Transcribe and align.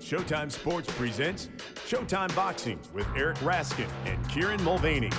Showtime 0.00 0.50
Sports 0.50 0.92
presents 0.94 1.48
Showtime 1.86 2.34
Boxing 2.34 2.80
with 2.92 3.06
Eric 3.16 3.36
Raskin 3.38 3.88
and 4.06 4.28
Kieran 4.28 4.62
Mulvaney. 4.64 5.10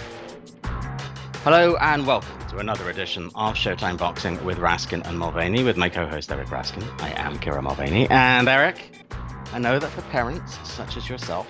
Hello 1.44 1.76
and 1.78 2.05
welcome 2.05 2.38
to 2.50 2.58
another 2.58 2.89
edition 2.89 3.32
of 3.36 3.55
Showtime 3.55 3.97
Boxing 3.97 4.44
with 4.44 4.58
Raskin 4.58 5.08
and 5.08 5.18
Mulvaney 5.18 5.63
with 5.63 5.78
my 5.78 5.89
co-host 5.89 6.32
Eric 6.32 6.50
Raskin. 6.50 6.84
I 7.02 7.12
am 7.20 7.39
Kieran 7.39 7.63
Mulvaney. 7.63 8.10
And 8.10 8.50
Eric, 8.50 9.05
I 9.54 9.59
know 9.59 9.80
that 9.80 9.89
for 9.91 10.02
parents 10.04 10.59
such 10.70 10.98
as 10.98 11.09
yourself, 11.09 11.48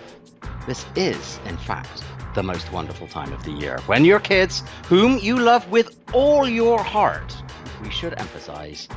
this 0.67 0.85
is, 0.95 1.39
in 1.45 1.57
fact, 1.57 2.03
the 2.35 2.43
most 2.43 2.71
wonderful 2.71 3.07
time 3.07 3.33
of 3.33 3.43
the 3.43 3.51
year. 3.51 3.79
When 3.87 4.05
your 4.05 4.19
kids, 4.19 4.63
whom 4.85 5.17
you 5.17 5.39
love 5.39 5.69
with 5.71 5.99
all 6.13 6.47
your 6.47 6.83
heart, 6.83 7.35
we 7.81 7.89
should 7.89 8.13
emphasize, 8.19 8.87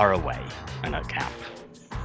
are 0.00 0.14
away 0.14 0.42
and 0.82 0.94
at 0.94 1.06
camp. 1.10 1.30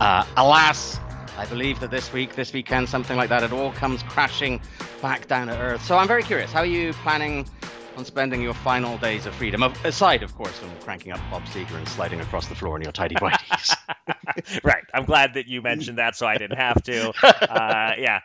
Uh, 0.01 0.25
alas, 0.35 0.99
I 1.37 1.45
believe 1.45 1.79
that 1.79 1.91
this 1.91 2.11
week, 2.11 2.35
this 2.35 2.51
weekend, 2.51 2.89
something 2.89 3.15
like 3.15 3.29
that, 3.29 3.41
it 3.41 3.53
all 3.53 3.71
comes 3.71 4.03
crashing 4.03 4.59
back 5.01 5.29
down 5.29 5.47
to 5.47 5.57
earth. 5.57 5.81
So 5.85 5.97
I'm 5.97 6.07
very 6.07 6.21
curious. 6.21 6.51
How 6.51 6.59
are 6.59 6.65
you 6.65 6.91
planning 6.91 7.47
on 7.95 8.03
spending 8.03 8.41
your 8.41 8.53
final 8.53 8.97
days 8.97 9.25
of 9.25 9.33
freedom? 9.35 9.63
Aside, 9.85 10.23
of 10.23 10.35
course, 10.35 10.51
from 10.59 10.71
cranking 10.81 11.13
up 11.13 11.21
Bob 11.31 11.43
Seger 11.45 11.77
and 11.77 11.87
sliding 11.87 12.19
across 12.19 12.47
the 12.47 12.55
floor 12.55 12.75
in 12.75 12.83
your 12.83 12.91
tidy 12.91 13.15
whities. 13.15 13.73
right. 14.65 14.83
I'm 14.93 15.05
glad 15.05 15.35
that 15.35 15.47
you 15.47 15.61
mentioned 15.61 15.97
that, 15.97 16.17
so 16.17 16.27
I 16.27 16.37
didn't 16.37 16.57
have 16.57 16.83
to. 16.83 17.13
Uh, 17.23 17.93
yeah. 17.97 18.19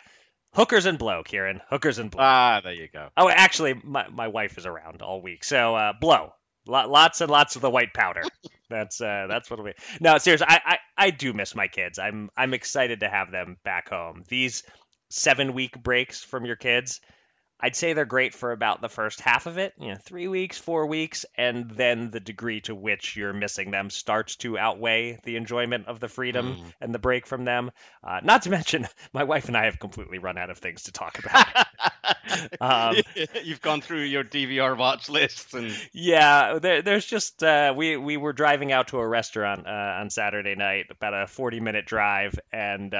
Hookers 0.54 0.86
and 0.86 0.98
blow, 0.98 1.22
Kieran. 1.22 1.60
Hookers 1.70 2.00
and 2.00 2.10
blow. 2.10 2.24
Ah, 2.24 2.60
there 2.64 2.72
you 2.72 2.88
go. 2.92 3.10
Oh, 3.16 3.28
actually, 3.28 3.80
my, 3.84 4.08
my 4.08 4.26
wife 4.26 4.58
is 4.58 4.66
around 4.66 5.00
all 5.00 5.22
week, 5.22 5.44
so 5.44 5.76
uh, 5.76 5.92
blow. 5.92 6.32
Lots 6.70 7.20
and 7.20 7.30
lots 7.30 7.56
of 7.56 7.62
the 7.62 7.70
white 7.70 7.92
powder. 7.94 8.22
That's 8.68 9.00
uh, 9.00 9.26
that's 9.28 9.50
what 9.50 9.62
we. 9.64 9.72
No, 10.00 10.18
seriously, 10.18 10.46
I, 10.48 10.60
I 10.64 10.78
I 10.96 11.10
do 11.10 11.32
miss 11.32 11.56
my 11.56 11.66
kids. 11.66 11.98
I'm 11.98 12.30
I'm 12.36 12.54
excited 12.54 13.00
to 13.00 13.08
have 13.08 13.32
them 13.32 13.56
back 13.64 13.88
home. 13.88 14.22
These 14.28 14.62
seven 15.08 15.54
week 15.54 15.82
breaks 15.82 16.22
from 16.22 16.46
your 16.46 16.54
kids 16.54 17.00
I'd 17.62 17.76
say 17.76 17.92
they're 17.92 18.04
great 18.04 18.34
for 18.34 18.52
about 18.52 18.80
the 18.80 18.88
first 18.88 19.20
half 19.20 19.46
of 19.46 19.58
it, 19.58 19.74
you 19.78 19.88
know, 19.88 19.96
three 19.96 20.28
weeks, 20.28 20.58
four 20.58 20.86
weeks, 20.86 21.26
and 21.36 21.70
then 21.70 22.10
the 22.10 22.20
degree 22.20 22.60
to 22.62 22.74
which 22.74 23.16
you're 23.16 23.32
missing 23.32 23.70
them 23.70 23.90
starts 23.90 24.36
to 24.36 24.58
outweigh 24.58 25.18
the 25.24 25.36
enjoyment 25.36 25.86
of 25.86 26.00
the 26.00 26.08
freedom 26.08 26.56
mm. 26.56 26.72
and 26.80 26.94
the 26.94 26.98
break 26.98 27.26
from 27.26 27.44
them. 27.44 27.70
Uh, 28.02 28.20
not 28.22 28.42
to 28.42 28.50
mention, 28.50 28.86
my 29.12 29.24
wife 29.24 29.48
and 29.48 29.56
I 29.56 29.66
have 29.66 29.78
completely 29.78 30.18
run 30.18 30.38
out 30.38 30.50
of 30.50 30.58
things 30.58 30.84
to 30.84 30.92
talk 30.92 31.18
about. 31.18 31.66
um, 32.60 32.96
You've 33.44 33.62
gone 33.62 33.80
through 33.80 34.02
your 34.02 34.24
DVR 34.24 34.76
watch 34.76 35.08
lists, 35.08 35.52
and 35.52 35.76
yeah, 35.92 36.58
there, 36.60 36.82
there's 36.82 37.06
just 37.06 37.42
uh, 37.42 37.74
we 37.76 37.96
we 37.96 38.16
were 38.16 38.32
driving 38.32 38.72
out 38.72 38.88
to 38.88 38.98
a 38.98 39.06
restaurant 39.06 39.66
uh, 39.66 39.70
on 40.00 40.10
Saturday 40.10 40.54
night, 40.54 40.86
about 40.90 41.14
a 41.14 41.26
40 41.26 41.60
minute 41.60 41.86
drive, 41.86 42.38
and 42.52 42.94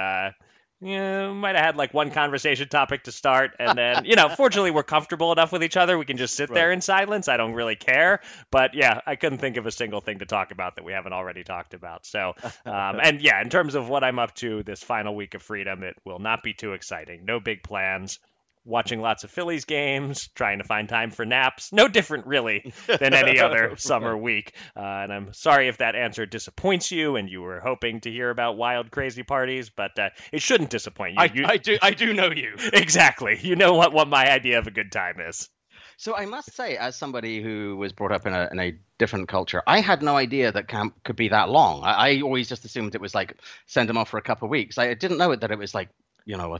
uh, 0.81 0.85
yeah, 0.85 1.31
might 1.31 1.55
have 1.55 1.65
had 1.65 1.75
like 1.75 1.93
one 1.93 2.11
conversation 2.11 2.67
topic 2.67 3.03
to 3.03 3.11
start, 3.11 3.51
and 3.59 3.77
then 3.77 4.05
you 4.05 4.15
know, 4.15 4.29
fortunately, 4.29 4.71
we're 4.71 4.83
comfortable 4.83 5.31
enough 5.31 5.51
with 5.51 5.63
each 5.63 5.77
other. 5.77 5.97
We 5.97 6.05
can 6.05 6.17
just 6.17 6.35
sit 6.35 6.49
right. 6.49 6.55
there 6.55 6.71
in 6.71 6.81
silence. 6.81 7.27
I 7.27 7.37
don't 7.37 7.53
really 7.53 7.75
care, 7.75 8.21
but 8.51 8.73
yeah, 8.73 9.01
I 9.05 9.15
couldn't 9.15 9.39
think 9.39 9.57
of 9.57 9.65
a 9.65 9.71
single 9.71 10.01
thing 10.01 10.19
to 10.19 10.25
talk 10.25 10.51
about 10.51 10.75
that 10.75 10.83
we 10.83 10.93
haven't 10.93 11.13
already 11.13 11.43
talked 11.43 11.73
about. 11.73 12.05
So, 12.05 12.33
um, 12.65 12.99
and 13.01 13.21
yeah, 13.21 13.41
in 13.41 13.49
terms 13.49 13.75
of 13.75 13.89
what 13.89 14.03
I'm 14.03 14.19
up 14.19 14.35
to 14.35 14.63
this 14.63 14.83
final 14.83 15.15
week 15.15 15.33
of 15.33 15.41
freedom, 15.41 15.83
it 15.83 15.95
will 16.05 16.19
not 16.19 16.43
be 16.43 16.53
too 16.53 16.73
exciting. 16.73 17.25
No 17.25 17.39
big 17.39 17.63
plans 17.63 18.19
watching 18.63 19.01
lots 19.01 19.23
of 19.23 19.31
Phillies 19.31 19.65
games, 19.65 20.29
trying 20.35 20.59
to 20.59 20.63
find 20.63 20.87
time 20.87 21.11
for 21.11 21.25
naps. 21.25 21.71
No 21.71 21.87
different, 21.87 22.27
really, 22.27 22.73
than 22.87 23.13
any 23.13 23.39
other 23.41 23.75
summer 23.77 24.15
week. 24.15 24.53
Uh, 24.75 24.79
and 24.81 25.13
I'm 25.13 25.33
sorry 25.33 25.67
if 25.67 25.77
that 25.77 25.95
answer 25.95 26.25
disappoints 26.25 26.91
you 26.91 27.15
and 27.15 27.29
you 27.29 27.41
were 27.41 27.59
hoping 27.59 28.01
to 28.01 28.11
hear 28.11 28.29
about 28.29 28.57
wild, 28.57 28.91
crazy 28.91 29.23
parties, 29.23 29.69
but 29.69 29.97
uh, 29.97 30.09
it 30.31 30.41
shouldn't 30.41 30.69
disappoint 30.69 31.13
you. 31.13 31.19
I, 31.19 31.31
you. 31.33 31.45
I, 31.45 31.57
do, 31.57 31.77
I 31.81 31.91
do 31.91 32.13
know 32.13 32.31
you. 32.31 32.55
exactly. 32.73 33.39
You 33.41 33.55
know 33.55 33.73
what, 33.73 33.93
what 33.93 34.07
my 34.07 34.31
idea 34.31 34.59
of 34.59 34.67
a 34.67 34.71
good 34.71 34.91
time 34.91 35.19
is. 35.19 35.49
So 35.97 36.15
I 36.15 36.25
must 36.25 36.55
say, 36.55 36.77
as 36.77 36.95
somebody 36.95 37.43
who 37.43 37.77
was 37.77 37.93
brought 37.93 38.11
up 38.11 38.25
in 38.25 38.33
a, 38.33 38.49
in 38.51 38.59
a 38.59 38.73
different 38.97 39.27
culture, 39.27 39.61
I 39.67 39.81
had 39.81 40.01
no 40.01 40.17
idea 40.17 40.51
that 40.51 40.67
camp 40.67 40.95
could 41.03 41.15
be 41.15 41.29
that 41.29 41.49
long. 41.49 41.83
I, 41.83 41.91
I 41.91 42.21
always 42.21 42.49
just 42.49 42.65
assumed 42.65 42.95
it 42.95 43.01
was 43.01 43.13
like 43.13 43.37
send 43.67 43.87
them 43.87 43.99
off 43.99 44.09
for 44.09 44.17
a 44.17 44.23
couple 44.23 44.47
of 44.47 44.49
weeks. 44.49 44.79
I 44.79 44.95
didn't 44.95 45.19
know 45.19 45.35
that 45.35 45.51
it 45.51 45.59
was 45.59 45.75
like 45.75 45.89
you 46.25 46.37
know 46.37 46.55
a, 46.55 46.59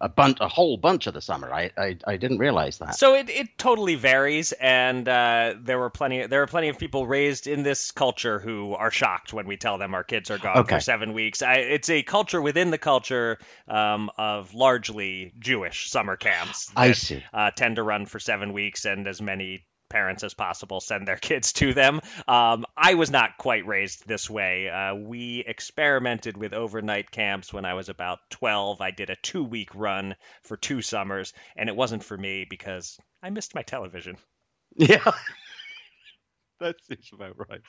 a 0.00 0.08
bunch 0.08 0.38
a 0.40 0.48
whole 0.48 0.76
bunch 0.76 1.06
of 1.06 1.14
the 1.14 1.20
summer. 1.20 1.52
I 1.52 1.70
i, 1.76 1.96
I 2.06 2.16
didn't 2.16 2.38
realize 2.38 2.78
that. 2.78 2.96
So 2.96 3.14
it, 3.14 3.28
it 3.30 3.58
totally 3.58 3.94
varies 3.94 4.52
and 4.52 5.08
uh, 5.08 5.54
there 5.60 5.78
were 5.78 5.90
plenty 5.90 6.26
there 6.26 6.42
are 6.42 6.46
plenty 6.46 6.68
of 6.68 6.78
people 6.78 7.06
raised 7.06 7.46
in 7.46 7.62
this 7.62 7.90
culture 7.90 8.38
who 8.38 8.74
are 8.74 8.90
shocked 8.90 9.32
when 9.32 9.46
we 9.46 9.56
tell 9.56 9.78
them 9.78 9.94
our 9.94 10.04
kids 10.04 10.30
are 10.30 10.38
gone 10.38 10.58
okay. 10.58 10.76
for 10.76 10.80
seven 10.80 11.12
weeks. 11.12 11.42
I, 11.42 11.54
it's 11.54 11.90
a 11.90 12.02
culture 12.02 12.40
within 12.40 12.70
the 12.70 12.78
culture 12.78 13.38
um, 13.66 14.10
of 14.16 14.54
largely 14.54 15.32
jewish 15.38 15.90
summer 15.90 16.16
camps 16.16 16.66
that, 16.66 16.78
i 16.78 16.92
see. 16.92 17.22
uh, 17.32 17.50
tend 17.50 17.76
to 17.76 17.82
run 17.82 18.06
for 18.06 18.18
seven 18.18 18.52
weeks 18.52 18.84
and 18.84 19.06
as 19.06 19.20
many 19.20 19.64
parents 19.88 20.22
as 20.24 20.34
possible 20.34 20.80
send 20.80 21.06
their 21.08 21.16
kids 21.16 21.52
to 21.54 21.74
them. 21.74 22.00
Um, 22.26 22.64
I 22.76 22.94
was 22.94 23.10
not 23.10 23.38
quite 23.38 23.66
raised 23.66 24.06
this 24.06 24.28
way. 24.30 24.68
Uh, 24.68 24.94
we 24.94 25.44
experimented 25.46 26.36
with 26.36 26.52
overnight 26.52 27.10
camps 27.10 27.52
when 27.52 27.64
I 27.64 27.74
was 27.74 27.88
about 27.88 28.18
12. 28.30 28.80
I 28.80 28.90
did 28.90 29.10
a 29.10 29.16
two 29.16 29.44
week 29.44 29.74
run 29.74 30.14
for 30.42 30.56
two 30.56 30.82
summers, 30.82 31.32
and 31.56 31.68
it 31.68 31.76
wasn't 31.76 32.04
for 32.04 32.16
me 32.16 32.46
because 32.48 32.98
I 33.22 33.30
missed 33.30 33.54
my 33.54 33.62
television. 33.62 34.16
Yeah. 34.76 35.12
that 36.60 36.76
seems 36.84 37.10
about 37.12 37.36
right. 37.48 37.60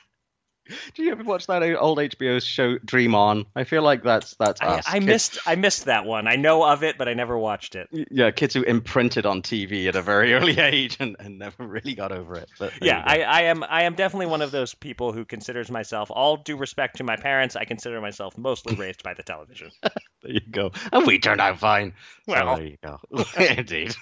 Do 0.94 1.02
you 1.02 1.12
ever 1.12 1.22
watch 1.22 1.46
that 1.46 1.62
old 1.76 1.98
HBO 1.98 2.42
show 2.42 2.78
Dream 2.78 3.14
On? 3.14 3.46
I 3.54 3.64
feel 3.64 3.82
like 3.82 4.02
that's 4.02 4.34
that's 4.34 4.60
us. 4.60 4.84
I, 4.86 4.96
I 4.96 5.00
missed 5.00 5.38
I 5.46 5.56
missed 5.56 5.86
that 5.86 6.04
one. 6.04 6.26
I 6.26 6.36
know 6.36 6.64
of 6.64 6.82
it, 6.82 6.98
but 6.98 7.08
I 7.08 7.14
never 7.14 7.36
watched 7.36 7.74
it. 7.74 7.88
Yeah, 8.10 8.30
kids 8.30 8.54
who 8.54 8.62
imprinted 8.62 9.26
on 9.26 9.42
TV 9.42 9.88
at 9.88 9.96
a 9.96 10.02
very 10.02 10.32
early 10.34 10.58
age 10.58 10.96
and, 11.00 11.16
and 11.18 11.38
never 11.38 11.66
really 11.66 11.94
got 11.94 12.12
over 12.12 12.36
it. 12.36 12.48
Yeah, 12.80 13.02
I, 13.04 13.22
I 13.22 13.40
am 13.42 13.64
I 13.64 13.84
am 13.84 13.94
definitely 13.94 14.26
one 14.26 14.42
of 14.42 14.50
those 14.50 14.74
people 14.74 15.12
who 15.12 15.24
considers 15.24 15.70
myself, 15.70 16.10
all 16.10 16.36
due 16.36 16.56
respect 16.56 16.96
to 16.98 17.04
my 17.04 17.16
parents, 17.16 17.56
I 17.56 17.64
consider 17.64 18.00
myself 18.00 18.36
mostly 18.38 18.76
raised 18.76 19.02
by 19.02 19.14
the 19.14 19.22
television. 19.22 19.70
there 19.82 19.92
you 20.32 20.40
go. 20.50 20.72
And 20.92 21.06
we 21.06 21.18
turned 21.18 21.40
out 21.40 21.58
fine. 21.58 21.94
Well, 22.26 22.56
so 22.56 22.62
there 22.62 22.70
you 22.70 22.78
go. 22.82 22.98
Indeed. 23.56 23.94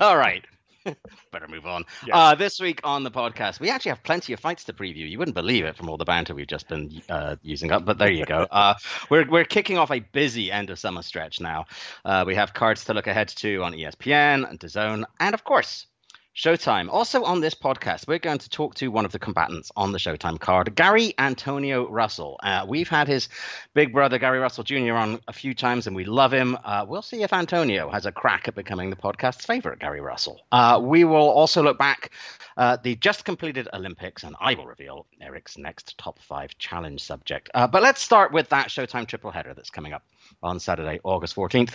All 0.00 0.16
right. 0.16 0.44
Better 1.32 1.48
move 1.48 1.66
on. 1.66 1.84
Yes. 2.06 2.10
Uh, 2.12 2.34
this 2.34 2.60
week 2.60 2.80
on 2.84 3.04
the 3.04 3.10
podcast, 3.10 3.60
we 3.60 3.70
actually 3.70 3.90
have 3.90 4.02
plenty 4.02 4.32
of 4.32 4.40
fights 4.40 4.64
to 4.64 4.72
preview. 4.72 5.08
You 5.08 5.18
wouldn't 5.18 5.34
believe 5.34 5.64
it 5.64 5.76
from 5.76 5.88
all 5.88 5.96
the 5.96 6.04
banter 6.04 6.34
we've 6.34 6.46
just 6.46 6.68
been 6.68 7.02
uh, 7.08 7.36
using 7.42 7.70
up, 7.70 7.84
but 7.84 7.98
there 7.98 8.10
you 8.10 8.24
go. 8.24 8.46
Uh, 8.60 8.74
we're 9.08 9.26
we're 9.30 9.44
kicking 9.44 9.78
off 9.78 9.90
a 9.90 10.00
busy 10.00 10.50
end 10.50 10.70
of 10.70 10.78
summer 10.78 11.02
stretch 11.02 11.40
now. 11.40 11.64
Uh, 12.04 12.24
we 12.26 12.34
have 12.34 12.52
cards 12.52 12.84
to 12.84 12.92
look 12.92 13.06
ahead 13.06 13.28
to 13.28 13.62
on 13.62 13.72
ESPN 13.72 14.48
and 14.48 14.58
DAZN, 14.58 15.04
and 15.20 15.34
of 15.34 15.44
course, 15.44 15.86
Showtime. 16.34 16.88
Also 16.88 17.24
on 17.24 17.40
this 17.40 17.54
podcast, 17.54 18.06
we're 18.06 18.20
going 18.20 18.38
to 18.38 18.48
talk 18.48 18.76
to 18.76 18.88
one 18.88 19.04
of 19.04 19.10
the 19.10 19.18
combatants 19.18 19.72
on 19.76 19.90
the 19.90 19.98
Showtime 19.98 20.38
card, 20.38 20.76
Gary 20.76 21.12
Antonio 21.18 21.90
Russell. 21.90 22.38
Uh, 22.40 22.64
we've 22.68 22.88
had 22.88 23.08
his 23.08 23.28
big 23.74 23.92
brother, 23.92 24.16
Gary 24.16 24.38
Russell 24.38 24.62
Jr., 24.62 24.94
on 24.94 25.20
a 25.26 25.32
few 25.32 25.54
times, 25.54 25.88
and 25.88 25.96
we 25.96 26.04
love 26.04 26.32
him. 26.32 26.56
Uh, 26.64 26.86
we'll 26.88 27.02
see 27.02 27.24
if 27.24 27.32
Antonio 27.32 27.90
has 27.90 28.06
a 28.06 28.12
crack 28.12 28.46
at 28.46 28.54
becoming 28.54 28.90
the 28.90 28.96
podcast's 28.96 29.44
favorite 29.44 29.80
Gary 29.80 30.00
Russell. 30.00 30.40
Uh, 30.52 30.80
we 30.80 31.02
will 31.02 31.16
also 31.16 31.64
look 31.64 31.78
back 31.78 32.12
at 32.56 32.84
the 32.84 32.94
just 32.94 33.24
completed 33.24 33.68
Olympics, 33.74 34.22
and 34.22 34.36
I 34.40 34.54
will 34.54 34.66
reveal 34.66 35.06
Eric's 35.20 35.58
next 35.58 35.98
top 35.98 36.20
five 36.20 36.56
challenge 36.58 37.02
subject. 37.02 37.50
Uh, 37.54 37.66
but 37.66 37.82
let's 37.82 38.00
start 38.00 38.32
with 38.32 38.48
that 38.50 38.68
Showtime 38.68 39.08
triple 39.08 39.32
header 39.32 39.52
that's 39.52 39.70
coming 39.70 39.92
up 39.92 40.04
on 40.44 40.60
Saturday, 40.60 41.00
August 41.02 41.34
14th 41.34 41.74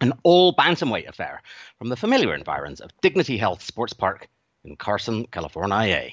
an 0.00 0.12
all 0.22 0.54
bantamweight 0.54 1.08
affair 1.08 1.42
from 1.78 1.88
the 1.88 1.96
familiar 1.96 2.34
environs 2.34 2.80
of 2.80 2.90
Dignity 3.00 3.36
Health 3.36 3.62
Sports 3.62 3.92
Park 3.92 4.28
in 4.64 4.76
Carson, 4.76 5.26
California. 5.26 6.10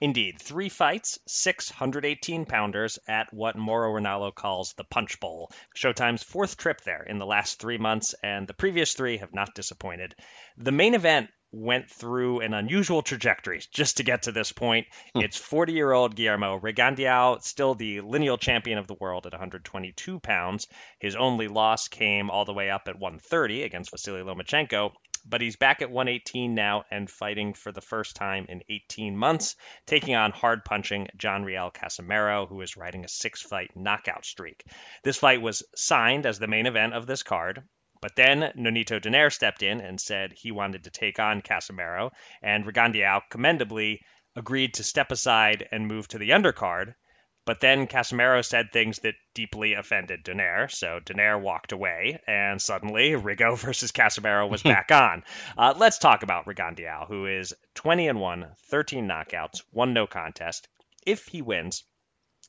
Indeed, 0.00 0.38
three 0.40 0.68
fights, 0.68 1.18
618 1.26 2.46
pounders 2.46 3.00
at 3.08 3.32
what 3.34 3.56
Mauro 3.56 3.92
Ranallo 3.92 4.32
calls 4.32 4.72
the 4.74 4.84
Punch 4.84 5.18
Bowl. 5.18 5.50
Showtime's 5.74 6.22
fourth 6.22 6.56
trip 6.56 6.82
there 6.82 7.02
in 7.02 7.18
the 7.18 7.26
last 7.26 7.58
three 7.58 7.78
months, 7.78 8.14
and 8.22 8.46
the 8.46 8.54
previous 8.54 8.94
three 8.94 9.16
have 9.16 9.34
not 9.34 9.56
disappointed. 9.56 10.14
The 10.56 10.70
main 10.70 10.94
event 10.94 11.30
went 11.50 11.90
through 11.90 12.40
an 12.40 12.52
unusual 12.52 13.02
trajectory 13.02 13.60
just 13.72 13.96
to 13.96 14.02
get 14.02 14.22
to 14.22 14.32
this 14.32 14.52
point. 14.52 14.86
Hmm. 15.14 15.20
It's 15.20 15.36
40 15.36 15.72
year 15.72 15.92
old 15.92 16.14
Guillermo 16.14 16.58
Rigondeaux, 16.58 17.42
still 17.42 17.74
the 17.74 18.00
lineal 18.00 18.38
champion 18.38 18.78
of 18.78 18.86
the 18.86 18.96
world 19.00 19.26
at 19.26 19.32
122 19.32 20.20
pounds. 20.20 20.66
His 20.98 21.16
only 21.16 21.48
loss 21.48 21.88
came 21.88 22.30
all 22.30 22.44
the 22.44 22.52
way 22.52 22.70
up 22.70 22.88
at 22.88 22.98
130 22.98 23.62
against 23.62 23.90
Vasily 23.90 24.22
Lomachenko. 24.22 24.92
But 25.26 25.40
he's 25.40 25.56
back 25.56 25.82
at 25.82 25.90
118 25.90 26.54
now 26.54 26.84
and 26.90 27.10
fighting 27.10 27.52
for 27.52 27.72
the 27.72 27.80
first 27.80 28.16
time 28.16 28.46
in 28.48 28.62
18 28.70 29.16
months, 29.16 29.56
taking 29.84 30.14
on 30.14 30.30
hard 30.30 30.64
punching 30.64 31.08
John 31.16 31.44
Riel 31.44 31.70
Casimero, 31.70 32.48
who 32.48 32.60
is 32.62 32.76
riding 32.76 33.04
a 33.04 33.08
six 33.08 33.42
fight 33.42 33.70
knockout 33.74 34.24
streak. 34.24 34.64
This 35.02 35.18
fight 35.18 35.42
was 35.42 35.64
signed 35.74 36.24
as 36.24 36.38
the 36.38 36.46
main 36.46 36.66
event 36.66 36.94
of 36.94 37.06
this 37.06 37.22
card, 37.22 37.64
but 38.00 38.14
then 38.14 38.52
Nonito 38.56 39.00
Donaire 39.00 39.32
stepped 39.32 39.62
in 39.62 39.80
and 39.80 40.00
said 40.00 40.32
he 40.32 40.52
wanted 40.52 40.84
to 40.84 40.90
take 40.90 41.18
on 41.18 41.42
Casimero, 41.42 42.12
and 42.42 42.64
Rigondeaux 42.64 43.22
commendably 43.28 44.00
agreed 44.36 44.74
to 44.74 44.84
step 44.84 45.10
aside 45.10 45.66
and 45.72 45.88
move 45.88 46.06
to 46.08 46.18
the 46.18 46.30
undercard. 46.30 46.94
But 47.44 47.60
then 47.60 47.86
Casimero 47.86 48.44
said 48.44 48.72
things 48.72 48.98
that 49.00 49.14
deeply 49.34 49.74
offended 49.74 50.22
Donaire, 50.22 50.70
so 50.70 51.00
Donaire 51.00 51.40
walked 51.40 51.72
away, 51.72 52.20
and 52.26 52.60
suddenly 52.60 53.10
Rigo 53.16 53.56
versus 53.58 53.90
Casimero 53.90 54.48
was 54.48 54.62
back 54.74 54.92
on. 54.92 55.24
Uh, 55.56 55.74
let's 55.76 55.98
talk 55.98 56.22
about 56.22 56.46
Rigondeaux, 56.46 57.06
who 57.08 57.26
is 57.26 57.54
20 57.74 58.08
and 58.08 58.20
1, 58.20 58.54
13 58.68 59.08
knockouts, 59.08 59.62
one 59.70 59.92
no 59.92 60.06
contest. 60.06 60.68
If 61.06 61.26
he 61.26 61.42
wins, 61.42 61.84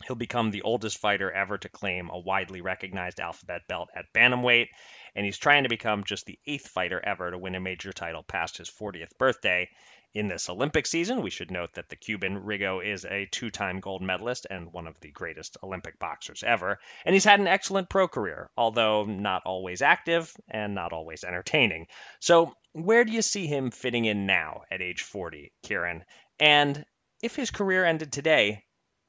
He'll 0.06 0.16
become 0.16 0.52
the 0.52 0.62
oldest 0.62 0.98
fighter 0.98 1.30
ever 1.30 1.58
to 1.58 1.68
claim 1.68 2.10
a 2.10 2.18
widely 2.18 2.62
recognized 2.62 3.20
alphabet 3.20 3.68
belt 3.68 3.90
at 3.94 4.14
bantamweight, 4.14 4.70
and 5.16 5.26
he's 5.26 5.38
trying 5.38 5.64
to 5.64 5.70
become 5.70 6.04
just 6.04 6.26
the 6.26 6.40
eighth 6.46 6.68
fighter 6.68 7.00
ever 7.04 7.32
to 7.32 7.38
win 7.38 7.56
a 7.56 7.60
major 7.60 7.92
title 7.92 8.24
past 8.24 8.58
his 8.58 8.70
40th 8.70 9.18
birthday. 9.18 9.70
In 10.16 10.28
this 10.28 10.50
Olympic 10.50 10.88
season, 10.88 11.22
we 11.22 11.30
should 11.30 11.52
note 11.52 11.74
that 11.74 11.90
the 11.90 11.96
Cuban 11.96 12.44
Rigo 12.44 12.84
is 12.84 13.06
a 13.06 13.28
two 13.28 13.52
time 13.52 13.80
gold 13.80 14.02
medalist 14.02 14.48
and 14.50 14.74
one 14.74 14.88
of 14.88 15.00
the 15.02 15.12
greatest 15.12 15.58
Olympic 15.62 16.00
boxers 16.00 16.42
ever, 16.42 16.80
and 17.06 17.14
he's 17.14 17.26
had 17.26 17.40
an 17.40 17.48
excellent 17.48 17.90
pro 17.90 18.08
career, 18.08 18.50
although 18.58 19.06
not 19.06 19.44
always 19.46 19.84
active 19.84 20.36
and 20.48 20.74
not 20.74 20.94
always 20.94 21.24
entertaining. 21.24 21.86
So, 22.20 22.56
where 22.72 23.06
do 23.06 23.12
you 23.12 23.22
see 23.22 23.46
him 23.46 23.70
fitting 23.70 24.06
in 24.06 24.26
now 24.26 24.64
at 24.72 24.82
age 24.82 25.04
40, 25.04 25.54
Kieran? 25.62 26.04
And 26.40 26.86
if 27.22 27.36
his 27.36 27.52
career 27.52 27.86
ended 27.86 28.12
today, 28.12 28.64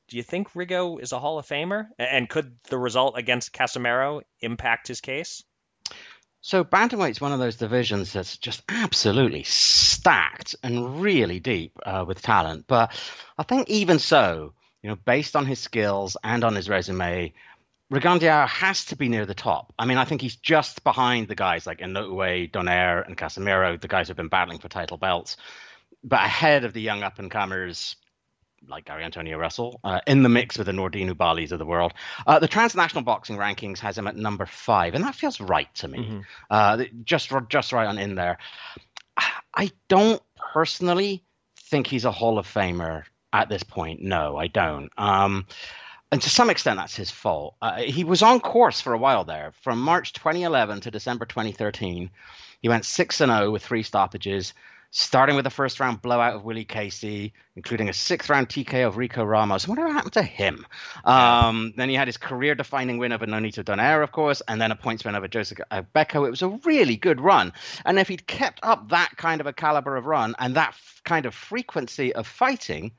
do 0.08 0.16
you 0.16 0.22
think 0.22 0.52
Rigo 0.52 1.00
is 1.00 1.12
a 1.12 1.18
Hall 1.18 1.38
of 1.38 1.46
Famer? 1.46 1.88
And 1.98 2.28
could 2.28 2.58
the 2.64 2.78
result 2.78 3.16
against 3.16 3.52
Casimero 3.54 4.22
impact 4.40 4.88
his 4.88 5.00
case? 5.00 5.44
So 6.42 6.64
bantamweight's 6.64 7.20
one 7.20 7.32
of 7.32 7.38
those 7.38 7.56
divisions 7.56 8.12
that's 8.12 8.38
just 8.38 8.62
absolutely 8.68 9.42
stacked 9.42 10.56
and 10.62 11.02
really 11.02 11.38
deep 11.38 11.78
uh, 11.84 12.04
with 12.06 12.22
talent. 12.22 12.64
But 12.66 12.92
I 13.36 13.42
think 13.42 13.68
even 13.68 13.98
so, 13.98 14.54
you 14.82 14.88
know, 14.88 14.96
based 14.96 15.36
on 15.36 15.44
his 15.44 15.58
skills 15.58 16.16
and 16.24 16.42
on 16.42 16.54
his 16.54 16.68
resume, 16.68 17.34
Rigondeaux 17.92 18.48
has 18.48 18.86
to 18.86 18.96
be 18.96 19.08
near 19.08 19.26
the 19.26 19.34
top. 19.34 19.74
I 19.78 19.84
mean, 19.84 19.98
I 19.98 20.04
think 20.04 20.22
he's 20.22 20.36
just 20.36 20.82
behind 20.82 21.28
the 21.28 21.34
guys 21.34 21.66
like 21.66 21.80
Inoue, 21.80 22.50
Donaire, 22.50 23.04
and 23.04 23.18
Casimero, 23.18 23.78
the 23.78 23.88
guys 23.88 24.08
who've 24.08 24.16
been 24.16 24.28
battling 24.28 24.60
for 24.60 24.68
title 24.68 24.96
belts, 24.96 25.36
but 26.02 26.20
ahead 26.20 26.64
of 26.64 26.72
the 26.72 26.80
young 26.80 27.02
up 27.02 27.18
and 27.18 27.30
comers 27.30 27.96
like 28.68 28.84
Gary 28.84 29.04
Antonio 29.04 29.38
Russell, 29.38 29.80
uh, 29.84 30.00
in 30.06 30.22
the 30.22 30.28
mix 30.28 30.58
with 30.58 30.66
the 30.66 30.72
Nordine 30.72 31.12
Oubaali's 31.12 31.52
of 31.52 31.58
the 31.58 31.66
world. 31.66 31.92
Uh, 32.26 32.38
the 32.38 32.48
transnational 32.48 33.02
boxing 33.02 33.36
rankings 33.36 33.78
has 33.78 33.96
him 33.96 34.06
at 34.06 34.16
number 34.16 34.46
five, 34.46 34.94
and 34.94 35.04
that 35.04 35.14
feels 35.14 35.40
right 35.40 35.72
to 35.76 35.88
me. 35.88 35.98
Mm-hmm. 35.98 36.20
Uh, 36.50 36.84
just 37.04 37.30
just 37.48 37.72
right 37.72 37.86
on 37.86 37.98
in 37.98 38.14
there. 38.14 38.38
I 39.54 39.70
don't 39.88 40.22
personally 40.52 41.22
think 41.56 41.86
he's 41.86 42.04
a 42.04 42.12
Hall 42.12 42.38
of 42.38 42.46
Famer 42.46 43.04
at 43.32 43.48
this 43.48 43.62
point. 43.62 44.02
No, 44.02 44.36
I 44.36 44.46
don't. 44.46 44.90
Um, 44.96 45.46
and 46.12 46.20
to 46.22 46.30
some 46.30 46.50
extent, 46.50 46.76
that's 46.76 46.96
his 46.96 47.10
fault. 47.10 47.54
Uh, 47.62 47.82
he 47.82 48.02
was 48.02 48.22
on 48.22 48.40
course 48.40 48.80
for 48.80 48.92
a 48.92 48.98
while 48.98 49.24
there, 49.24 49.52
from 49.62 49.80
March 49.80 50.12
2011 50.12 50.80
to 50.80 50.90
December 50.90 51.24
2013. 51.24 52.10
He 52.60 52.68
went 52.68 52.84
six 52.84 53.20
and 53.20 53.30
zero 53.30 53.46
oh 53.46 53.50
with 53.52 53.64
three 53.64 53.82
stoppages 53.82 54.52
starting 54.90 55.36
with 55.36 55.46
a 55.46 55.50
first 55.50 55.78
round 55.78 56.02
blowout 56.02 56.34
of 56.34 56.44
Willie 56.44 56.64
Casey, 56.64 57.32
including 57.54 57.88
a 57.88 57.92
sixth 57.92 58.28
round 58.28 58.48
TK 58.48 58.86
of 58.86 58.96
Rico 58.96 59.24
Ramos. 59.24 59.68
Whatever 59.68 59.92
happened 59.92 60.14
to 60.14 60.22
him? 60.22 60.66
Um, 61.04 61.72
then 61.76 61.88
he 61.88 61.94
had 61.94 62.08
his 62.08 62.16
career 62.16 62.54
defining 62.54 62.98
win 62.98 63.12
over 63.12 63.26
Nonito 63.26 63.64
Donaire, 63.64 64.02
of 64.02 64.10
course, 64.12 64.42
and 64.48 64.60
then 64.60 64.72
a 64.72 64.76
points 64.76 65.04
win 65.04 65.14
over 65.14 65.28
Joseph 65.28 65.58
Agbeko. 65.70 66.26
It 66.26 66.30
was 66.30 66.42
a 66.42 66.48
really 66.64 66.96
good 66.96 67.20
run. 67.20 67.52
And 67.84 67.98
if 67.98 68.08
he'd 68.08 68.26
kept 68.26 68.60
up 68.62 68.88
that 68.90 69.16
kind 69.16 69.40
of 69.40 69.46
a 69.46 69.52
caliber 69.52 69.96
of 69.96 70.06
run 70.06 70.34
and 70.38 70.56
that 70.56 70.70
f- 70.70 71.00
kind 71.04 71.24
of 71.24 71.34
frequency 71.34 72.12
of 72.14 72.26
fighting, 72.26 72.92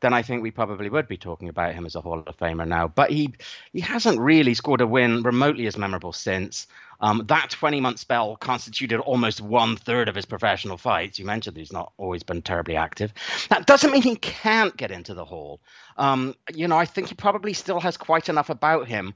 then 0.00 0.12
I 0.12 0.22
think 0.22 0.42
we 0.42 0.50
probably 0.50 0.90
would 0.90 1.08
be 1.08 1.16
talking 1.16 1.48
about 1.48 1.74
him 1.74 1.86
as 1.86 1.94
a 1.94 2.00
Hall 2.00 2.22
of 2.26 2.36
Famer 2.36 2.66
now. 2.66 2.88
But 2.88 3.10
he 3.10 3.34
he 3.72 3.80
hasn't 3.80 4.20
really 4.20 4.54
scored 4.54 4.80
a 4.80 4.86
win 4.86 5.22
remotely 5.22 5.66
as 5.66 5.78
memorable 5.78 6.12
since. 6.12 6.66
Um, 7.00 7.24
that 7.26 7.50
20 7.50 7.80
month 7.80 7.98
spell 7.98 8.36
constituted 8.36 9.00
almost 9.00 9.40
one 9.40 9.76
third 9.76 10.08
of 10.08 10.14
his 10.14 10.24
professional 10.24 10.76
fights. 10.76 11.18
You 11.18 11.24
mentioned 11.24 11.56
he's 11.56 11.72
not 11.72 11.92
always 11.96 12.22
been 12.22 12.42
terribly 12.42 12.76
active. 12.76 13.12
That 13.48 13.66
doesn't 13.66 13.90
mean 13.90 14.02
he 14.02 14.16
can't 14.16 14.76
get 14.76 14.90
into 14.90 15.14
the 15.14 15.24
hall. 15.24 15.60
Um, 15.96 16.34
you 16.52 16.68
know, 16.68 16.76
I 16.76 16.84
think 16.84 17.08
he 17.08 17.14
probably 17.14 17.52
still 17.52 17.80
has 17.80 17.96
quite 17.96 18.28
enough 18.28 18.50
about 18.50 18.86
him 18.86 19.14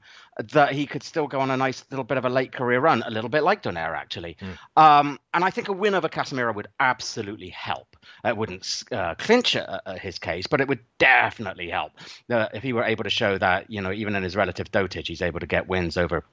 that 0.53 0.71
he 0.71 0.85
could 0.85 1.03
still 1.03 1.27
go 1.27 1.39
on 1.39 1.51
a 1.51 1.57
nice 1.57 1.83
little 1.91 2.03
bit 2.03 2.17
of 2.17 2.25
a 2.25 2.29
late 2.29 2.51
career 2.51 2.79
run, 2.79 3.03
a 3.05 3.09
little 3.09 3.29
bit 3.29 3.43
like 3.43 3.63
Donaire, 3.63 3.95
actually. 3.95 4.37
Mm. 4.41 4.81
Um, 4.81 5.19
and 5.33 5.43
I 5.43 5.49
think 5.49 5.67
a 5.67 5.73
win 5.73 5.93
over 5.93 6.09
Casimero 6.09 6.55
would 6.55 6.67
absolutely 6.79 7.49
help. 7.49 7.95
It 8.25 8.35
wouldn't 8.35 8.83
uh, 8.91 9.15
clinch 9.15 9.55
uh, 9.55 9.79
uh, 9.85 9.97
his 9.97 10.19
case, 10.19 10.47
but 10.47 10.61
it 10.61 10.67
would 10.67 10.79
definitely 10.97 11.69
help 11.69 11.91
uh, 12.29 12.47
if 12.53 12.63
he 12.63 12.73
were 12.73 12.83
able 12.83 13.03
to 13.03 13.09
show 13.09 13.37
that, 13.37 13.69
you 13.69 13.81
know, 13.81 13.91
even 13.91 14.15
in 14.15 14.23
his 14.23 14.35
relative 14.35 14.71
dotage, 14.71 15.07
he's 15.07 15.21
able 15.21 15.39
to 15.39 15.47
get 15.47 15.67
wins 15.67 15.97
over 15.97 16.23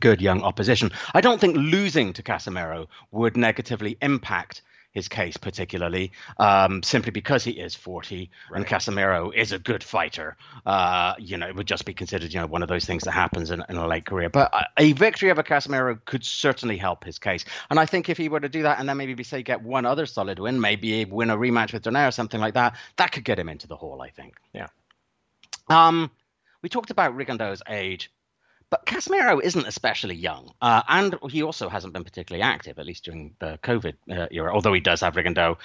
good 0.00 0.20
young 0.20 0.42
opposition. 0.42 0.90
I 1.14 1.20
don't 1.20 1.40
think 1.40 1.56
losing 1.56 2.12
to 2.14 2.22
Casimero 2.22 2.88
would 3.10 3.36
negatively 3.36 3.96
impact 4.00 4.62
his 4.96 5.08
case 5.08 5.36
particularly, 5.36 6.10
um, 6.38 6.82
simply 6.82 7.10
because 7.10 7.44
he 7.44 7.50
is 7.50 7.74
40 7.74 8.30
right. 8.50 8.56
and 8.56 8.66
Casimero 8.66 9.30
is 9.32 9.52
a 9.52 9.58
good 9.58 9.84
fighter. 9.84 10.38
Uh, 10.64 11.12
you 11.18 11.36
know, 11.36 11.46
it 11.46 11.54
would 11.54 11.66
just 11.66 11.84
be 11.84 11.92
considered, 11.92 12.32
you 12.32 12.40
know, 12.40 12.46
one 12.46 12.62
of 12.62 12.70
those 12.70 12.86
things 12.86 13.04
that 13.04 13.12
happens 13.12 13.50
in, 13.50 13.62
in 13.68 13.76
a 13.76 13.86
late 13.86 14.06
career. 14.06 14.30
But 14.30 14.50
a 14.78 14.94
victory 14.94 15.30
over 15.30 15.42
Casimero 15.42 16.02
could 16.06 16.24
certainly 16.24 16.78
help 16.78 17.04
his 17.04 17.18
case. 17.18 17.44
And 17.68 17.78
I 17.78 17.84
think 17.84 18.08
if 18.08 18.16
he 18.16 18.30
were 18.30 18.40
to 18.40 18.48
do 18.48 18.62
that 18.62 18.80
and 18.80 18.88
then 18.88 18.96
maybe 18.96 19.22
say 19.22 19.42
get 19.42 19.62
one 19.62 19.84
other 19.84 20.06
solid 20.06 20.38
win, 20.38 20.62
maybe 20.62 21.04
win 21.04 21.28
a 21.28 21.36
rematch 21.36 21.74
with 21.74 21.82
Donaire 21.82 22.08
or 22.08 22.12
something 22.12 22.40
like 22.40 22.54
that, 22.54 22.74
that 22.96 23.12
could 23.12 23.24
get 23.24 23.38
him 23.38 23.50
into 23.50 23.68
the 23.68 23.76
hall, 23.76 24.00
I 24.00 24.08
think. 24.08 24.36
Yeah. 24.54 24.68
Um, 25.68 26.10
we 26.62 26.70
talked 26.70 26.90
about 26.90 27.14
Rigondeaux's 27.14 27.62
age. 27.68 28.10
But 28.68 28.84
Casimero 28.84 29.40
isn't 29.40 29.66
especially 29.66 30.16
young, 30.16 30.52
uh, 30.60 30.82
and 30.88 31.14
he 31.30 31.44
also 31.44 31.68
hasn't 31.68 31.92
been 31.92 32.02
particularly 32.02 32.42
active, 32.42 32.80
at 32.80 32.86
least 32.86 33.04
during 33.04 33.36
the 33.38 33.60
COVID 33.62 33.94
uh, 34.10 34.26
era. 34.32 34.52
Although 34.52 34.72
he 34.72 34.80
does 34.80 35.02
have 35.02 35.14
Rigondeaux 35.14 35.56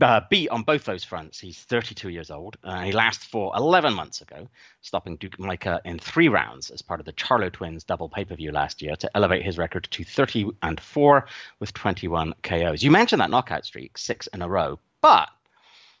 uh, 0.00 0.20
beat 0.30 0.48
on 0.48 0.62
both 0.62 0.84
those 0.84 1.04
fronts. 1.04 1.38
He's 1.38 1.58
32 1.58 2.08
years 2.08 2.30
old. 2.30 2.56
Uh, 2.64 2.80
he 2.80 2.92
last 2.92 3.24
fought 3.24 3.56
11 3.58 3.92
months 3.92 4.22
ago, 4.22 4.48
stopping 4.80 5.16
Duke 5.16 5.38
Micah 5.38 5.82
in 5.84 5.98
three 5.98 6.28
rounds 6.28 6.70
as 6.70 6.80
part 6.80 6.98
of 6.98 7.04
the 7.04 7.12
Charlo 7.12 7.52
Twins 7.52 7.84
double 7.84 8.08
pay-per-view 8.08 8.52
last 8.52 8.80
year 8.80 8.96
to 8.96 9.10
elevate 9.14 9.44
his 9.44 9.58
record 9.58 9.86
to 9.90 10.04
30 10.04 10.52
and 10.62 10.80
four 10.80 11.26
with 11.60 11.74
21 11.74 12.34
KOs. 12.42 12.82
You 12.82 12.90
mentioned 12.90 13.20
that 13.20 13.30
knockout 13.30 13.66
streak, 13.66 13.98
six 13.98 14.28
in 14.28 14.40
a 14.40 14.48
row, 14.48 14.78
but 15.02 15.28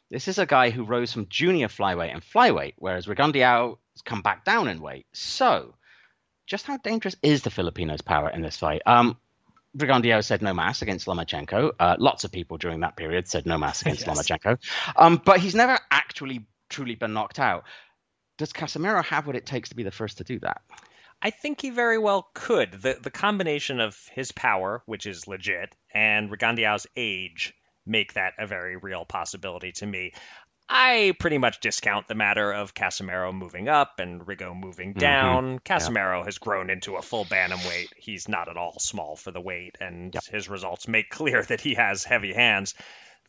this 0.08 0.26
is 0.26 0.38
a 0.38 0.46
guy 0.46 0.70
who 0.70 0.84
rose 0.84 1.12
from 1.12 1.28
junior 1.28 1.68
flyweight 1.68 2.12
and 2.14 2.22
flyweight, 2.22 2.74
whereas 2.76 3.06
Rigondeaux 3.06 3.76
has 3.94 4.02
come 4.02 4.22
back 4.22 4.44
down 4.44 4.68
in 4.68 4.80
weight. 4.80 5.06
So 5.12 5.74
just 6.46 6.66
how 6.66 6.76
dangerous 6.76 7.16
is 7.22 7.42
the 7.42 7.50
Filipinos' 7.50 8.00
power 8.00 8.30
in 8.30 8.42
this 8.42 8.56
fight? 8.56 8.82
Um, 8.86 9.16
Rigondeaux 9.76 10.24
said 10.24 10.42
no 10.42 10.54
mass 10.54 10.82
against 10.82 11.06
Lomachenko. 11.06 11.72
Uh, 11.78 11.96
lots 11.98 12.24
of 12.24 12.32
people 12.32 12.56
during 12.56 12.80
that 12.80 12.96
period 12.96 13.28
said 13.28 13.46
no 13.46 13.58
mass 13.58 13.82
against 13.82 14.06
yes. 14.06 14.18
Lomachenko. 14.18 14.58
Um, 14.96 15.20
but 15.22 15.40
he's 15.40 15.54
never 15.54 15.78
actually 15.90 16.46
truly 16.68 16.94
been 16.94 17.12
knocked 17.12 17.38
out. 17.38 17.64
Does 18.38 18.52
Casimero 18.52 19.04
have 19.04 19.26
what 19.26 19.36
it 19.36 19.46
takes 19.46 19.70
to 19.70 19.76
be 19.76 19.82
the 19.82 19.90
first 19.90 20.18
to 20.18 20.24
do 20.24 20.38
that? 20.40 20.62
I 21.22 21.30
think 21.30 21.60
he 21.60 21.70
very 21.70 21.98
well 21.98 22.28
could. 22.34 22.72
The 22.72 22.98
the 23.00 23.10
combination 23.10 23.80
of 23.80 23.98
his 24.12 24.32
power, 24.32 24.82
which 24.84 25.06
is 25.06 25.26
legit, 25.26 25.74
and 25.92 26.30
Rigondeaux's 26.30 26.86
age 26.94 27.54
make 27.86 28.14
that 28.14 28.34
a 28.38 28.46
very 28.46 28.76
real 28.76 29.04
possibility 29.04 29.72
to 29.72 29.86
me. 29.86 30.12
I 30.68 31.14
pretty 31.18 31.38
much 31.38 31.60
discount 31.60 32.08
the 32.08 32.14
matter 32.14 32.52
of 32.52 32.74
Casimero 32.74 33.32
moving 33.32 33.68
up 33.68 34.00
and 34.00 34.20
Rigo 34.26 34.58
moving 34.58 34.90
mm-hmm. 34.90 34.98
down. 34.98 35.60
Mm-hmm. 35.60 35.96
Yeah. 35.96 36.24
has 36.24 36.38
grown 36.38 36.70
into 36.70 36.96
a 36.96 37.02
full 37.02 37.24
bantamweight. 37.24 37.88
He's 37.96 38.28
not 38.28 38.48
at 38.48 38.56
all 38.56 38.78
small 38.78 39.16
for 39.16 39.30
the 39.30 39.40
weight, 39.40 39.76
and 39.80 40.12
yep. 40.12 40.24
his 40.26 40.48
results 40.48 40.88
make 40.88 41.08
clear 41.10 41.42
that 41.42 41.60
he 41.60 41.74
has 41.74 42.04
heavy 42.04 42.32
hands. 42.32 42.74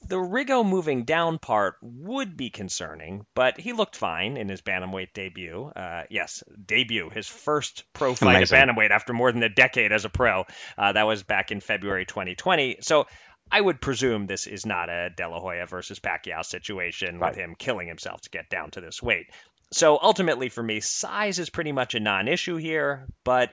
The 0.06 0.18
Rigo 0.18 0.64
moving 0.68 1.06
down 1.06 1.40
part 1.40 1.76
would 1.82 2.38
be 2.38 2.50
concerning, 2.50 3.26
but 3.34 3.60
he 3.60 3.74
looked 3.74 3.96
fine 3.96 4.38
in 4.38 4.48
his 4.48 4.62
bantamweight 4.62 5.14
debut. 5.14 5.72
Uh, 5.76 6.04
yes, 6.10 6.44
debut, 6.66 7.10
his 7.10 7.28
first 7.28 7.84
pro 7.94 8.14
fight 8.14 8.38
Amazing. 8.38 8.58
at 8.58 8.68
bantamweight 8.68 8.92
after 8.92 9.14
more 9.14 9.32
than 9.32 9.42
a 9.44 9.50
decade 9.50 9.92
as 9.92 10.06
a 10.06 10.10
pro. 10.10 10.46
Uh, 10.78 10.92
that 10.94 11.08
was 11.08 11.24
back 11.24 11.52
in 11.52 11.62
February 11.62 12.06
2020. 12.06 12.78
So 12.82 13.08
I 13.52 13.62
would 13.62 13.82
presume 13.82 14.26
this 14.26 14.48
is 14.48 14.66
not 14.66 14.90
a 14.90 15.10
De 15.16 15.28
La 15.28 15.40
Hoya 15.40 15.66
versus 15.66 16.00
Pacquiao 16.00 16.44
situation 16.44 17.20
right. 17.20 17.30
with 17.30 17.38
him 17.38 17.56
killing 17.58 17.88
himself 17.88 18.22
to 18.22 18.30
get 18.30 18.50
down 18.50 18.72
to 18.72 18.82
this 18.82 19.02
weight. 19.02 19.28
So 19.72 20.00
ultimately, 20.02 20.50
for 20.50 20.64
me, 20.64 20.80
size 20.80 21.40
is 21.40 21.50
pretty 21.50 21.72
much 21.72 21.96
a 21.96 22.00
non 22.00 22.28
issue 22.28 22.56
here, 22.56 23.08
but 23.24 23.52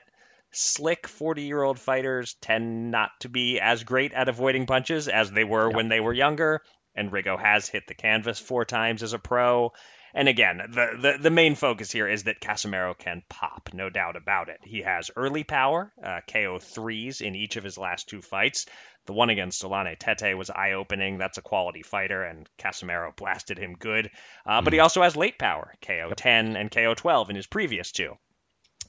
slick 0.51 1.07
40 1.07 1.43
year 1.43 1.61
old 1.61 1.79
fighters 1.79 2.35
tend 2.41 2.91
not 2.91 3.11
to 3.21 3.29
be 3.29 3.59
as 3.59 3.83
great 3.83 4.13
at 4.13 4.29
avoiding 4.29 4.65
punches 4.65 5.07
as 5.07 5.31
they 5.31 5.43
were 5.43 5.67
yep. 5.67 5.75
when 5.75 5.89
they 5.89 5.99
were 5.99 6.13
younger. 6.13 6.61
And 6.95 7.11
Rigo 7.11 7.39
has 7.39 7.67
hit 7.67 7.87
the 7.87 7.93
canvas 7.93 8.39
four 8.39 8.65
times 8.65 9.03
as 9.03 9.13
a 9.13 9.19
pro. 9.19 9.73
And 10.13 10.29
again, 10.29 10.61
the, 10.69 10.97
the, 10.97 11.17
the 11.23 11.29
main 11.29 11.55
focus 11.55 11.91
here 11.91 12.07
is 12.07 12.23
that 12.23 12.39
Casimero 12.39 12.97
can 12.97 13.21
pop, 13.27 13.71
no 13.73 13.89
doubt 13.89 14.15
about 14.15 14.47
it. 14.47 14.61
He 14.63 14.81
has 14.81 15.11
early 15.13 15.43
power, 15.43 15.91
uh, 16.01 16.21
KO 16.31 16.57
threes 16.57 17.19
in 17.19 17.35
each 17.35 17.57
of 17.57 17.65
his 17.65 17.77
last 17.77 18.07
two 18.07 18.21
fights. 18.21 18.65
The 19.07 19.13
one 19.13 19.29
against 19.29 19.61
Zolani 19.61 19.99
Tete 19.99 20.37
was 20.37 20.49
eye 20.49 20.71
opening. 20.71 21.17
That's 21.17 21.37
a 21.37 21.41
quality 21.41 21.83
fighter, 21.83 22.23
and 22.23 22.49
Casimero 22.57 23.13
blasted 23.13 23.57
him 23.57 23.75
good. 23.75 24.09
Uh, 24.45 24.61
but 24.61 24.71
he 24.71 24.79
mm. 24.79 24.83
also 24.83 25.01
has 25.01 25.17
late 25.17 25.37
power, 25.37 25.73
KO 25.81 26.13
10 26.15 26.55
and 26.55 26.71
KO 26.71 26.93
12 26.93 27.29
in 27.29 27.35
his 27.35 27.45
previous 27.45 27.91
two. 27.91 28.17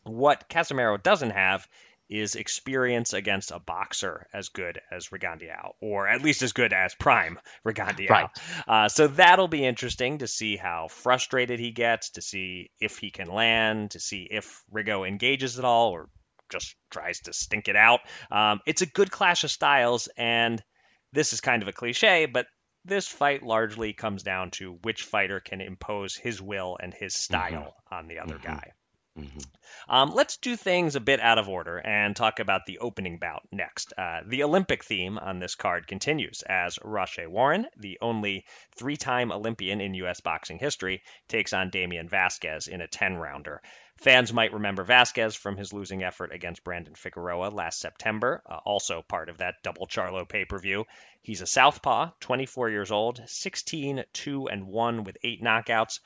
What 0.04 0.48
Casimero 0.48 1.02
doesn't 1.02 1.30
have 1.30 1.66
is 2.08 2.36
experience 2.36 3.12
against 3.12 3.50
a 3.50 3.58
boxer 3.58 4.26
as 4.32 4.48
good 4.48 4.80
as 4.92 5.08
Rigondeaux, 5.08 5.72
or 5.80 6.08
at 6.08 6.22
least 6.22 6.42
as 6.42 6.52
good 6.52 6.72
as 6.72 6.94
Prime 6.94 7.38
Rigondeaux. 7.64 8.08
Right. 8.08 8.28
Uh, 8.66 8.88
so 8.88 9.08
that'll 9.08 9.48
be 9.48 9.64
interesting 9.64 10.18
to 10.18 10.26
see 10.26 10.56
how 10.56 10.88
frustrated 10.88 11.58
he 11.58 11.72
gets, 11.72 12.10
to 12.10 12.22
see 12.22 12.70
if 12.80 12.98
he 12.98 13.10
can 13.10 13.28
land, 13.28 13.92
to 13.92 14.00
see 14.00 14.28
if 14.30 14.62
Rigo 14.72 15.06
engages 15.06 15.58
at 15.58 15.64
all, 15.64 15.90
or 15.90 16.08
just 16.50 16.76
tries 16.90 17.20
to 17.20 17.32
stink 17.32 17.68
it 17.68 17.76
out. 17.76 18.00
Um, 18.30 18.60
it's 18.66 18.82
a 18.82 18.86
good 18.86 19.10
clash 19.10 19.44
of 19.44 19.50
styles, 19.50 20.08
and 20.16 20.62
this 21.12 21.32
is 21.32 21.40
kind 21.40 21.62
of 21.62 21.68
a 21.68 21.72
cliche, 21.72 22.26
but 22.26 22.46
this 22.84 23.08
fight 23.08 23.42
largely 23.42 23.92
comes 23.92 24.22
down 24.22 24.52
to 24.52 24.78
which 24.82 25.02
fighter 25.02 25.40
can 25.40 25.60
impose 25.60 26.14
his 26.14 26.40
will 26.40 26.78
and 26.80 26.94
his 26.94 27.14
mm-hmm. 27.14 27.34
style 27.34 27.74
mm-hmm. 27.90 27.94
on 27.94 28.06
the 28.06 28.20
other 28.20 28.36
mm-hmm. 28.36 28.46
guy. 28.54 28.72
Mm-hmm. 29.18 29.38
Um, 29.88 30.12
let's 30.14 30.36
do 30.36 30.56
things 30.56 30.94
a 30.94 31.00
bit 31.00 31.20
out 31.20 31.38
of 31.38 31.48
order 31.48 31.78
and 31.78 32.14
talk 32.14 32.38
about 32.38 32.66
the 32.66 32.78
opening 32.80 33.18
bout 33.18 33.42
next. 33.50 33.94
Uh, 33.96 34.20
the 34.26 34.42
Olympic 34.42 34.84
theme 34.84 35.16
on 35.16 35.38
this 35.38 35.54
card 35.54 35.86
continues 35.86 36.42
as 36.42 36.78
Rau'shee 36.78 37.26
Warren, 37.26 37.66
the 37.78 37.98
only 38.02 38.44
three 38.74 38.96
time 38.96 39.32
Olympian 39.32 39.80
in 39.80 39.94
U.S. 39.94 40.20
boxing 40.20 40.58
history, 40.58 41.02
takes 41.28 41.52
on 41.52 41.70
Damian 41.70 42.08
Vasquez 42.08 42.68
in 42.68 42.80
a 42.80 42.88
10 42.88 43.16
rounder. 43.16 43.62
Fans 43.96 44.30
might 44.30 44.52
remember 44.52 44.84
Vasquez 44.84 45.34
from 45.34 45.56
his 45.56 45.72
losing 45.72 46.02
effort 46.02 46.30
against 46.30 46.62
Brandon 46.62 46.94
Figueroa 46.94 47.48
last 47.48 47.80
September, 47.80 48.42
uh, 48.44 48.58
also 48.66 49.00
part 49.00 49.30
of 49.30 49.38
that 49.38 49.62
double 49.62 49.86
Charlo 49.86 50.28
pay 50.28 50.44
per 50.44 50.58
view. 50.58 50.84
He's 51.22 51.40
a 51.40 51.46
southpaw, 51.46 52.10
24 52.20 52.68
years 52.68 52.90
old, 52.90 53.22
16, 53.26 54.04
2, 54.12 54.48
and 54.48 54.66
1 54.66 55.04
with 55.04 55.16
eight 55.22 55.42
knockouts 55.42 56.00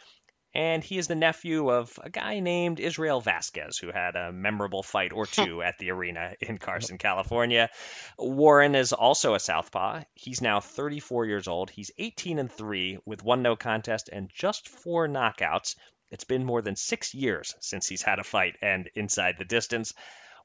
and 0.55 0.83
he 0.83 0.99
is 0.99 1.07
the 1.07 1.15
nephew 1.15 1.71
of 1.71 1.99
a 2.03 2.11
guy 2.11 2.41
named 2.41 2.81
Israel 2.81 3.21
Vasquez, 3.21 3.79
who 3.79 3.91
had 3.93 4.17
a 4.17 4.33
memorable 4.33 4.83
fight 4.83 5.13
or 5.13 5.27
two 5.27 5.63
at 5.63 5.79
the 5.79 5.91
arena 5.91 6.35
in 6.41 6.59
Carson, 6.59 6.99
California. 6.99 7.71
Warren 8.19 8.75
is 8.75 8.93
also 8.93 9.35
a 9.35 9.41
southpaw. 9.41 10.03
He's 10.15 10.43
now 10.43 10.61
34 10.61 11.27
years 11.27 11.49
old. 11.49 11.71
He's 11.71 11.91
18 11.99 12.39
and 12.39 12.51
3 12.51 12.99
with 13.07 13.23
one 13.23 13.43
no 13.43 13.57
contest 13.57 14.09
and 14.13 14.31
just 14.35 14.69
four 14.69 15.09
knockouts. 15.09 15.77
It's 16.11 16.25
been 16.25 16.45
more 16.45 16.63
than 16.63 16.77
six 16.77 17.15
years 17.15 17.55
since 17.61 17.87
he's 17.87 18.03
had 18.03 18.19
a 18.19 18.25
fight 18.25 18.57
and 18.61 18.91
inside 18.95 19.37
the 19.39 19.45
distance. 19.45 19.95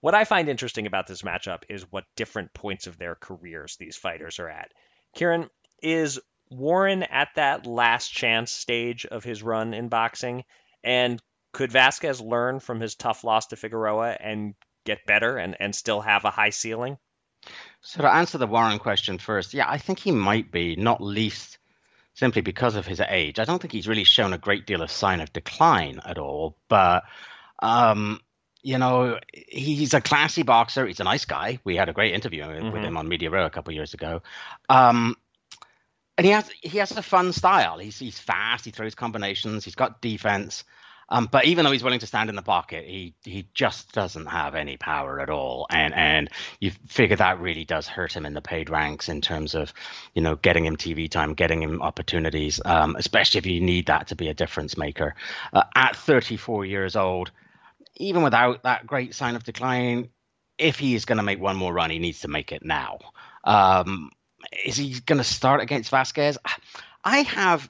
What 0.02 0.14
I 0.14 0.26
find 0.26 0.50
interesting 0.50 0.86
about 0.86 1.08
this 1.08 1.24
matchup 1.24 1.64
is 1.70 1.92
what 1.92 2.04
different 2.16 2.54
points 2.54 2.86
of 2.86 2.98
their 3.00 3.16
careers 3.16 3.76
these 3.78 3.98
fighters 3.98 4.38
are 4.38 4.50
at. 4.50 4.72
Kieran, 5.16 5.50
is 5.82 6.20
Warren 6.56 7.04
at 7.04 7.30
that 7.36 7.66
last 7.66 8.10
chance 8.10 8.52
stage 8.52 9.06
of 9.06 9.24
his 9.24 9.44
run 9.44 9.74
in 9.74 9.90
boxing? 9.90 10.44
And 10.84 11.22
could 11.52 11.72
Vasquez 11.72 12.22
learn 12.22 12.60
from 12.60 12.80
his 12.80 12.96
tough 12.96 13.24
loss 13.24 13.48
to 13.48 13.56
Figueroa 13.56 14.18
and 14.20 14.56
get 14.86 15.06
better 15.06 15.38
and, 15.38 15.56
and 15.60 15.76
still 15.76 16.02
have 16.02 16.26
a 16.26 16.32
high 16.32 16.50
ceiling? 16.50 16.98
So 17.82 18.02
to 18.02 18.14
answer 18.14 18.38
the 18.38 18.48
Warren 18.48 18.80
question 18.80 19.18
first, 19.18 19.54
yeah, 19.54 19.70
I 19.70 19.78
think 19.78 20.00
he 20.00 20.12
might 20.12 20.52
be, 20.52 20.76
not 20.76 21.02
least 21.02 21.60
simply 22.14 22.42
because 22.42 22.76
of 22.76 22.88
his 22.88 23.00
age. 23.00 23.40
I 23.40 23.46
don't 23.46 23.62
think 23.62 23.72
he's 23.72 23.88
really 23.88 24.04
shown 24.04 24.34
a 24.34 24.38
great 24.38 24.66
deal 24.66 24.82
of 24.82 24.90
sign 24.90 25.22
of 25.22 25.34
decline 25.34 26.00
at 26.04 26.18
all, 26.18 26.58
but 26.70 27.04
um, 27.60 28.20
you 28.62 28.80
know, 28.80 29.20
he's 29.32 29.94
a 29.94 30.02
classy 30.02 30.42
boxer. 30.44 30.88
He's 30.88 31.00
a 31.00 31.04
nice 31.04 31.26
guy. 31.26 31.60
We 31.64 31.76
had 31.76 31.88
a 31.88 31.94
great 31.94 32.16
interview 32.16 32.44
mm-hmm. 32.44 32.72
with 32.72 32.84
him 32.84 32.98
on 32.98 33.08
Media 33.08 33.30
Row 33.30 33.46
a 33.46 33.50
couple 33.50 33.72
of 33.72 33.76
years 33.76 33.94
ago. 33.94 34.24
Um, 34.70 35.16
and 36.18 36.26
he 36.26 36.32
has 36.32 36.50
he 36.62 36.78
has 36.78 36.92
a 36.92 37.02
fun 37.02 37.34
style. 37.34 37.78
He's 37.78 38.00
he's 38.00 38.20
fast. 38.20 38.66
He 38.66 38.72
throws 38.72 38.96
combinations. 38.96 39.66
He's 39.66 39.76
got 39.76 40.02
defense. 40.02 40.64
Um, 41.08 41.28
but 41.32 41.46
even 41.46 41.64
though 41.66 41.72
he's 41.72 41.84
willing 41.84 42.00
to 42.00 42.08
stand 42.08 42.30
in 42.30 42.36
the 42.36 42.42
pocket, 42.42 42.86
he 42.86 43.14
he 43.24 43.48
just 43.54 43.92
doesn't 43.94 44.26
have 44.26 44.56
any 44.56 44.78
power 44.78 45.20
at 45.20 45.30
all. 45.30 45.68
And 45.70 45.94
and 45.94 46.30
you 46.60 46.72
figure 46.88 47.18
that 47.18 47.40
really 47.40 47.66
does 47.66 47.88
hurt 47.88 48.16
him 48.16 48.26
in 48.26 48.34
the 48.34 48.42
paid 48.42 48.70
ranks 48.70 49.08
in 49.08 49.22
terms 49.22 49.54
of, 49.54 49.74
you 50.16 50.22
know, 50.22 50.36
getting 50.36 50.66
him 50.66 50.78
TV 50.78 51.10
time, 51.10 51.34
getting 51.34 51.62
him 51.62 51.82
opportunities, 51.82 52.60
um, 52.66 52.96
especially 52.98 53.38
if 53.40 53.46
you 53.46 53.62
need 53.62 53.88
that 53.88 54.08
to 54.08 54.16
be 54.16 54.30
a 54.30 54.34
difference 54.34 54.78
maker. 54.78 55.16
Uh, 55.54 55.64
at 55.76 55.96
34 55.96 56.66
years 56.66 56.96
old, 56.96 57.32
even 57.98 58.24
without 58.24 58.64
that 58.64 58.88
great 58.88 59.14
sign 59.14 59.36
of 59.36 59.44
decline, 59.44 60.10
if 60.58 60.80
he 60.80 60.96
is 60.96 61.06
going 61.06 61.18
to 61.18 61.24
make 61.24 61.40
one 61.40 61.56
more 61.58 61.74
run, 61.74 61.92
he 61.92 62.00
needs 62.00 62.22
to 62.22 62.28
make 62.28 62.52
it 62.52 62.66
now. 62.66 62.98
Um, 63.44 64.10
is 64.66 64.78
he 64.78 65.00
going 65.00 65.18
to 65.18 65.24
start 65.24 65.62
against 65.62 65.90
Vasquez? 65.90 66.38
I 67.04 67.20
have 67.20 67.70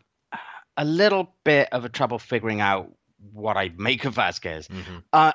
a 0.78 0.86
little 0.86 1.34
bit 1.44 1.70
of 1.72 1.86
a 1.86 1.90
trouble 1.90 2.20
figuring 2.20 2.62
out 2.62 2.92
what 3.34 3.58
I 3.58 3.72
make 3.76 4.06
of 4.06 4.16
Vasquez. 4.16 4.68
Mm-hmm. 4.68 4.98
Uh, 5.12 5.32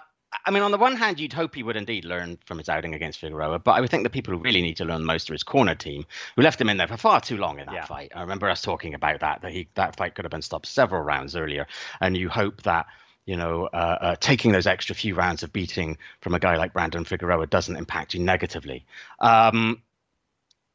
I 0.46 0.50
mean, 0.52 0.62
on 0.62 0.70
the 0.70 0.78
one 0.78 0.96
hand, 0.96 1.18
you'd 1.18 1.32
hope 1.32 1.54
he 1.54 1.62
would 1.62 1.76
indeed 1.76 2.04
learn 2.04 2.38
from 2.46 2.58
his 2.58 2.68
outing 2.68 2.94
against 2.94 3.18
Figueroa, 3.18 3.58
but 3.58 3.72
I 3.72 3.80
would 3.80 3.90
think 3.90 4.04
the 4.04 4.10
people 4.10 4.32
who 4.32 4.40
really 4.40 4.62
need 4.62 4.76
to 4.76 4.84
learn 4.84 5.04
most 5.04 5.28
are 5.28 5.34
his 5.34 5.42
corner 5.42 5.74
team, 5.74 6.06
who 6.36 6.42
left 6.42 6.60
him 6.60 6.68
in 6.68 6.76
there 6.76 6.86
for 6.86 6.96
far 6.96 7.20
too 7.20 7.36
long 7.36 7.58
in 7.58 7.66
that 7.66 7.74
yeah. 7.74 7.84
fight. 7.84 8.12
I 8.14 8.20
remember 8.20 8.48
us 8.48 8.62
talking 8.62 8.94
about 8.94 9.20
that 9.20 9.42
that 9.42 9.52
he 9.52 9.68
that 9.74 9.96
fight 9.96 10.14
could 10.14 10.24
have 10.24 10.30
been 10.30 10.42
stopped 10.42 10.66
several 10.66 11.02
rounds 11.02 11.34
earlier, 11.34 11.66
and 12.00 12.16
you 12.16 12.28
hope 12.28 12.62
that 12.62 12.86
you 13.26 13.36
know 13.36 13.68
uh, 13.72 13.98
uh, 14.00 14.16
taking 14.20 14.52
those 14.52 14.68
extra 14.68 14.94
few 14.94 15.14
rounds 15.14 15.42
of 15.42 15.52
beating 15.52 15.98
from 16.20 16.34
a 16.34 16.38
guy 16.38 16.56
like 16.56 16.72
Brandon 16.72 17.04
Figueroa 17.04 17.46
doesn't 17.46 17.76
impact 17.76 18.14
you 18.14 18.20
negatively. 18.20 18.86
Um, 19.18 19.82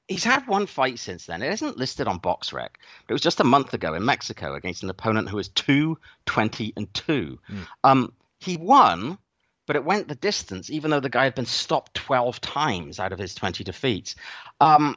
he's 0.07 0.23
had 0.23 0.47
one 0.47 0.67
fight 0.67 0.99
since 0.99 1.25
then. 1.25 1.41
It 1.41 1.51
isn't 1.53 1.77
listed 1.77 2.07
on 2.07 2.19
BoxRec, 2.19 2.69
but 2.71 3.09
it 3.09 3.13
was 3.13 3.21
just 3.21 3.39
a 3.39 3.45
month 3.45 3.73
ago 3.73 3.93
in 3.93 4.05
Mexico 4.05 4.55
against 4.55 4.83
an 4.83 4.89
opponent 4.89 5.29
who 5.29 5.37
was 5.37 5.49
2 5.49 5.97
20 6.25 6.73
and 6.75 6.93
2. 6.93 7.39
Mm. 7.49 7.67
Um, 7.83 8.13
he 8.39 8.57
won, 8.57 9.17
but 9.65 9.75
it 9.75 9.85
went 9.85 10.07
the 10.07 10.15
distance, 10.15 10.69
even 10.69 10.91
though 10.91 10.99
the 10.99 11.09
guy 11.09 11.23
had 11.23 11.35
been 11.35 11.45
stopped 11.45 11.95
12 11.95 12.39
times 12.41 12.99
out 12.99 13.13
of 13.13 13.19
his 13.19 13.33
20 13.35 13.63
defeats. 13.63 14.15
Um, 14.59 14.95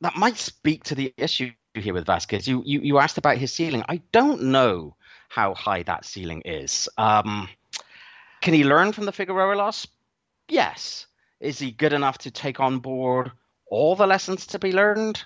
that 0.00 0.16
might 0.16 0.36
speak 0.36 0.84
to 0.84 0.94
the 0.94 1.12
issue 1.16 1.50
here 1.74 1.94
with 1.94 2.06
Vasquez. 2.06 2.46
You, 2.46 2.62
you, 2.64 2.80
you 2.80 2.98
asked 2.98 3.18
about 3.18 3.38
his 3.38 3.52
ceiling. 3.52 3.84
I 3.88 4.02
don't 4.12 4.44
know 4.44 4.94
how 5.28 5.54
high 5.54 5.82
that 5.84 6.04
ceiling 6.04 6.42
is. 6.44 6.88
Um, 6.96 7.48
can 8.40 8.54
he 8.54 8.64
learn 8.64 8.92
from 8.92 9.06
the 9.06 9.12
Figueroa 9.12 9.56
loss? 9.56 9.86
Yes. 10.48 11.06
Is 11.40 11.58
he 11.58 11.70
good 11.70 11.92
enough 11.92 12.18
to 12.18 12.30
take 12.30 12.60
on 12.60 12.78
board 12.78 13.32
all 13.66 13.96
the 13.96 14.06
lessons 14.06 14.46
to 14.48 14.58
be 14.58 14.72
learned? 14.72 15.24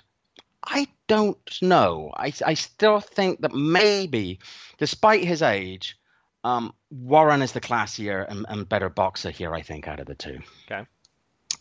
I 0.63 0.87
don't 1.07 1.57
know. 1.61 2.11
I, 2.15 2.33
I 2.45 2.53
still 2.53 2.99
think 2.99 3.41
that 3.41 3.53
maybe, 3.53 4.39
despite 4.77 5.23
his 5.23 5.41
age, 5.41 5.97
um, 6.43 6.73
Warren 6.89 7.41
is 7.41 7.51
the 7.51 7.61
classier 7.61 8.25
and, 8.29 8.45
and 8.47 8.69
better 8.69 8.89
boxer 8.89 9.31
here, 9.31 9.53
I 9.53 9.61
think, 9.61 9.87
out 9.87 9.99
of 9.99 10.07
the 10.07 10.15
two. 10.15 10.39
Okay. 10.65 10.85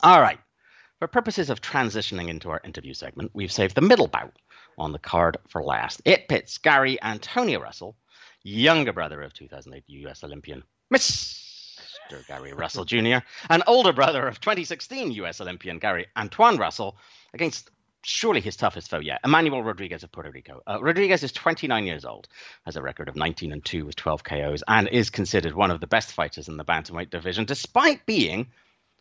All 0.03 0.21
right. 0.21 0.39
For 0.99 1.09
purposes 1.09 1.49
of 1.49 1.63
transitioning 1.63 2.29
into 2.29 2.51
our 2.51 2.61
interview 2.63 2.93
segment, 2.93 3.31
we've 3.33 3.53
saved 3.53 3.75
the 3.75 3.81
middle 3.81 4.07
bout 4.07 4.37
on 4.77 4.93
the 4.93 4.99
card 4.99 5.39
for 5.49 5.63
last. 5.63 6.03
It 6.05 6.29
pits 6.29 6.59
Gary 6.59 7.03
Antonio 7.03 7.59
Russell, 7.61 7.97
younger 8.43 8.93
brother 8.93 9.23
of 9.23 9.33
2008 9.33 9.85
U.S. 9.87 10.25
Olympian 10.25 10.63
Miss 10.91 11.50
Gary 12.27 12.53
Russell 12.53 12.85
Jr., 12.85 13.19
and 13.49 13.63
older 13.67 13.93
brother 13.93 14.27
of 14.27 14.41
2016 14.41 15.13
US 15.13 15.41
Olympian 15.41 15.79
Gary 15.79 16.07
Antuanne 16.17 16.59
Russell 16.59 16.97
against 17.33 17.71
surely 18.03 18.41
his 18.41 18.57
toughest 18.57 18.91
foe 18.91 18.99
yet, 19.01 19.21
Emmanuel 19.25 19.63
Rodriguez 19.63 20.03
of 20.03 20.13
Puerto 20.13 20.31
Rico. 20.31 20.63
Uh, 20.67 20.79
Rodriguez 20.81 21.23
is 21.23 21.33
29 21.33 21.85
years 21.85 22.05
old, 22.05 22.29
has 22.65 22.77
a 22.77 22.83
record 22.83 23.09
of 23.09 23.17
19 23.17 23.53
and 23.53 23.65
2 23.65 23.85
with 23.85 23.97
12 23.97 24.25
KOs, 24.25 24.63
and 24.67 24.89
is 24.89 25.11
considered 25.11 25.55
one 25.55 25.71
of 25.71 25.81
the 25.81 25.87
best 25.87 26.13
fighters 26.13 26.49
in 26.49 26.57
the 26.57 26.65
bantamweight 26.65 27.11
division, 27.11 27.45
despite 27.45 28.07
being 28.07 28.49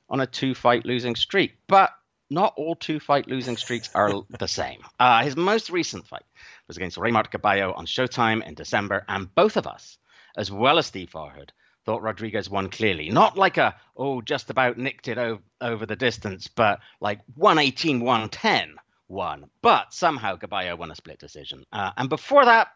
on 0.10 0.20
a 0.20 0.28
two 0.28 0.54
fight 0.54 0.86
losing 0.86 1.16
streak. 1.16 1.56
But 1.68 1.92
not 2.30 2.54
all 2.58 2.76
two 2.76 3.00
fight 3.00 3.28
losing 3.28 3.58
streaks 3.58 3.90
are 3.96 4.12
the 4.38 4.48
same. 4.48 4.82
Uh, 5.00 5.24
his 5.24 5.36
most 5.36 5.70
recent 5.70 6.08
fight 6.08 6.26
was 6.68 6.78
against 6.78 6.98
Reymart 6.98 7.32
Gaballo 7.32 7.76
on 7.76 7.86
Showtime 7.86 8.46
in 8.46 8.54
December, 8.54 9.06
and 9.08 9.34
both 9.34 9.58
of 9.58 9.66
us, 9.66 9.98
as 10.38 10.52
well 10.52 10.78
as 10.78 10.86
Steve 10.86 11.10
Farhood, 11.10 11.50
thought 11.86 12.02
Rodriguez 12.02 12.50
won 12.50 12.70
clearly. 12.70 13.10
Not 13.10 13.38
like 13.38 13.58
a, 13.58 13.76
oh, 13.96 14.22
just 14.22 14.50
about 14.50 14.78
nicked 14.78 15.08
it 15.08 15.18
o- 15.18 15.40
over 15.62 15.86
the 15.86 15.96
distance, 15.96 16.48
but 16.48 16.80
like 17.02 17.20
118 17.36 18.00
110 18.02 18.76
won. 19.08 19.50
But 19.62 19.94
somehow 19.94 20.38
Gaballo 20.38 20.78
won 20.78 20.92
a 20.92 20.96
split 20.96 21.20
decision. 21.20 21.66
Uh, 21.72 21.92
and 21.98 22.10
before 22.10 22.46
that, 22.46 22.70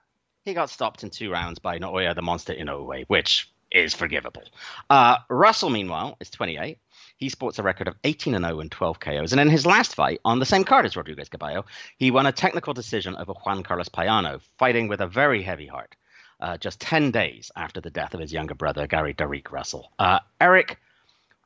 he 0.45 0.53
got 0.53 0.69
stopped 0.69 1.03
in 1.03 1.09
two 1.09 1.31
rounds 1.31 1.59
by 1.59 1.79
Naoya 1.79 2.15
the 2.15 2.21
Monster 2.21 2.53
in 2.53 2.67
Inoue, 2.67 3.05
which 3.07 3.49
is 3.71 3.93
forgivable. 3.93 4.43
Uh, 4.89 5.17
Russell, 5.29 5.69
meanwhile, 5.69 6.15
is 6.19 6.29
28. 6.29 6.77
He 7.17 7.29
sports 7.29 7.59
a 7.59 7.63
record 7.63 7.87
of 7.87 7.95
18 8.03 8.35
and 8.35 8.45
0 8.45 8.59
and 8.59 8.71
12 8.71 8.99
KOs. 8.99 9.31
And 9.31 9.41
in 9.41 9.49
his 9.49 9.65
last 9.65 9.95
fight, 9.95 10.19
on 10.25 10.39
the 10.39 10.45
same 10.45 10.63
card 10.63 10.85
as 10.85 10.95
Rodriguez 10.95 11.29
Gaballo, 11.29 11.63
he 11.97 12.11
won 12.11 12.25
a 12.25 12.31
technical 12.31 12.73
decision 12.73 13.15
over 13.15 13.33
Juan 13.33 13.63
Carlos 13.63 13.89
Payano, 13.89 14.41
fighting 14.57 14.87
with 14.87 15.01
a 15.01 15.07
very 15.07 15.41
heavy 15.41 15.67
heart. 15.67 15.95
Uh, 16.39 16.57
just 16.57 16.79
10 16.79 17.11
days 17.11 17.51
after 17.55 17.81
the 17.81 17.89
death 17.89 18.13
of 18.13 18.19
his 18.19 18.33
younger 18.33 18.55
brother, 18.55 18.87
Gary 18.87 19.13
Derek 19.13 19.51
Russell. 19.51 19.91
Uh, 19.97 20.19
Eric, 20.39 20.79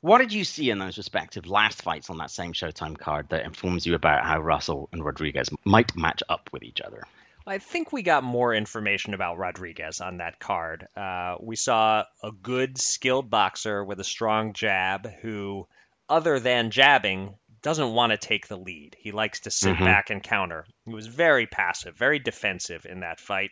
what 0.01 0.19
did 0.19 0.33
you 0.33 0.43
see 0.43 0.69
in 0.69 0.79
those 0.79 0.97
respective 0.97 1.47
last 1.47 1.81
fights 1.81 2.09
on 2.09 2.17
that 2.17 2.31
same 2.31 2.53
Showtime 2.53 2.97
card 2.97 3.29
that 3.29 3.45
informs 3.45 3.85
you 3.85 3.95
about 3.95 4.25
how 4.25 4.39
Russell 4.39 4.89
and 4.91 5.03
Rodriguez 5.03 5.49
might 5.65 5.95
match 5.95 6.23
up 6.29 6.49
with 6.51 6.63
each 6.63 6.81
other? 6.81 7.03
I 7.47 7.59
think 7.59 7.93
we 7.93 8.03
got 8.03 8.25
more 8.25 8.53
information 8.53 9.13
about 9.13 9.37
Rodriguez 9.37 10.01
on 10.01 10.17
that 10.17 10.39
card. 10.39 10.87
Uh, 10.95 11.37
we 11.41 11.55
saw 11.55 12.03
a 12.21 12.31
good, 12.31 12.77
skilled 12.77 13.29
boxer 13.29 13.83
with 13.83 14.01
a 14.01 14.03
strong 14.03 14.51
jab 14.51 15.09
who, 15.21 15.65
other 16.09 16.41
than 16.41 16.71
jabbing, 16.71 17.35
doesn't 17.61 17.93
want 17.93 18.11
to 18.11 18.17
take 18.17 18.47
the 18.47 18.57
lead. 18.57 18.95
He 18.99 19.11
likes 19.11 19.41
to 19.41 19.51
sit 19.51 19.75
mm-hmm. 19.75 19.85
back 19.85 20.09
and 20.09 20.21
counter. 20.21 20.65
He 20.85 20.93
was 20.93 21.07
very 21.07 21.47
passive, 21.47 21.97
very 21.97 22.19
defensive 22.19 22.85
in 22.85 22.99
that 22.99 23.19
fight. 23.19 23.51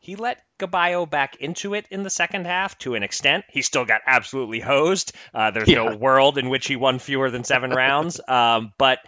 He 0.00 0.16
let 0.16 0.42
Gaballo 0.58 1.08
back 1.08 1.36
into 1.36 1.74
it 1.74 1.86
in 1.90 2.02
the 2.02 2.10
second 2.10 2.46
half 2.46 2.78
to 2.78 2.94
an 2.94 3.02
extent. 3.02 3.44
He 3.48 3.62
still 3.62 3.84
got 3.84 4.00
absolutely 4.06 4.60
hosed. 4.60 5.12
Uh, 5.34 5.50
there's 5.50 5.68
yeah. 5.68 5.84
no 5.84 5.96
world 5.96 6.38
in 6.38 6.48
which 6.48 6.66
he 6.66 6.76
won 6.76 6.98
fewer 6.98 7.30
than 7.30 7.44
seven 7.44 7.70
rounds. 7.84 8.20
Um, 8.26 8.72
but 8.78 9.00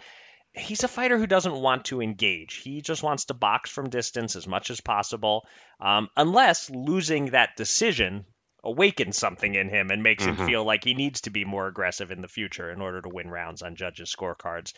he's 0.53 0.83
a 0.83 0.87
fighter 0.87 1.17
who 1.17 1.27
doesn't 1.27 1.55
want 1.55 1.85
to 1.85 2.01
engage. 2.01 2.55
He 2.55 2.81
just 2.81 3.03
wants 3.03 3.25
to 3.25 3.33
box 3.33 3.69
from 3.69 3.89
distance 3.89 4.35
as 4.35 4.47
much 4.47 4.69
as 4.69 4.81
possible, 4.81 5.47
um, 5.79 6.09
unless 6.17 6.69
losing 6.69 7.27
that 7.27 7.55
decision 7.55 8.25
awakens 8.63 9.17
something 9.17 9.55
in 9.55 9.69
him 9.69 9.89
and 9.89 10.03
makes 10.03 10.23
mm-hmm. 10.23 10.39
him 10.39 10.47
feel 10.47 10.63
like 10.63 10.83
he 10.83 10.93
needs 10.93 11.21
to 11.21 11.29
be 11.29 11.45
more 11.45 11.67
aggressive 11.67 12.11
in 12.11 12.21
the 12.21 12.27
future 12.27 12.69
in 12.69 12.81
order 12.81 13.01
to 13.01 13.09
win 13.09 13.29
rounds 13.29 13.61
on 13.61 13.75
judges' 13.75 14.13
scorecards. 14.15 14.73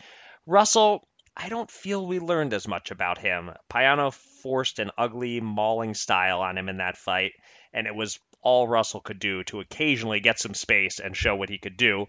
Russell, 0.46 1.06
I 1.36 1.48
don't 1.48 1.70
feel 1.70 2.06
we 2.06 2.20
learned 2.20 2.54
as 2.54 2.68
much 2.68 2.90
about 2.90 3.18
him. 3.18 3.50
Payano 3.68 4.12
forced 4.12 4.78
an 4.78 4.90
ugly, 4.96 5.40
mauling 5.40 5.94
style 5.94 6.40
on 6.40 6.56
him 6.56 6.68
in 6.68 6.76
that 6.78 6.96
fight, 6.96 7.32
and 7.72 7.86
it 7.86 7.94
was 7.94 8.20
all 8.40 8.68
Russell 8.68 9.00
could 9.00 9.18
do 9.18 9.42
to 9.44 9.60
occasionally 9.60 10.20
get 10.20 10.38
some 10.38 10.54
space 10.54 11.00
and 11.00 11.16
show 11.16 11.34
what 11.34 11.48
he 11.48 11.58
could 11.58 11.76
do. 11.76 12.06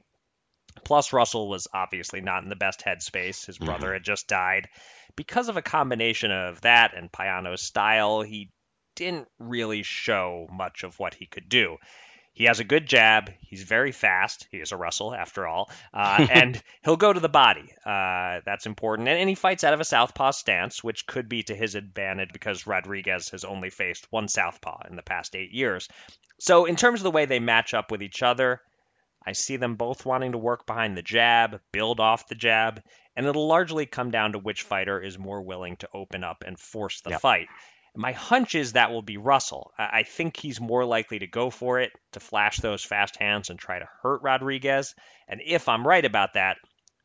Plus, 0.83 1.13
Russell 1.13 1.49
was 1.49 1.67
obviously 1.73 2.21
not 2.21 2.43
in 2.43 2.49
the 2.49 2.55
best 2.55 2.81
headspace. 2.81 3.45
His 3.45 3.57
brother 3.57 3.87
mm-hmm. 3.87 3.93
had 3.93 4.03
just 4.03 4.27
died. 4.27 4.67
Because 5.15 5.47
of 5.47 5.57
a 5.57 5.61
combination 5.61 6.31
of 6.31 6.61
that 6.61 6.93
and 6.95 7.11
Payano's 7.11 7.61
style, 7.61 8.21
he 8.21 8.51
didn't 8.95 9.27
really 9.39 9.83
show 9.83 10.47
much 10.51 10.83
of 10.83 10.99
what 10.99 11.13
he 11.13 11.25
could 11.25 11.47
do. 11.49 11.77
He 12.35 12.43
has 12.43 12.59
a 12.59 12.65
good 12.65 12.85
jab. 12.85 13.31
He's 13.39 13.63
very 13.63 13.93
fast. 13.93 14.45
He 14.51 14.57
is 14.57 14.73
a 14.73 14.77
Russell, 14.77 15.15
after 15.15 15.47
all. 15.47 15.71
Uh, 15.93 16.27
and 16.29 16.61
he'll 16.83 16.97
go 16.97 17.13
to 17.13 17.21
the 17.21 17.29
body. 17.29 17.71
Uh, 17.85 18.41
that's 18.45 18.65
important. 18.65 19.07
And, 19.07 19.17
and, 19.17 19.29
he 19.29 19.35
fights 19.35 19.63
out 19.63 19.73
of 19.73 19.79
a 19.79 19.85
southpaw 19.85 20.31
stance, 20.31 20.83
which 20.83 21.07
could 21.07 21.29
be 21.29 21.41
to 21.43 21.55
his 21.55 21.75
advantage 21.75 22.33
because 22.33 22.67
Rodriguez 22.67 23.29
has 23.29 23.45
only 23.45 23.69
faced 23.69 24.11
one 24.11 24.27
southpaw 24.27 24.87
in 24.89 24.97
the 24.97 25.01
past 25.01 25.37
eight 25.37 25.53
years. 25.53 25.87
So, 26.37 26.65
in 26.65 26.75
terms 26.75 26.99
of 26.99 27.05
the 27.05 27.11
way 27.11 27.25
they 27.25 27.39
match 27.39 27.73
up 27.73 27.91
with 27.91 28.01
each 28.03 28.21
other, 28.21 28.61
I 29.25 29.31
see 29.31 29.55
them 29.55 29.75
both 29.75 30.05
wanting 30.05 30.33
to 30.33 30.37
work 30.37 30.65
behind 30.65 30.97
the 30.97 31.01
jab, 31.01 31.61
build 31.71 32.01
off 32.01 32.27
the 32.27 32.35
jab, 32.35 32.81
and 33.15 33.25
it'll 33.25 33.47
largely 33.47 33.85
come 33.85 34.11
down 34.11 34.33
to 34.33 34.39
which 34.39 34.63
fighter 34.63 34.99
is 34.99 35.17
more 35.17 35.41
willing 35.41 35.77
to 35.77 35.89
open 35.93 36.25
up 36.25 36.43
and 36.45 36.59
force 36.59 37.01
the 37.01 37.11
yep. 37.11 37.21
fight. 37.21 37.47
My 37.95 38.11
hunch 38.11 38.55
is 38.55 38.73
that 38.73 38.91
will 38.91 39.01
be 39.01 39.17
Russell. 39.17 39.71
I 39.77 40.03
think 40.03 40.37
he's 40.37 40.59
more 40.59 40.85
likely 40.85 41.19
to 41.19 41.27
go 41.27 41.49
for 41.49 41.79
it, 41.79 41.91
to 42.11 42.19
flash 42.19 42.57
those 42.57 42.83
fast 42.83 43.17
hands 43.17 43.49
and 43.49 43.57
try 43.57 43.79
to 43.79 43.89
hurt 44.01 44.21
Rodriguez. 44.21 44.95
And 45.27 45.41
if 45.45 45.69
I'm 45.69 45.87
right 45.87 46.03
about 46.03 46.33
that, 46.33 46.57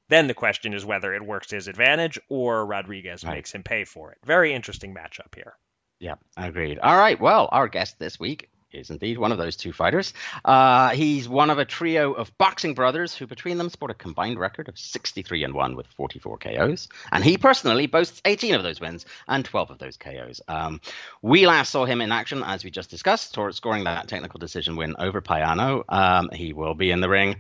then 0.09 0.27
the 0.27 0.35
question 0.35 0.75
is 0.75 0.85
whether 0.85 1.15
it 1.15 1.25
works 1.25 1.49
to 1.49 1.55
his 1.55 1.69
advantage 1.69 2.19
or 2.29 2.67
Rodriguez 2.67 3.25
right. 3.25 3.37
makes 3.37 3.53
him 3.53 3.63
pay 3.63 3.85
for 3.85 4.13
it. 4.13 4.19
Very 4.25 4.53
interesting 4.53 4.95
matchup 4.95 5.35
here. 5.35 5.55
Yeah, 6.01 6.17
agreed. 6.37 6.79
All 6.79 6.97
right. 6.97 7.21
Well, 7.21 7.49
our 7.53 7.69
guest 7.69 7.99
this 7.99 8.19
week 8.19 8.49
is 8.73 8.91
indeed 8.91 9.19
one 9.19 9.33
of 9.33 9.39
those 9.39 9.57
two 9.57 9.73
fighters. 9.73 10.15
Uh, 10.45 10.91
he's 10.91 11.29
one 11.29 11.50
of 11.50 11.59
a 11.59 11.65
trio 11.65 12.12
of 12.12 12.37
boxing 12.39 12.75
brothers 12.75 13.15
who, 13.15 13.27
between 13.27 13.59
them, 13.59 13.69
sport 13.69 13.91
a 13.91 13.95
combined 13.95 14.39
record 14.39 14.69
of 14.69 14.79
63 14.79 15.45
and 15.45 15.55
1 15.55 15.77
with 15.77 15.87
44 15.89 16.39
KOs. 16.39 16.89
And 17.12 17.25
he 17.25 17.39
personally 17.39 17.87
boasts 17.87 18.21
18 18.25 18.55
of 18.55 18.62
those 18.62 18.81
wins 18.81 19.07
and 19.29 19.45
12 19.45 19.71
of 19.71 19.79
those 19.79 19.97
KOs. 19.97 20.41
Um, 20.49 20.81
we 21.23 21.47
last 21.47 21.71
saw 21.71 21.85
him 21.85 22.00
in 22.00 22.12
action, 22.12 22.43
as 22.45 22.65
we 22.65 22.71
just 22.71 22.91
discussed, 22.91 23.37
scoring 23.53 23.85
that 23.85 24.09
technical 24.09 24.39
decision 24.39 24.77
win 24.77 24.95
over 24.99 25.21
Payano. 25.21 25.85
Um, 25.89 26.31
he 26.33 26.53
will 26.53 26.75
be 26.75 26.91
in 26.91 27.00
the 27.00 27.09
ring 27.09 27.37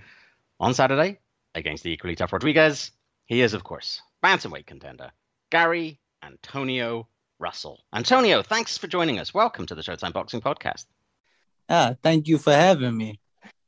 on 0.58 0.74
Saturday 0.74 1.18
against 1.54 1.84
the 1.84 1.90
equally 1.90 2.16
tough 2.16 2.32
Rodriguez. 2.32 2.90
He 3.26 3.42
is, 3.42 3.54
of 3.54 3.64
course, 3.64 4.02
bantamweight 4.22 4.66
contender 4.66 5.12
Gary 5.50 5.98
Antonio 6.22 7.08
Russell. 7.38 7.82
Antonio, 7.92 8.42
thanks 8.42 8.76
for 8.76 8.86
joining 8.86 9.18
us. 9.18 9.32
Welcome 9.32 9.66
to 9.66 9.74
the 9.74 9.82
Showtime 9.82 10.12
Boxing 10.12 10.40
Podcast. 10.40 10.84
Ah, 11.70 11.94
thank 12.02 12.26
you 12.26 12.36
for 12.36 12.52
having 12.52 12.96
me. 12.96 13.20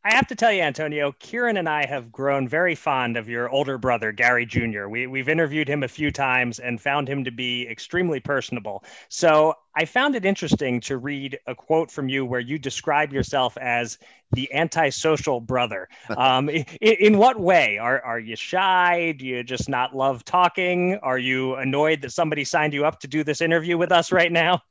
I 0.05 0.13
have 0.17 0.27
to 0.27 0.35
tell 0.35 0.51
you, 0.51 0.63
Antonio, 0.63 1.13
Kieran 1.21 1.57
and 1.57 1.69
I 1.69 1.87
have 1.87 2.11
grown 2.11 2.49
very 2.49 2.75
fond 2.75 3.17
of 3.17 3.29
your 3.29 3.49
older 3.49 3.79
brother, 3.79 4.11
Gary 4.11 4.45
Jr. 4.45 4.89
We, 4.89 5.07
we've 5.07 5.29
interviewed 5.29 5.69
him 5.69 5.85
a 5.85 5.89
few 5.89 6.11
times 6.11 6.59
and 6.59 6.81
found 6.81 7.09
him 7.09 7.23
to 7.23 7.31
be 7.31 7.69
extremely 7.69 8.19
personable. 8.19 8.83
So 9.09 9.55
I 9.77 9.85
found 9.85 10.17
it 10.17 10.25
interesting 10.25 10.81
to 10.81 10.97
read 10.97 11.39
a 11.47 11.55
quote 11.55 11.89
from 11.89 12.09
you 12.09 12.27
where 12.27 12.41
you 12.41 12.59
describe 12.59 13.13
yourself 13.13 13.57
as 13.59 13.97
the 14.33 14.53
antisocial 14.53 15.41
brother. 15.41 15.89
Um, 16.17 16.49
in, 16.51 16.67
in 16.81 17.19
what 17.19 17.39
way? 17.39 17.79
Are, 17.79 18.01
are 18.03 18.19
you 18.19 18.37
shy? 18.37 19.13
Do 19.13 19.25
you 19.25 19.43
just 19.43 19.69
not 19.69 19.95
love 19.95 20.25
talking? 20.25 20.99
Are 21.03 21.19
you 21.19 21.55
annoyed 21.55 22.03
that 22.03 22.11
somebody 22.11 22.45
signed 22.45 22.75
you 22.75 22.85
up 22.85 23.01
to 23.01 23.09
do 23.09 23.25
this 23.25 23.41
interview 23.41 23.79
with 23.79 23.93
us 23.93 24.13
right 24.13 24.31
now? 24.31 24.63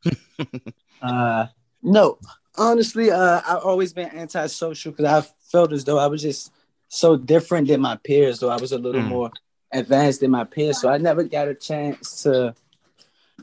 uh, 1.02 1.48
no, 1.82 2.20
honestly, 2.58 3.12
uh, 3.12 3.42
I've 3.48 3.64
always 3.64 3.94
been 3.94 4.10
antisocial 4.10 4.92
because 4.92 5.06
I 5.06 5.28
felt 5.52 5.72
as 5.74 5.84
though 5.84 6.00
I 6.00 6.08
was 6.08 6.22
just 6.22 6.52
so 6.88 7.18
different 7.18 7.68
than 7.68 7.82
my 7.82 7.98
peers. 7.98 8.40
Though 8.40 8.50
I 8.50 8.58
was 8.58 8.72
a 8.72 8.78
little 8.78 9.02
mm. 9.02 9.08
more 9.08 9.32
advanced 9.72 10.22
than 10.22 10.32
my 10.32 10.44
peers, 10.44 10.80
so 10.80 10.90
I 10.90 10.98
never 10.98 11.24
got 11.24 11.48
a 11.48 11.56
chance 11.56 12.24
to 12.24 12.54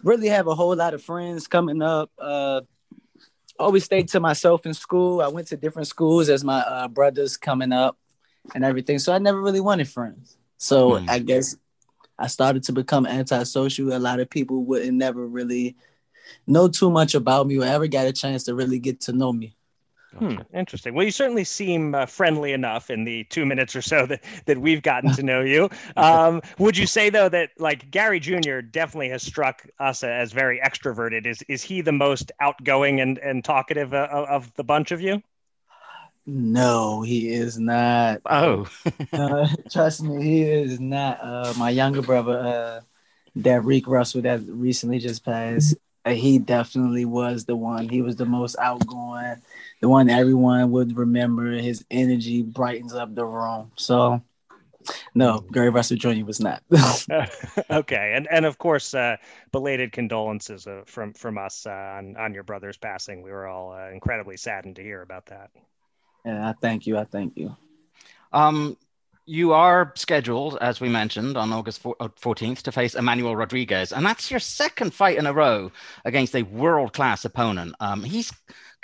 really 0.02 0.28
have 0.28 0.46
a 0.46 0.54
whole 0.54 0.76
lot 0.76 0.94
of 0.94 1.02
friends 1.02 1.46
coming 1.46 1.82
up. 1.82 2.10
Uh, 2.18 2.62
always 3.58 3.84
stayed 3.84 4.08
to 4.08 4.20
myself 4.20 4.66
in 4.66 4.74
school. 4.74 5.20
I 5.20 5.28
went 5.28 5.48
to 5.48 5.56
different 5.56 5.88
schools 5.88 6.28
as 6.28 6.44
my 6.44 6.60
uh, 6.60 6.88
brothers 6.88 7.36
coming 7.36 7.72
up 7.72 7.98
and 8.54 8.64
everything, 8.64 8.98
so 8.98 9.12
I 9.12 9.18
never 9.18 9.40
really 9.40 9.60
wanted 9.60 9.88
friends. 9.88 10.36
So 10.58 10.92
mm. 10.92 11.08
I 11.08 11.18
guess 11.20 11.56
I 12.18 12.26
started 12.26 12.64
to 12.64 12.72
become 12.72 13.06
antisocial. 13.06 13.92
A 13.92 13.98
lot 13.98 14.20
of 14.20 14.28
people 14.28 14.64
wouldn't 14.64 14.96
never 14.96 15.26
really 15.26 15.76
know 16.46 16.68
too 16.68 16.90
much 16.90 17.14
about 17.14 17.46
me 17.46 17.58
or 17.58 17.64
ever 17.64 17.86
got 17.86 18.06
a 18.06 18.12
chance 18.12 18.44
to 18.44 18.54
really 18.54 18.78
get 18.78 19.00
to 19.02 19.12
know 19.12 19.32
me. 19.32 19.54
Hmm, 20.16 20.36
interesting. 20.54 20.94
Well, 20.94 21.04
you 21.04 21.10
certainly 21.10 21.44
seem 21.44 21.94
uh, 21.94 22.06
friendly 22.06 22.52
enough 22.52 22.88
in 22.90 23.04
the 23.04 23.24
two 23.24 23.44
minutes 23.44 23.76
or 23.76 23.82
so 23.82 24.06
that, 24.06 24.24
that 24.46 24.58
we've 24.58 24.82
gotten 24.82 25.12
to 25.14 25.22
know 25.22 25.40
you. 25.42 25.68
Um, 25.96 26.42
would 26.58 26.76
you 26.76 26.86
say 26.86 27.10
though 27.10 27.28
that 27.28 27.50
like 27.58 27.90
Gary 27.90 28.20
Jr. 28.20 28.60
definitely 28.60 29.08
has 29.08 29.22
struck 29.22 29.66
us 29.80 30.04
as 30.04 30.32
very 30.32 30.60
extroverted? 30.60 31.26
Is 31.26 31.42
is 31.48 31.62
he 31.62 31.80
the 31.80 31.92
most 31.92 32.30
outgoing 32.40 33.00
and 33.00 33.18
and 33.18 33.44
talkative 33.44 33.92
uh, 33.92 34.08
of 34.10 34.52
the 34.54 34.64
bunch 34.64 34.92
of 34.92 35.00
you? 35.00 35.22
No, 36.26 37.02
he 37.02 37.30
is 37.32 37.58
not. 37.58 38.20
Oh, 38.26 38.68
uh, 39.12 39.48
trust 39.70 40.02
me, 40.02 40.22
he 40.22 40.42
is 40.42 40.78
not. 40.78 41.18
Uh, 41.20 41.54
my 41.56 41.70
younger 41.70 42.02
brother, 42.02 42.38
uh, 42.38 42.80
Derek 43.40 43.86
Russell, 43.86 44.22
that 44.22 44.40
recently 44.46 44.98
just 44.98 45.24
passed 45.24 45.74
he 46.06 46.38
definitely 46.38 47.04
was 47.04 47.44
the 47.44 47.56
one. 47.56 47.88
He 47.88 48.02
was 48.02 48.16
the 48.16 48.24
most 48.24 48.56
outgoing, 48.58 49.36
the 49.80 49.88
one 49.88 50.08
everyone 50.08 50.70
would 50.70 50.96
remember. 50.96 51.50
His 51.52 51.84
energy 51.90 52.42
brightens 52.42 52.94
up 52.94 53.14
the 53.14 53.24
room. 53.24 53.72
So, 53.76 54.22
no, 55.14 55.44
Gary 55.52 55.70
Russell 55.70 55.96
Jr. 55.96 56.24
was 56.24 56.40
not. 56.40 56.62
okay, 57.70 58.12
and 58.16 58.28
and 58.30 58.46
of 58.46 58.58
course, 58.58 58.94
uh, 58.94 59.16
belated 59.52 59.92
condolences 59.92 60.66
uh, 60.66 60.82
from 60.86 61.12
from 61.12 61.38
us 61.38 61.66
uh, 61.66 61.70
on 61.70 62.16
on 62.16 62.34
your 62.34 62.44
brother's 62.44 62.76
passing. 62.76 63.22
We 63.22 63.30
were 63.30 63.46
all 63.46 63.72
uh, 63.72 63.90
incredibly 63.90 64.36
saddened 64.36 64.76
to 64.76 64.82
hear 64.82 65.02
about 65.02 65.26
that. 65.26 65.50
Yeah, 66.24 66.48
I 66.48 66.54
thank 66.60 66.86
you. 66.86 66.98
I 66.98 67.04
thank 67.04 67.36
you. 67.36 67.56
Um, 68.32 68.76
you 69.28 69.52
are 69.52 69.92
scheduled, 69.94 70.56
as 70.60 70.80
we 70.80 70.88
mentioned, 70.88 71.36
on 71.36 71.52
August 71.52 71.82
14th 71.82 72.58
uh, 72.58 72.62
to 72.62 72.72
face 72.72 72.94
Emmanuel 72.94 73.36
Rodriguez, 73.36 73.92
and 73.92 74.04
that's 74.04 74.30
your 74.30 74.40
second 74.40 74.94
fight 74.94 75.18
in 75.18 75.26
a 75.26 75.32
row 75.32 75.70
against 76.06 76.34
a 76.34 76.42
world 76.42 76.94
class 76.94 77.24
opponent. 77.26 77.74
Um, 77.78 78.02
he's 78.02 78.32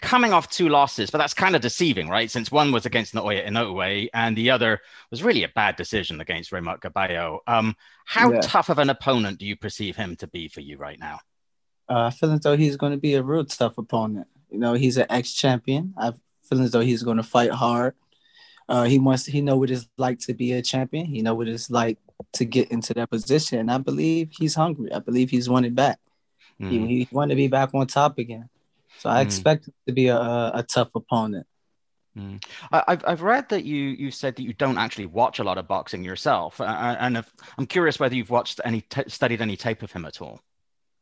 coming 0.02 0.34
off 0.34 0.50
two 0.50 0.68
losses, 0.68 1.10
but 1.10 1.18
that's 1.18 1.32
kind 1.32 1.56
of 1.56 1.62
deceiving, 1.62 2.08
right? 2.08 2.30
Since 2.30 2.52
one 2.52 2.72
was 2.72 2.84
against 2.84 3.14
Naoya 3.14 3.48
Inoue 3.48 4.08
and 4.12 4.36
the 4.36 4.50
other 4.50 4.80
was 5.10 5.22
really 5.22 5.44
a 5.44 5.48
bad 5.48 5.76
decision 5.76 6.20
against 6.20 6.50
Reymart 6.50 6.80
Gaballo. 6.80 7.38
Um, 7.46 7.74
how 8.04 8.32
yeah. 8.32 8.40
tough 8.40 8.68
of 8.68 8.78
an 8.78 8.90
opponent 8.90 9.38
do 9.38 9.46
you 9.46 9.56
perceive 9.56 9.96
him 9.96 10.14
to 10.16 10.26
be 10.26 10.48
for 10.48 10.60
you 10.60 10.76
right 10.76 10.98
now? 10.98 11.20
Uh, 11.88 12.04
I 12.04 12.10
feel 12.10 12.32
as 12.32 12.40
though 12.40 12.56
he's 12.56 12.76
going 12.76 12.92
to 12.92 12.98
be 12.98 13.14
a 13.14 13.22
real 13.22 13.46
tough 13.46 13.78
opponent. 13.78 14.26
You 14.50 14.58
know, 14.58 14.74
he's 14.74 14.98
an 14.98 15.06
ex 15.08 15.32
champion. 15.32 15.94
I 15.96 16.12
feel 16.42 16.60
as 16.60 16.72
though 16.72 16.80
he's 16.80 17.02
going 17.02 17.16
to 17.16 17.22
fight 17.22 17.50
hard. 17.50 17.94
Uh, 18.68 18.84
he 18.84 18.98
wants 18.98 19.26
he 19.26 19.40
know 19.40 19.56
what 19.56 19.70
it's 19.70 19.86
like 19.98 20.18
to 20.20 20.34
be 20.34 20.52
a 20.52 20.62
champion. 20.62 21.06
He 21.06 21.22
know 21.22 21.34
what 21.34 21.48
it's 21.48 21.70
like 21.70 21.98
to 22.34 22.44
get 22.44 22.70
into 22.70 22.94
that 22.94 23.10
position. 23.10 23.58
And 23.58 23.70
I 23.70 23.78
believe 23.78 24.30
he's 24.38 24.54
hungry. 24.54 24.92
I 24.92 25.00
believe 25.00 25.30
he's 25.30 25.48
wanted 25.48 25.74
back. 25.74 25.98
Mm. 26.60 26.70
He, 26.70 26.86
he 27.04 27.08
want 27.10 27.30
to 27.30 27.36
be 27.36 27.48
back 27.48 27.74
on 27.74 27.86
top 27.86 28.18
again. 28.18 28.48
So 28.98 29.10
I 29.10 29.22
mm. 29.22 29.26
expect 29.26 29.68
it 29.68 29.74
to 29.86 29.92
be 29.92 30.08
a, 30.08 30.16
a 30.18 30.64
tough 30.66 30.94
opponent. 30.94 31.46
Mm. 32.16 32.44
I've 32.70 33.04
I've 33.04 33.22
read 33.22 33.48
that 33.48 33.64
you 33.64 33.76
you 33.76 34.10
said 34.12 34.36
that 34.36 34.42
you 34.44 34.52
don't 34.52 34.78
actually 34.78 35.06
watch 35.06 35.40
a 35.40 35.44
lot 35.44 35.58
of 35.58 35.66
boxing 35.66 36.04
yourself, 36.04 36.60
uh, 36.60 36.96
and 37.00 37.16
if, 37.16 37.28
I'm 37.58 37.66
curious 37.66 37.98
whether 37.98 38.14
you've 38.14 38.30
watched 38.30 38.60
any 38.64 38.82
t- 38.82 39.08
studied 39.08 39.42
any 39.42 39.56
tape 39.56 39.82
of 39.82 39.90
him 39.90 40.04
at 40.04 40.22
all. 40.22 40.40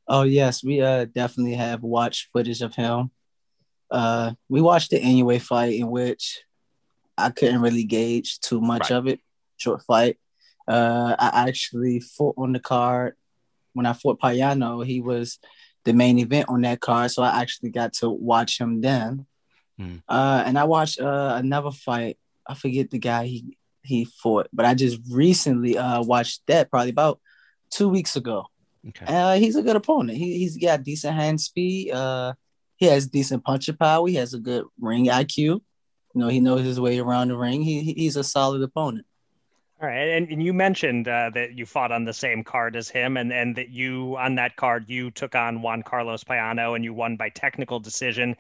Oh 0.09 0.23
yes, 0.23 0.65
we 0.65 0.81
uh 0.81 1.05
definitely 1.05 1.55
have 1.55 1.83
watched 1.83 2.29
footage 2.33 2.63
of 2.63 2.75
him. 2.75 3.11
Uh, 3.91 4.33
we 4.49 4.63
watched 4.63 4.89
the 4.91 5.01
Inoue 5.01 5.39
fight 5.43 5.75
in 5.75 5.91
which 5.91 6.41
I 7.17 7.31
couldn't 7.31 7.61
really 7.61 7.85
gauge 7.85 8.41
too 8.41 8.61
much 8.61 8.91
right. 8.91 8.97
of 8.97 9.07
it. 9.07 9.21
Short 9.57 9.83
fight. 9.83 10.19
Uh, 10.67 11.15
I 11.19 11.49
actually 11.49 12.01
fought 12.01 12.35
on 12.39 12.53
the 12.53 12.61
card 12.61 13.15
when 13.73 13.87
I 13.87 13.93
fought 13.93 14.21
Payano. 14.21 14.85
He 14.85 15.01
was 15.01 15.39
the 15.85 15.93
main 15.93 16.19
event 16.19 16.49
on 16.49 16.63
that 16.63 16.81
card, 16.81 17.11
so 17.11 17.23
I 17.23 17.41
actually 17.41 17.71
got 17.71 17.95
to 17.95 18.11
watch 18.11 18.61
him 18.61 18.81
then. 18.81 19.27
Mm. 19.81 20.03
Uh, 20.09 20.43
and 20.47 20.59
I 20.59 20.65
watched 20.65 21.01
uh, 21.01 21.35
another 21.37 21.71
fight. 21.71 22.19
I 22.47 22.55
forget 22.55 22.91
the 22.91 22.99
guy 22.99 23.27
he 23.27 23.57
he 23.85 24.05
fought, 24.05 24.49
but 24.53 24.65
I 24.65 24.75
just 24.75 25.01
recently 25.11 25.77
uh, 25.77 26.03
watched 26.03 26.43
that 26.47 26.71
probably 26.71 26.91
about 26.91 27.21
two 27.71 27.89
weeks 27.89 28.15
ago. 28.15 28.47
Okay. 28.89 29.07
Uh, 29.07 29.35
he's 29.35 29.57
a 29.57 29.63
good 29.63 29.77
opponent. 29.77 30.19
He, 30.19 30.39
he's 30.39 30.57
got 30.57 30.83
decent 30.83 31.15
hand 31.15 31.41
speed. 31.41 31.91
Uh, 31.91 32.35
he 32.77 32.87
has 32.87 33.07
decent 33.07 33.45
puncher 33.45 33.73
power. 33.73 34.07
He 34.07 34.17
has 34.17 34.35
a 34.35 34.39
good 34.39 34.65
ring 34.81 35.07
IQ. 35.07 35.63
You 36.15 36.21
know, 36.21 36.29
he 36.29 36.41
knows 36.41 36.65
his 36.65 36.81
way 36.81 36.99
around 36.99 37.29
the 37.29 37.37
ring. 37.37 37.63
He, 37.63 37.95
he's 37.95 38.17
a 38.17 38.25
solid 38.25 38.63
opponent. 38.63 39.07
All 39.81 39.89
right, 39.89 40.11
and, 40.11 40.31
and 40.31 40.43
you 40.43 40.53
mentioned 40.53 41.09
uh, 41.09 41.31
that 41.35 41.59
you 41.59 41.67
fought 41.67 41.91
on 41.91 42.05
the 42.05 42.13
same 42.13 42.45
card 42.45 42.77
as 42.77 42.89
him, 42.89 43.17
and 43.17 43.33
and 43.33 43.57
that 43.57 43.71
you 43.71 44.17
on 44.17 44.37
that 44.37 44.55
card 44.55 44.89
you 44.89 45.11
took 45.11 45.35
on 45.35 45.61
Juan 45.61 45.83
Carlos 45.83 46.23
Payano, 46.23 46.77
and 46.77 46.85
you 46.85 46.95
won 46.95 47.17
by 47.17 47.31
technical 47.31 47.81
decision 47.81 48.37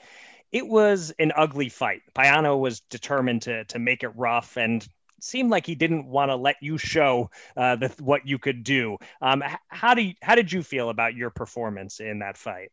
it 0.53 0.69
was 0.69 1.13
an 1.19 1.33
ugly 1.35 1.71
fight. 1.71 2.03
Payano 2.15 2.61
was 2.61 2.81
determined 2.81 3.43
to 3.43 3.65
to 3.65 3.79
make 3.79 4.03
it 4.03 4.11
rough 4.15 4.57
and 4.57 4.87
seemed 5.21 5.51
like 5.51 5.67
he 5.67 5.75
didn't 5.75 6.07
want 6.07 6.31
to 6.31 6.37
let 6.37 6.57
you 6.61 6.77
show 6.77 7.31
uh, 7.57 7.77
the, 7.77 7.89
what 8.01 8.27
you 8.27 8.39
could 8.39 8.65
do. 8.65 8.99
Um, 9.21 9.43
how 9.69 9.95
do 9.95 10.03
you, 10.03 10.15
how 10.21 10.35
did 10.35 10.53
you 10.53 10.63
feel 10.63 10.91
about 10.91 11.15
your 11.15 11.31
performance 11.31 12.01
in 12.01 12.19
that 12.19 12.37
fight? 12.37 12.73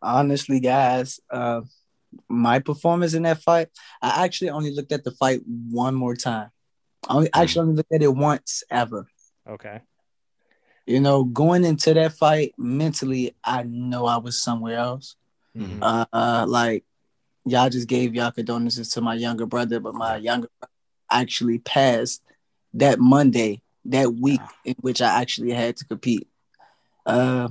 Honestly, 0.00 0.60
guys, 0.60 1.18
uh, 1.30 1.62
my 2.28 2.58
performance 2.58 3.14
in 3.14 3.22
that 3.22 3.42
fight, 3.42 3.68
I 4.02 4.24
actually 4.24 4.50
only 4.50 4.74
looked 4.74 4.92
at 4.92 5.04
the 5.04 5.10
fight 5.10 5.40
one 5.46 5.94
more 5.94 6.16
time. 6.16 6.50
I 7.08 7.14
only, 7.14 7.30
actually 7.34 7.62
only 7.62 7.76
looked 7.76 7.92
at 7.92 8.02
it 8.02 8.14
once 8.14 8.62
ever. 8.70 9.06
Okay. 9.48 9.80
You 10.86 11.00
know, 11.00 11.24
going 11.24 11.64
into 11.64 11.94
that 11.94 12.12
fight 12.12 12.54
mentally, 12.58 13.34
I 13.42 13.62
know 13.62 14.06
I 14.06 14.18
was 14.18 14.40
somewhere 14.40 14.78
else. 14.78 15.16
Mm-hmm. 15.56 15.82
Uh, 15.82 16.46
like 16.46 16.84
y'all 17.44 17.70
just 17.70 17.88
gave 17.88 18.14
y'all 18.14 18.30
condolences 18.30 18.90
to 18.90 19.00
my 19.00 19.14
younger 19.14 19.46
brother, 19.46 19.80
but 19.80 19.94
my 19.94 20.16
younger 20.16 20.48
brother 20.58 20.72
actually 21.10 21.58
passed 21.58 22.22
that 22.74 22.98
Monday, 22.98 23.62
that 23.84 24.14
week 24.14 24.40
in 24.64 24.74
which 24.80 25.00
I 25.00 25.20
actually 25.20 25.52
had 25.52 25.76
to 25.76 25.84
compete. 25.84 26.26
Uh, 27.06 27.48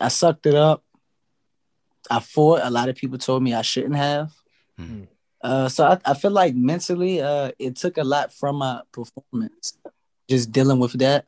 I 0.00 0.08
sucked 0.08 0.46
it 0.46 0.54
up. 0.54 0.82
I 2.10 2.20
fought. 2.20 2.60
A 2.62 2.70
lot 2.70 2.88
of 2.88 2.96
people 2.96 3.18
told 3.18 3.42
me 3.42 3.54
I 3.54 3.62
shouldn't 3.62 3.96
have. 3.96 4.32
Mm-hmm. 4.78 5.04
Uh, 5.40 5.68
so 5.68 5.84
I, 5.86 5.98
I 6.04 6.14
feel 6.14 6.30
like 6.30 6.54
mentally, 6.54 7.20
uh, 7.20 7.52
it 7.58 7.76
took 7.76 7.98
a 7.98 8.04
lot 8.04 8.32
from 8.32 8.56
my 8.56 8.80
performance, 8.92 9.78
just 10.28 10.50
dealing 10.50 10.78
with 10.78 10.92
that. 10.94 11.26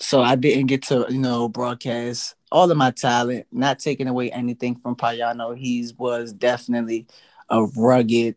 So 0.00 0.22
I 0.22 0.34
didn't 0.34 0.66
get 0.66 0.82
to, 0.84 1.06
you 1.08 1.18
know, 1.18 1.48
broadcast 1.48 2.34
all 2.52 2.70
of 2.70 2.76
my 2.76 2.90
talent, 2.90 3.46
not 3.50 3.78
taking 3.78 4.06
away 4.06 4.30
anything 4.30 4.76
from 4.76 4.94
Payano. 4.94 5.56
He 5.56 5.88
was 5.96 6.32
definitely 6.32 7.06
a 7.48 7.64
rugged 7.64 8.36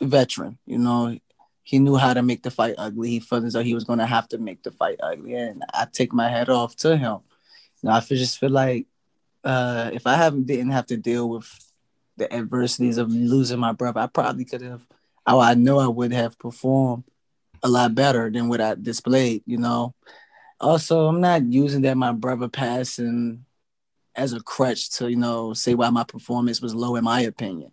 veteran. 0.00 0.58
You 0.64 0.78
know, 0.78 1.18
he 1.62 1.78
knew 1.78 1.96
how 1.96 2.14
to 2.14 2.22
make 2.22 2.42
the 2.42 2.50
fight 2.50 2.76
ugly. 2.78 3.10
He 3.10 3.20
felt 3.20 3.44
as 3.44 3.52
though 3.52 3.62
he 3.62 3.74
was 3.74 3.84
going 3.84 3.98
to 3.98 4.06
have 4.06 4.28
to 4.28 4.38
make 4.38 4.62
the 4.62 4.70
fight 4.70 5.00
ugly, 5.02 5.34
and 5.34 5.64
I 5.74 5.86
take 5.92 6.12
my 6.12 6.28
head 6.28 6.48
off 6.48 6.76
to 6.76 6.96
him. 6.96 7.18
You 7.82 7.88
know, 7.88 7.90
I 7.90 8.00
just 8.00 8.38
feel 8.38 8.50
like 8.50 8.86
uh, 9.44 9.90
if 9.92 10.06
I 10.06 10.16
haven't 10.16 10.46
didn't 10.46 10.70
have 10.70 10.86
to 10.86 10.96
deal 10.96 11.28
with 11.28 11.48
the 12.16 12.32
adversities 12.32 12.98
of 12.98 13.12
losing 13.12 13.60
my 13.60 13.72
brother, 13.72 14.00
I 14.00 14.06
probably 14.06 14.44
could 14.44 14.62
have. 14.62 14.86
Oh, 15.26 15.40
I 15.40 15.54
know 15.54 15.78
I 15.78 15.88
would 15.88 16.12
have 16.12 16.38
performed 16.38 17.04
a 17.62 17.68
lot 17.68 17.94
better 17.94 18.30
than 18.30 18.48
what 18.48 18.60
I 18.60 18.74
displayed. 18.74 19.42
You 19.46 19.58
know. 19.58 19.94
Also, 20.60 21.06
I'm 21.06 21.20
not 21.20 21.44
using 21.44 21.82
that 21.82 21.96
my 21.96 22.10
brother 22.10 22.48
passing 22.48 23.44
as 24.18 24.32
a 24.32 24.40
crutch 24.40 24.90
to 24.90 25.08
you 25.08 25.16
know 25.16 25.54
say 25.54 25.74
why 25.74 25.88
my 25.90 26.02
performance 26.02 26.60
was 26.60 26.74
low 26.74 26.96
in 26.96 27.04
my 27.04 27.20
opinion 27.20 27.70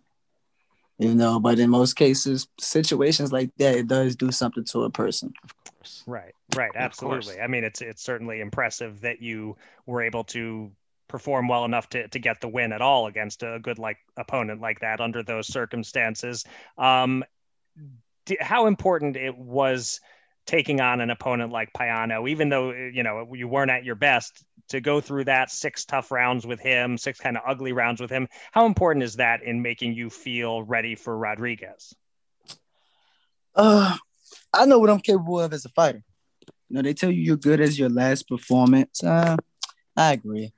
you 0.98 1.14
know 1.14 1.40
but 1.40 1.58
in 1.58 1.68
most 1.68 1.94
cases 1.94 2.46
situations 2.58 3.32
like 3.32 3.50
that 3.58 3.74
it 3.74 3.88
does 3.88 4.14
do 4.14 4.30
something 4.30 4.64
to 4.64 4.84
a 4.84 4.90
person 4.90 5.32
of 5.42 5.52
course 5.64 6.04
right 6.06 6.32
right 6.54 6.70
absolutely 6.76 7.40
i 7.40 7.48
mean 7.48 7.64
it's 7.64 7.82
it's 7.82 8.02
certainly 8.02 8.40
impressive 8.40 9.00
that 9.00 9.20
you 9.20 9.56
were 9.86 10.02
able 10.02 10.22
to 10.22 10.70
perform 11.08 11.48
well 11.48 11.64
enough 11.64 11.88
to, 11.88 12.08
to 12.08 12.18
get 12.18 12.40
the 12.40 12.48
win 12.48 12.72
at 12.72 12.82
all 12.82 13.06
against 13.06 13.42
a 13.42 13.58
good 13.62 13.78
like 13.78 13.98
opponent 14.16 14.60
like 14.60 14.80
that 14.80 15.00
under 15.00 15.22
those 15.22 15.46
circumstances 15.46 16.44
um 16.78 17.22
how 18.40 18.66
important 18.66 19.16
it 19.16 19.36
was 19.36 20.00
taking 20.46 20.80
on 20.80 21.00
an 21.00 21.10
opponent 21.10 21.52
like 21.52 21.72
Payano, 21.72 22.28
even 22.28 22.48
though 22.48 22.70
you 22.70 23.02
know 23.02 23.28
you 23.34 23.48
weren't 23.48 23.70
at 23.70 23.84
your 23.84 23.94
best, 23.94 24.44
to 24.68 24.80
go 24.80 25.00
through 25.00 25.24
that 25.24 25.50
six 25.50 25.84
tough 25.84 26.10
rounds 26.10 26.46
with 26.46 26.60
him, 26.60 26.96
six 26.96 27.18
kind 27.18 27.36
of 27.36 27.42
ugly 27.46 27.72
rounds 27.72 28.00
with 28.00 28.10
him. 28.10 28.28
How 28.52 28.66
important 28.66 29.02
is 29.02 29.16
that 29.16 29.42
in 29.42 29.60
making 29.60 29.94
you 29.94 30.08
feel 30.08 30.62
ready 30.62 30.94
for 30.94 31.16
Rodriguez? 31.16 31.94
Uh, 33.54 33.96
I 34.52 34.66
know 34.66 34.78
what 34.78 34.90
I'm 34.90 35.00
capable 35.00 35.40
of 35.40 35.52
as 35.52 35.64
a 35.64 35.70
fighter. 35.70 36.02
You 36.68 36.76
know, 36.76 36.82
they 36.82 36.94
tell 36.94 37.10
you 37.10 37.22
you're 37.22 37.36
good 37.36 37.60
as 37.60 37.78
your 37.78 37.88
last 37.88 38.28
performance. 38.28 39.02
Uh, 39.02 39.36
I 39.96 40.12
agree. 40.12 40.52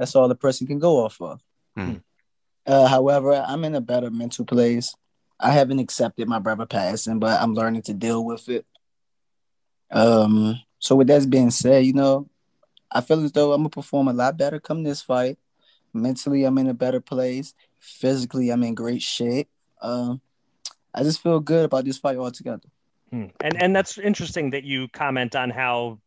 That's 0.00 0.16
all 0.16 0.28
the 0.28 0.34
person 0.34 0.66
can 0.66 0.78
go 0.78 1.04
off 1.04 1.20
of. 1.20 1.42
Hmm. 1.76 1.96
Uh, 2.66 2.86
however, 2.86 3.34
I'm 3.34 3.64
in 3.64 3.74
a 3.74 3.82
better 3.82 4.10
mental 4.10 4.46
place. 4.46 4.94
I 5.38 5.50
haven't 5.50 5.78
accepted 5.78 6.26
my 6.26 6.38
brother 6.38 6.64
passing, 6.64 7.18
but 7.18 7.38
I'm 7.38 7.52
learning 7.52 7.82
to 7.82 7.92
deal 7.92 8.24
with 8.24 8.48
it. 8.48 8.64
Um, 9.90 10.58
so 10.78 10.96
with 10.96 11.08
that 11.08 11.28
being 11.28 11.50
said, 11.50 11.84
you 11.84 11.92
know, 11.92 12.30
I 12.90 13.02
feel 13.02 13.22
as 13.22 13.32
though 13.32 13.52
I'm 13.52 13.60
gonna 13.60 13.68
perform 13.68 14.08
a 14.08 14.14
lot 14.14 14.38
better 14.38 14.58
come 14.58 14.82
this 14.82 15.02
fight. 15.02 15.38
Mentally, 15.92 16.44
I'm 16.44 16.56
in 16.56 16.68
a 16.68 16.74
better 16.74 17.00
place. 17.00 17.52
Physically, 17.78 18.48
I'm 18.48 18.62
in 18.62 18.74
great 18.74 19.02
shape. 19.02 19.50
Um, 19.82 20.22
I 20.94 21.02
just 21.02 21.22
feel 21.22 21.40
good 21.40 21.66
about 21.66 21.84
this 21.84 21.98
fight 21.98 22.16
altogether. 22.16 22.70
Hmm. 23.10 23.26
And 23.40 23.62
and 23.62 23.76
that's 23.76 23.98
interesting 23.98 24.48
that 24.50 24.64
you 24.64 24.88
comment 24.88 25.36
on 25.36 25.50
how 25.50 25.98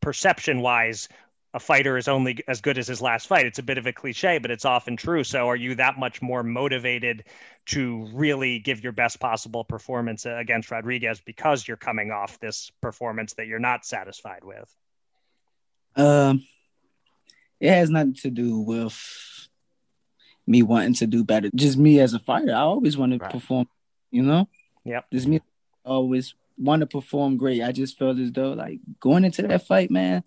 perception 0.00 0.62
wise 0.62 1.10
a 1.54 1.60
fighter 1.60 1.96
is 1.96 2.08
only 2.08 2.42
as 2.48 2.60
good 2.60 2.78
as 2.78 2.88
his 2.88 3.00
last 3.00 3.28
fight. 3.28 3.46
It's 3.46 3.60
a 3.60 3.62
bit 3.62 3.78
of 3.78 3.86
a 3.86 3.92
cliche, 3.92 4.38
but 4.38 4.50
it's 4.50 4.64
often 4.64 4.96
true. 4.96 5.22
So, 5.22 5.48
are 5.48 5.56
you 5.56 5.76
that 5.76 5.98
much 5.98 6.20
more 6.20 6.42
motivated 6.42 7.24
to 7.66 8.08
really 8.12 8.58
give 8.58 8.82
your 8.82 8.92
best 8.92 9.20
possible 9.20 9.62
performance 9.62 10.26
against 10.26 10.72
Rodriguez 10.72 11.22
because 11.24 11.66
you're 11.66 11.76
coming 11.76 12.10
off 12.10 12.40
this 12.40 12.72
performance 12.80 13.34
that 13.34 13.46
you're 13.46 13.60
not 13.60 13.86
satisfied 13.86 14.42
with? 14.42 14.76
Um, 15.94 16.44
it 17.60 17.70
has 17.70 17.88
nothing 17.88 18.14
to 18.14 18.30
do 18.30 18.58
with 18.58 19.48
me 20.48 20.64
wanting 20.64 20.94
to 20.94 21.06
do 21.06 21.22
better. 21.22 21.50
Just 21.54 21.78
me 21.78 22.00
as 22.00 22.14
a 22.14 22.18
fighter. 22.18 22.52
I 22.52 22.62
always 22.62 22.98
want 22.98 23.12
right. 23.12 23.30
to 23.30 23.36
perform. 23.38 23.68
You 24.10 24.24
know. 24.24 24.48
Yep. 24.84 25.06
Just 25.12 25.28
me. 25.28 25.40
Always 25.84 26.34
want 26.58 26.80
to 26.80 26.86
perform 26.86 27.36
great. 27.36 27.62
I 27.62 27.70
just 27.70 27.96
felt 27.96 28.18
as 28.18 28.32
though 28.32 28.52
like 28.52 28.80
going 28.98 29.24
into 29.24 29.42
that 29.42 29.66
fight, 29.66 29.90
man. 29.90 30.24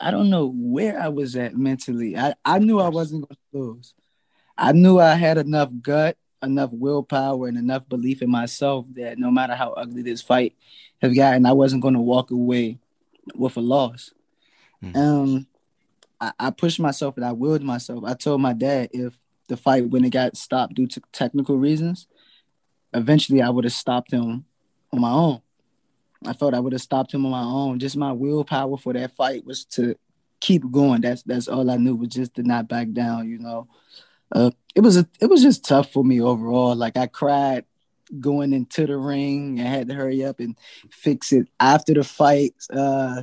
I 0.00 0.10
don't 0.10 0.30
know 0.30 0.52
where 0.56 0.98
I 1.00 1.08
was 1.08 1.36
at 1.36 1.56
mentally. 1.56 2.16
I, 2.16 2.34
I 2.44 2.58
knew 2.58 2.80
I 2.80 2.88
wasn't 2.88 3.28
going 3.28 3.36
to 3.52 3.58
lose. 3.58 3.94
I 4.56 4.72
knew 4.72 4.98
I 4.98 5.14
had 5.14 5.38
enough 5.38 5.70
gut, 5.82 6.16
enough 6.42 6.70
willpower, 6.72 7.48
and 7.48 7.58
enough 7.58 7.88
belief 7.88 8.22
in 8.22 8.30
myself 8.30 8.86
that 8.94 9.18
no 9.18 9.30
matter 9.30 9.54
how 9.54 9.72
ugly 9.72 10.02
this 10.02 10.22
fight 10.22 10.56
have 11.02 11.14
gotten, 11.14 11.46
I 11.46 11.52
wasn't 11.52 11.82
going 11.82 11.94
to 11.94 12.00
walk 12.00 12.30
away 12.30 12.78
with 13.34 13.56
a 13.56 13.60
loss. 13.60 14.12
Mm-hmm. 14.82 14.98
Um, 14.98 15.46
I, 16.20 16.32
I 16.38 16.50
pushed 16.50 16.80
myself 16.80 17.16
and 17.16 17.26
I 17.26 17.32
willed 17.32 17.62
myself. 17.62 18.04
I 18.04 18.14
told 18.14 18.40
my 18.40 18.52
dad 18.52 18.90
if 18.92 19.18
the 19.48 19.56
fight 19.56 19.88
when 19.90 20.04
it 20.04 20.10
got 20.10 20.36
stopped 20.36 20.74
due 20.74 20.86
to 20.86 21.02
technical 21.12 21.58
reasons, 21.58 22.06
eventually 22.94 23.42
I 23.42 23.50
would 23.50 23.64
have 23.64 23.72
stopped 23.72 24.12
him 24.12 24.44
on 24.92 25.00
my 25.00 25.10
own. 25.10 25.42
I 26.26 26.32
felt 26.34 26.54
I 26.54 26.60
would 26.60 26.72
have 26.72 26.82
stopped 26.82 27.14
him 27.14 27.24
on 27.24 27.32
my 27.32 27.42
own. 27.42 27.78
Just 27.78 27.96
my 27.96 28.12
willpower 28.12 28.76
for 28.76 28.92
that 28.92 29.16
fight 29.16 29.44
was 29.44 29.64
to 29.66 29.96
keep 30.40 30.70
going. 30.70 31.00
That's 31.00 31.22
that's 31.22 31.48
all 31.48 31.70
I 31.70 31.76
knew 31.76 31.96
was 31.96 32.08
just 32.08 32.34
to 32.34 32.42
not 32.42 32.68
back 32.68 32.92
down. 32.92 33.28
You 33.28 33.38
know, 33.38 33.68
uh, 34.32 34.50
it 34.74 34.80
was 34.80 34.96
a, 34.96 35.06
it 35.20 35.26
was 35.26 35.42
just 35.42 35.64
tough 35.64 35.92
for 35.92 36.04
me 36.04 36.20
overall. 36.20 36.74
Like 36.74 36.96
I 36.96 37.06
cried 37.06 37.64
going 38.18 38.52
into 38.52 38.86
the 38.86 38.96
ring. 38.96 39.60
I 39.60 39.64
had 39.64 39.88
to 39.88 39.94
hurry 39.94 40.24
up 40.24 40.40
and 40.40 40.56
fix 40.90 41.32
it 41.32 41.48
after 41.58 41.94
the 41.94 42.04
fight. 42.04 42.54
Uh, 42.72 43.22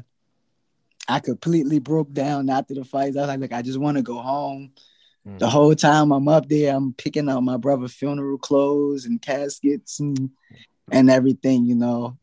I 1.08 1.20
completely 1.20 1.80
broke 1.80 2.12
down 2.12 2.50
after 2.50 2.74
the 2.74 2.84
fight. 2.84 3.16
I 3.16 3.22
was 3.22 3.28
like, 3.28 3.40
look, 3.40 3.54
I 3.54 3.62
just 3.62 3.80
want 3.80 3.98
to 3.98 4.04
go 4.04 4.20
home. 4.20 4.72
Mm. 5.28 5.40
The 5.40 5.50
whole 5.50 5.76
time 5.76 6.12
I'm 6.12 6.28
up 6.28 6.50
there, 6.50 6.76
I'm 6.76 6.94
picking 6.94 7.30
out 7.30 7.42
my 7.42 7.58
brother's 7.58 7.94
funeral 7.94 8.38
clothes 8.38 9.06
and 9.06 9.22
caskets 9.22 10.00
and 10.00 10.32
and 10.92 11.10
everything, 11.10 11.66
you 11.66 11.76
know. 11.76 12.18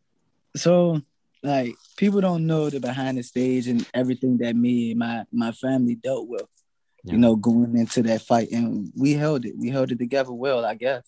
So 0.57 1.03
like 1.43 1.75
people 1.97 2.21
don't 2.21 2.47
know 2.47 2.71
the 2.71 2.81
behind 2.81 3.19
the 3.19 3.23
stage 3.23 3.69
and 3.69 3.87
everything 3.93 4.39
that 4.39 4.57
me 4.57 4.93
and 4.93 4.99
my 4.99 5.25
my 5.33 5.53
family 5.53 5.95
dealt 5.95 6.29
with, 6.29 6.47
yeah. 7.05 7.13
you 7.13 7.19
know, 7.19 7.37
going 7.37 7.77
into 7.77 8.03
that 8.05 8.23
fight, 8.23 8.51
and 8.51 8.91
we 8.97 9.13
held 9.13 9.45
it. 9.45 9.55
We 9.57 9.71
held 9.71 9.93
it 9.93 9.99
together 9.99 10.33
well, 10.33 10.65
I 10.65 10.75
guess. 10.75 11.03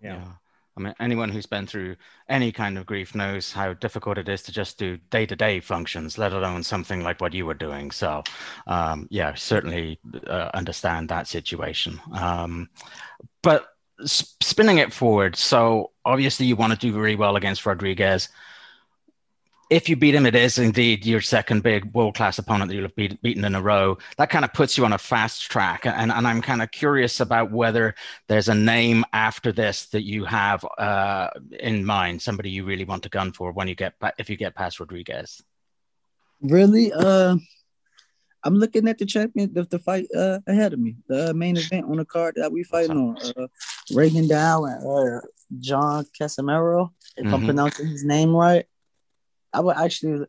yeah. 0.00 0.16
yeah. 0.16 0.32
I 0.76 0.80
mean, 0.80 0.94
anyone 0.98 1.28
who's 1.28 1.46
been 1.46 1.66
through 1.66 1.96
any 2.28 2.50
kind 2.50 2.76
of 2.76 2.86
grief 2.86 3.14
knows 3.14 3.52
how 3.52 3.74
difficult 3.74 4.18
it 4.18 4.28
is 4.28 4.42
to 4.42 4.52
just 4.52 4.76
do 4.76 4.96
day 5.10 5.24
to 5.24 5.36
day 5.36 5.60
functions, 5.60 6.18
let 6.18 6.32
alone 6.32 6.64
something 6.64 7.02
like 7.02 7.20
what 7.20 7.32
you 7.32 7.46
were 7.46 7.54
doing. 7.54 7.92
So, 7.92 8.24
um, 8.66 9.06
yeah, 9.10 9.34
certainly 9.34 10.00
uh, 10.26 10.50
understand 10.52 11.08
that 11.10 11.28
situation. 11.28 12.00
Um, 12.12 12.70
but 13.42 13.68
spinning 14.04 14.78
it 14.78 14.92
forward, 14.92 15.36
so 15.36 15.90
obviously 16.04 16.46
you 16.46 16.56
want 16.56 16.72
to 16.72 16.78
do 16.78 16.92
very 16.92 17.16
well 17.16 17.36
against 17.36 17.64
Rodriguez 17.66 18.28
if 19.70 19.88
you 19.88 19.96
beat 19.96 20.14
him, 20.14 20.26
it 20.26 20.34
is 20.34 20.58
indeed 20.58 21.06
your 21.06 21.20
second 21.20 21.62
big 21.62 21.84
world 21.94 22.14
class 22.14 22.38
opponent 22.38 22.68
that 22.68 22.74
you'll 22.74 22.84
have 22.84 22.96
beat, 22.96 23.20
beaten 23.22 23.44
in 23.44 23.54
a 23.54 23.62
row. 23.62 23.96
That 24.18 24.30
kind 24.30 24.44
of 24.44 24.52
puts 24.52 24.76
you 24.76 24.84
on 24.84 24.92
a 24.92 24.98
fast 24.98 25.50
track. 25.50 25.86
And, 25.86 26.12
and 26.12 26.26
I'm 26.26 26.42
kind 26.42 26.62
of 26.62 26.70
curious 26.70 27.20
about 27.20 27.50
whether 27.50 27.94
there's 28.28 28.48
a 28.48 28.54
name 28.54 29.04
after 29.12 29.52
this 29.52 29.86
that 29.86 30.02
you 30.02 30.24
have 30.24 30.64
uh, 30.78 31.30
in 31.58 31.84
mind, 31.84 32.20
somebody 32.20 32.50
you 32.50 32.64
really 32.64 32.84
want 32.84 33.02
to 33.04 33.08
gun 33.08 33.32
for 33.32 33.52
when 33.52 33.68
you 33.68 33.74
get 33.74 33.94
if 34.18 34.28
you 34.28 34.36
get 34.36 34.54
past 34.54 34.80
Rodriguez. 34.80 35.42
Really? 36.40 36.92
Uh, 36.92 37.36
I'm 38.44 38.56
looking 38.56 38.86
at 38.88 38.98
the 38.98 39.06
champion 39.06 39.56
of 39.56 39.70
the 39.70 39.78
fight 39.78 40.06
uh, 40.14 40.38
ahead 40.46 40.74
of 40.74 40.78
me, 40.78 40.96
the 41.08 41.32
main 41.32 41.56
event 41.56 41.86
on 41.86 41.96
the 41.96 42.04
card 42.04 42.34
that 42.36 42.52
we 42.52 42.62
fighting 42.62 42.96
on. 42.96 43.16
Uh, 43.36 43.46
Rigondeaux 43.90 44.70
and 44.70 44.86
uh, 44.86 45.26
John 45.60 46.04
Casimero, 46.18 46.90
if 47.16 47.24
mm-hmm. 47.24 47.34
I'm 47.34 47.44
pronouncing 47.44 47.86
his 47.86 48.04
name 48.04 48.36
right. 48.36 48.66
I 49.52 49.60
would 49.60 49.76
actually, 49.76 50.26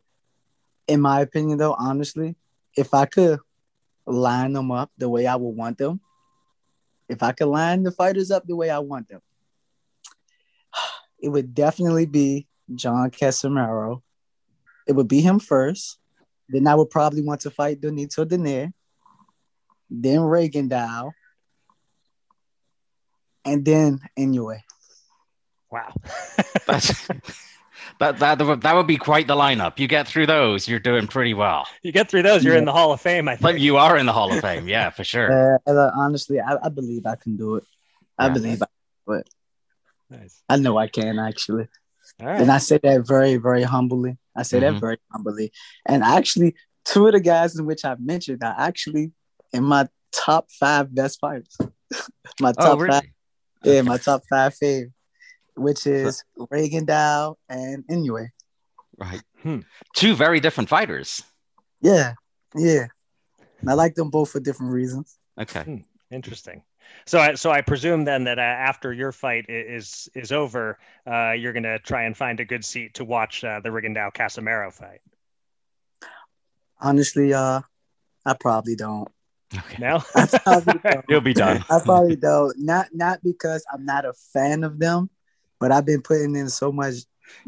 in 0.88 1.02
my 1.02 1.22
opinion, 1.22 1.58
though, 1.58 1.76
honestly, 1.78 2.36
if 2.78 2.94
I 2.94 3.06
could 3.06 3.40
line 4.06 4.54
them 4.54 4.72
up 4.72 4.92
the 4.98 5.10
way 5.10 5.28
I 5.28 5.36
would 5.36 5.56
want 5.56 5.78
them, 5.78 6.00
if 7.10 7.22
I 7.22 7.34
could 7.34 7.48
line 7.48 7.84
the 7.84 7.92
fighters 7.92 8.32
up 8.32 8.46
the 8.48 8.56
way 8.56 8.70
I 8.70 8.80
want 8.80 9.10
them, 9.10 9.22
it 11.20 11.30
would 11.30 11.54
definitely 11.54 12.06
be 12.06 12.48
John 12.74 13.12
Casimero. 13.12 14.02
It 14.88 14.94
would 14.94 15.08
be 15.08 15.22
him 15.22 15.40
first. 15.40 15.98
Then 16.50 16.68
I 16.68 16.76
would 16.76 16.90
probably 16.90 17.24
want 17.24 17.42
to 17.42 17.52
fight 17.52 17.82
Donito 17.82 18.26
Donaire. 18.26 18.72
Then 19.90 20.20
Rigondeaux. 20.20 21.12
And 23.44 23.64
then 23.64 24.00
Inoue. 24.18 24.60
Wow. 25.72 25.94
That's 26.68 27.08
that 28.00 28.20
that 28.20 28.62
that 28.62 28.76
would 28.76 28.88
be 28.88 28.98
quite 28.98 29.28
the 29.28 29.36
lineup. 29.36 29.80
You 29.80 29.88
get 29.88 30.08
through 30.08 30.26
those, 30.26 30.68
you're 30.68 30.80
doing 30.80 31.08
pretty 31.08 31.34
well. 31.34 31.68
You 31.84 31.92
get 31.92 32.10
through 32.10 32.24
those, 32.24 32.44
you're 32.44 32.54
yeah. 32.54 32.60
in 32.60 32.66
the 32.66 32.72
Hall 32.72 32.92
of 32.92 33.02
Fame. 33.02 33.28
I 33.28 33.34
think 33.34 33.42
but 33.42 33.60
you 33.60 33.78
are 33.78 33.98
in 33.98 34.06
the 34.06 34.14
Hall 34.14 34.32
of 34.34 34.40
Fame, 34.42 34.68
yeah, 34.68 34.90
for 34.90 35.04
sure. 35.04 35.60
Uh, 35.66 35.92
honestly, 35.96 36.40
I, 36.40 36.58
I, 36.64 36.70
believe 36.70 37.06
I 37.06 37.16
can 37.16 37.38
do 37.38 37.56
it. 37.56 37.64
I 38.18 38.28
yeah. 38.28 38.34
believe, 38.34 38.62
I, 38.62 38.68
but 39.06 39.28
nice. 40.10 40.42
I 40.50 40.58
know 40.58 40.78
I 40.78 40.88
can 40.88 41.20
actually. 41.20 41.68
And 42.20 42.52
I 42.52 42.60
say 42.60 42.80
that 42.82 43.06
very, 43.06 43.38
very 43.38 43.64
humbly. 43.64 44.18
I 44.36 44.44
say 44.44 44.60
mm-hmm. 44.60 44.74
that 44.76 44.80
very 44.80 44.98
humbly. 45.12 45.52
And 45.86 46.04
actually, 46.04 46.56
two 46.84 47.08
of 47.08 47.14
the 47.14 47.20
guys 47.20 47.58
in 47.58 47.66
which 47.66 47.86
I've 47.86 48.02
mentioned 48.02 48.44
are 48.44 48.56
actually 48.58 49.12
in 49.54 49.64
my 49.64 49.88
top 50.12 50.50
five 50.52 50.94
best 50.94 51.20
fighters. 51.20 51.58
my 52.40 52.50
oh, 52.50 52.54
top 52.54 52.78
oh, 52.78 52.78
really? 52.78 52.92
five. 52.92 53.04
Yeah, 53.64 53.82
my 53.82 53.98
top 53.98 54.22
five 54.30 54.54
favorite 54.56 54.92
which 55.56 55.88
is 55.88 56.24
Rigondeaux 56.38 57.36
and 57.50 57.84
Inoue. 57.88 58.28
Right. 58.98 59.22
Hmm. 59.42 59.60
Two 59.96 60.16
very 60.16 60.40
different 60.40 60.70
fighters. 60.70 61.24
Yeah. 61.82 62.14
Yeah. 62.56 62.88
And 63.60 63.70
I 63.70 63.74
like 63.74 63.96
them 63.96 64.10
both 64.10 64.32
for 64.32 64.40
different 64.40 64.72
reasons. 64.72 65.18
Okay. 65.40 65.64
Hmm. 65.64 65.78
Interesting. 66.12 66.64
So, 67.06 67.20
I, 67.20 67.36
so 67.36 67.52
I 67.52 67.62
presume 67.62 68.04
then 68.04 68.24
that 68.24 68.40
uh, 68.40 68.42
after 68.42 68.92
your 68.92 69.12
fight 69.12 69.46
is 69.48 70.10
is 70.16 70.32
over, 70.32 70.80
uh, 71.06 71.32
you're 71.32 71.54
gonna 71.54 71.80
try 71.80 72.04
and 72.04 72.18
find 72.18 72.40
a 72.40 72.46
good 72.46 72.66
seat 72.66 72.96
to 72.96 73.06
watch 73.06 73.44
uh, 73.44 73.60
the 73.60 73.70
Rigondeaux 73.70 74.12
Casimero 74.14 74.74
fight. 74.74 75.02
Honestly, 76.80 77.34
uh, 77.34 77.62
I 78.26 78.34
probably 78.40 78.76
don't. 78.76 79.08
Okay. 79.56 79.78
No, 79.80 80.04
you'll 81.10 81.22
be 81.22 81.34
done. 81.34 81.64
I 81.70 81.80
probably 81.80 82.16
don't. 82.16 82.58
Not 82.58 82.88
not 82.94 83.20
because 83.24 83.64
I'm 83.72 83.86
not 83.86 84.06
a 84.06 84.14
fan 84.34 84.64
of 84.64 84.80
them, 84.80 85.10
but 85.60 85.72
I've 85.72 85.86
been 85.86 86.02
putting 86.02 86.36
in 86.36 86.50
so 86.50 86.72
much 86.72 86.96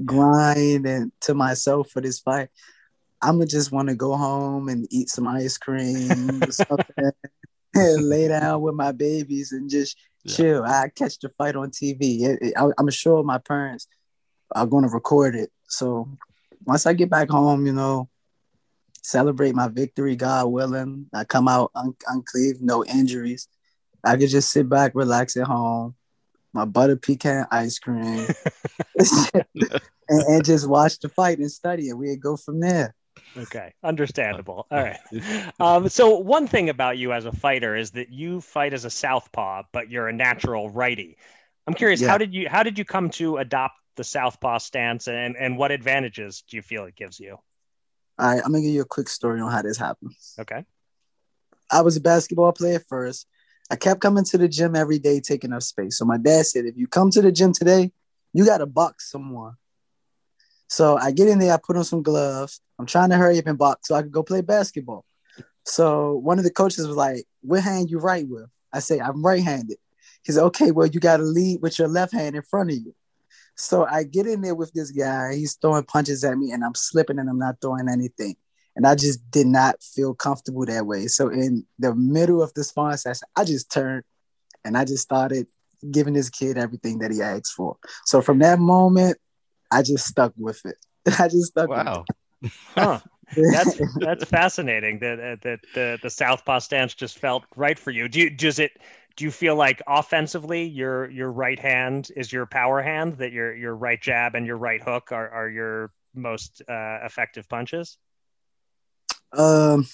grind 0.06 0.86
and 0.86 1.12
to 1.22 1.34
myself 1.34 1.90
for 1.90 2.02
this 2.02 2.20
fight. 2.20 2.50
I'm 3.22 3.36
gonna 3.36 3.48
just 3.48 3.72
want 3.72 3.90
to 3.90 3.96
go 3.96 4.16
home 4.16 4.70
and 4.70 4.88
eat 4.92 5.10
some 5.10 5.28
ice 5.28 5.58
cream 5.58 6.12
and 6.12 6.44
lay 7.76 8.28
down 8.28 8.62
with 8.62 8.76
my 8.76 8.92
babies 8.92 9.52
and 9.52 9.70
just 9.70 9.98
yeah. 10.24 10.36
chill. 10.36 10.64
I 10.64 10.90
catch 10.96 11.20
the 11.20 11.30
fight 11.30 11.56
on 11.56 11.72
TV. 11.72 12.22
It, 12.22 12.40
it, 12.42 12.54
I, 12.58 12.68
I'm 12.78 12.90
sure 12.90 13.24
my 13.24 13.38
parents 13.38 13.88
are 14.56 14.66
gonna 14.66 14.90
record 14.90 15.36
it. 15.36 15.52
So 15.68 16.10
once 16.66 16.86
I 16.86 16.94
get 16.94 17.10
back 17.10 17.30
home, 17.30 17.66
you 17.66 17.74
know, 17.74 18.10
celebrate 19.04 19.56
my 19.56 19.68
victory, 19.68 20.16
God 20.16 20.48
willing. 20.48 21.08
I 21.14 21.24
come 21.24 21.48
out 21.48 21.72
un- 21.76 21.96
uncleaved, 22.08 22.62
no 22.62 22.84
injuries. 22.84 23.48
I 24.04 24.18
could 24.18 24.30
just 24.30 24.52
sit 24.52 24.70
back, 24.70 24.92
relax 24.96 25.38
at 25.38 25.48
home, 25.48 25.96
my 26.54 26.66
butter 26.66 26.96
pecan 26.96 27.46
ice 27.52 27.80
cream, 27.80 28.28
and, 28.98 29.82
and, 30.10 30.46
just 30.46 30.68
watch 30.68 31.00
the 31.00 31.10
fight 31.10 31.40
and 31.40 31.52
study 31.52 31.90
it. 31.90 31.98
We'd 31.98 32.22
go 32.22 32.38
from 32.38 32.60
there. 32.60 32.96
Okay, 33.38 33.74
understandable. 33.84 34.68
All 34.72 34.84
right. 34.84 35.00
Um, 35.60 35.90
so 35.90 36.18
one 36.18 36.48
thing 36.48 36.70
about 36.70 36.98
you 36.98 37.14
as 37.14 37.26
a 37.26 37.32
fighter 37.32 37.76
is 37.76 37.92
that 37.92 38.12
you 38.12 38.42
fight 38.42 38.74
as 38.74 38.86
a 38.86 38.90
southpaw, 38.90 39.64
but 39.72 39.90
you're 39.90 40.08
a 40.08 40.14
natural 40.14 40.70
righty. 40.70 41.18
I'm 41.66 41.74
curious, 41.74 42.02
yeah. 42.02 42.10
how 42.10 42.18
did 42.18 42.34
you 42.34 42.48
how 42.48 42.64
did 42.64 42.78
you 42.78 42.86
come 42.86 43.10
to 43.12 43.38
adopt 43.38 43.76
the 43.96 44.04
southpaw 44.04 44.60
stance, 44.60 45.08
and 45.08 45.36
and 45.36 45.58
what 45.58 45.72
advantages 45.72 46.44
do 46.48 46.58
you 46.58 46.62
feel 46.62 46.86
it 46.86 46.96
gives 46.96 47.20
you? 47.20 47.38
All 48.20 48.28
right, 48.28 48.42
I'm 48.44 48.52
gonna 48.52 48.62
give 48.62 48.72
you 48.72 48.82
a 48.82 48.86
quick 48.86 49.10
story 49.10 49.42
on 49.42 49.52
how 49.52 49.62
this 49.62 49.78
happened. 49.78 50.14
Okay. 50.40 50.64
I 51.72 51.82
was 51.82 51.98
a 51.98 52.02
basketball 52.02 52.54
player 52.54 52.82
first. 52.88 53.28
I 53.70 53.76
kept 53.76 54.00
coming 54.00 54.24
to 54.26 54.38
the 54.38 54.48
gym 54.48 54.76
every 54.76 55.00
day, 55.00 55.20
taking 55.20 55.52
up 55.52 55.62
space. 55.62 55.98
So 55.98 56.06
my 56.06 56.18
dad 56.18 56.46
said, 56.46 56.66
if 56.66 56.78
you 56.78 56.88
come 56.88 57.12
to 57.12 57.22
the 57.22 57.32
gym 57.32 57.52
today, 57.52 57.92
you 58.34 58.46
got 58.46 58.60
to 58.60 58.66
box 58.66 59.12
someone. 59.12 59.56
So 60.68 60.98
I 60.98 61.12
get 61.12 61.28
in 61.28 61.40
there, 61.40 61.54
I 61.54 61.58
put 61.66 61.78
on 61.78 61.84
some 61.84 62.04
gloves. 62.04 62.62
I'm 62.80 62.86
trying 62.86 63.10
to 63.10 63.18
hurry 63.18 63.40
up 63.40 63.48
and 63.48 63.58
box 63.58 63.88
so 63.88 63.96
I 63.96 64.02
could 64.02 64.12
go 64.12 64.24
play 64.24 64.42
basketball. 64.42 65.06
So 65.66 66.14
one 66.14 66.38
of 66.38 66.44
the 66.44 66.52
coaches 66.52 66.88
was 66.88 66.96
like, 66.96 67.26
what 67.42 67.64
hand 67.64 67.90
you 67.90 68.00
right 68.00 68.28
with? 68.28 68.50
I 68.74 68.80
say, 68.80 69.00
I'm 69.00 69.26
right-handed. 69.26 69.78
He 70.24 70.32
said, 70.32 70.44
okay, 70.44 70.72
well, 70.72 70.88
you 70.88 71.00
got 71.00 71.18
to 71.18 71.24
lead 71.24 71.62
with 71.62 71.80
your 71.80 71.88
left 71.88 72.14
hand 72.14 72.36
in 72.36 72.42
front 72.42 72.72
of 72.72 72.76
you. 72.78 72.94
So 73.56 73.86
I 73.90 74.04
get 74.04 74.28
in 74.28 74.42
there 74.42 74.56
with 74.56 74.72
this 74.74 74.92
guy. 74.92 75.36
He's 75.36 75.56
throwing 75.56 75.84
punches 75.84 76.24
at 76.24 76.38
me 76.38 76.52
and 76.52 76.64
I'm 76.64 76.76
slipping 76.76 77.18
and 77.18 77.30
I'm 77.30 77.40
not 77.40 77.56
throwing 77.62 77.90
anything. 77.90 78.36
And 78.76 78.86
I 78.86 78.94
just 78.94 79.30
did 79.32 79.48
not 79.48 79.82
feel 79.82 80.14
comfortable 80.14 80.66
that 80.66 80.86
way. 80.86 81.08
So 81.08 81.30
in 81.30 81.66
the 81.80 81.96
middle 81.96 82.44
of 82.44 82.54
the 82.54 82.64
sparring 82.64 82.98
session, 82.98 83.28
I 83.36 83.44
just 83.44 83.72
turned 83.72 84.04
and 84.64 84.78
I 84.78 84.86
just 84.86 85.02
started 85.02 85.48
giving 85.90 86.14
this 86.14 86.30
kid 86.30 86.58
everything 86.58 87.00
that 87.00 87.12
he 87.12 87.22
asked 87.22 87.54
for. 87.54 87.78
So 88.06 88.22
from 88.22 88.40
that 88.40 88.60
moment, 88.60 89.18
I 89.72 89.82
just 89.84 90.06
stuck 90.06 90.34
with 90.38 90.62
it. 90.66 90.78
I 91.20 91.28
just 91.28 91.48
stuck 91.48 91.70
wow. 91.70 92.06
Huh. 92.76 93.00
that's 93.52 93.78
that's 94.00 94.24
fascinating 94.26 95.00
that 95.00 95.42
that 95.44 95.60
the 95.74 96.00
the 96.02 96.10
southpaw 96.10 96.60
stance 96.60 96.94
just 96.94 97.20
felt 97.20 97.44
right 97.56 97.78
for 97.78 97.92
you. 97.92 98.08
Do 98.08 98.22
you 98.22 98.30
does 98.30 98.60
it 98.60 98.72
do 99.18 99.26
you 99.26 99.32
feel 99.32 99.56
like 99.56 99.82
offensively 99.88 100.64
your 100.64 101.10
your 101.10 101.32
right 101.32 101.60
hand 101.60 102.10
is 102.16 102.32
your 102.32 102.46
power 102.46 102.82
hand 102.82 103.18
that 103.18 103.34
your 103.34 103.54
your 103.56 103.76
right 103.76 104.02
jab 104.02 104.36
and 104.36 104.46
your 104.46 104.58
right 104.58 104.82
hook 104.82 105.12
are, 105.12 105.30
are 105.30 105.50
your 105.50 105.92
most 106.16 106.62
uh, 106.70 107.00
effective 107.04 107.50
punches? 107.50 107.98
Um, 109.34 109.88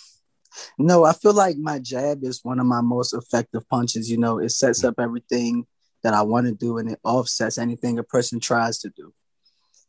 no, 0.77 1.03
I 1.05 1.13
feel 1.13 1.33
like 1.33 1.57
my 1.57 1.79
jab 1.79 2.23
is 2.23 2.43
one 2.43 2.59
of 2.59 2.65
my 2.65 2.81
most 2.81 3.13
effective 3.13 3.67
punches. 3.67 4.11
You 4.11 4.17
know, 4.17 4.39
it 4.39 4.49
sets 4.49 4.83
up 4.83 4.95
everything 4.99 5.65
that 6.03 6.13
I 6.13 6.21
want 6.21 6.47
to 6.47 6.53
do 6.53 6.77
and 6.77 6.91
it 6.91 6.99
offsets 7.03 7.57
anything 7.57 7.97
a 7.97 8.03
person 8.03 8.39
tries 8.39 8.79
to 8.79 8.89
do. 8.89 9.13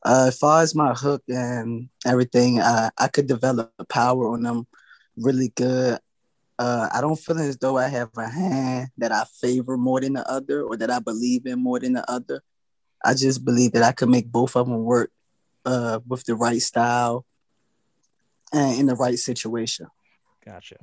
Uh, 0.05 0.27
as 0.29 0.39
far 0.39 0.63
as 0.63 0.75
my 0.75 0.93
hook 0.93 1.23
and 1.29 1.89
everything, 2.05 2.61
uh, 2.61 2.91
I 2.99 3.09
could 3.09 3.27
develop 3.27 3.73
power 3.89 4.33
on 4.33 4.43
them 4.43 4.67
really 5.17 5.53
good. 5.55 5.99
Uh, 6.59 6.89
I 6.93 7.01
don't 7.01 7.17
feel 7.17 7.39
as 7.39 7.57
though 7.57 7.79
I 7.79 7.89
have 7.89 8.11
a 8.17 8.29
hand 8.29 8.89
that 8.99 9.13
I 9.13 9.25
favor 9.41 9.77
more 9.77 10.01
than 10.01 10.13
the 10.13 10.31
other 10.31 10.63
or 10.63 10.77
that 10.77 10.91
I 10.91 10.99
believe 10.99 11.47
in 11.47 11.59
more 11.59 11.81
than 11.81 11.95
the 11.95 12.09
other. 12.11 12.43
I 13.05 13.15
just 13.15 13.45
believe 13.45 13.73
that 13.73 13.83
I 13.83 13.93
could 13.93 14.09
make 14.09 14.31
both 14.31 14.57
of 14.57 14.67
them 14.67 14.85
work 14.85 15.11
uh, 15.65 16.01
with 16.07 16.25
the 16.25 16.35
right 16.35 16.61
style 16.61 17.25
and 18.53 18.79
in 18.79 18.87
the 18.87 18.95
right 18.95 19.19
situation. 19.19 19.87
Gotcha. 20.45 20.77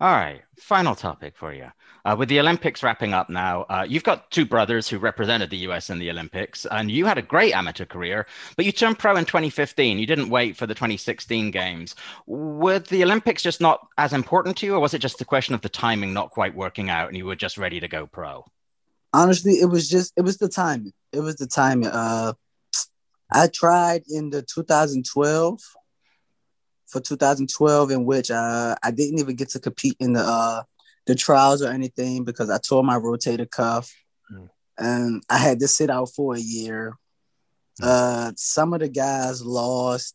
All 0.00 0.12
right, 0.12 0.42
final 0.56 0.94
topic 0.94 1.36
for 1.36 1.52
you. 1.52 1.66
Uh, 2.04 2.14
with 2.16 2.28
the 2.28 2.38
Olympics 2.38 2.84
wrapping 2.84 3.14
up 3.14 3.28
now, 3.28 3.62
uh, 3.62 3.84
you've 3.86 4.04
got 4.04 4.30
two 4.30 4.46
brothers 4.46 4.88
who 4.88 4.96
represented 4.96 5.50
the 5.50 5.56
US 5.68 5.90
in 5.90 5.98
the 5.98 6.08
Olympics, 6.08 6.66
and 6.70 6.88
you 6.88 7.04
had 7.04 7.18
a 7.18 7.22
great 7.22 7.52
amateur 7.52 7.84
career, 7.84 8.24
but 8.54 8.64
you 8.64 8.70
turned 8.70 9.00
pro 9.00 9.16
in 9.16 9.24
2015. 9.24 9.98
You 9.98 10.06
didn't 10.06 10.30
wait 10.30 10.56
for 10.56 10.68
the 10.68 10.74
2016 10.74 11.50
games. 11.50 11.96
Were 12.26 12.78
the 12.78 13.02
Olympics 13.02 13.42
just 13.42 13.60
not 13.60 13.88
as 13.98 14.12
important 14.12 14.56
to 14.58 14.66
you, 14.66 14.76
or 14.76 14.80
was 14.80 14.94
it 14.94 15.00
just 15.00 15.20
a 15.20 15.24
question 15.24 15.52
of 15.52 15.62
the 15.62 15.68
timing 15.68 16.12
not 16.12 16.30
quite 16.30 16.54
working 16.54 16.90
out 16.90 17.08
and 17.08 17.16
you 17.16 17.26
were 17.26 17.34
just 17.34 17.58
ready 17.58 17.80
to 17.80 17.88
go 17.88 18.06
pro? 18.06 18.44
Honestly, 19.12 19.54
it 19.54 19.66
was 19.66 19.88
just 19.88 20.12
it 20.16 20.22
was 20.22 20.36
the 20.36 20.48
timing. 20.48 20.92
It 21.12 21.20
was 21.20 21.36
the 21.36 21.48
timing. 21.48 21.88
Uh, 21.88 22.34
I 23.32 23.48
tried 23.48 24.04
in 24.08 24.30
the 24.30 24.42
2012 24.42 25.60
for 26.88 27.00
2012 27.00 27.90
in 27.90 28.04
which 28.04 28.30
uh, 28.30 28.74
I 28.82 28.90
didn't 28.90 29.18
even 29.18 29.36
get 29.36 29.50
to 29.50 29.60
compete 29.60 29.96
in 30.00 30.14
the 30.14 30.20
uh, 30.20 30.62
the 31.06 31.14
trials 31.14 31.62
or 31.62 31.70
anything 31.70 32.24
because 32.24 32.50
I 32.50 32.58
tore 32.58 32.84
my 32.84 32.98
rotator 32.98 33.50
cuff 33.50 33.94
mm. 34.32 34.48
and 34.76 35.22
I 35.28 35.38
had 35.38 35.60
to 35.60 35.68
sit 35.68 35.90
out 35.90 36.10
for 36.14 36.34
a 36.34 36.40
year. 36.40 36.96
Mm. 37.80 37.86
Uh, 37.86 38.32
some 38.36 38.74
of 38.74 38.80
the 38.80 38.88
guys 38.88 39.44
lost 39.44 40.14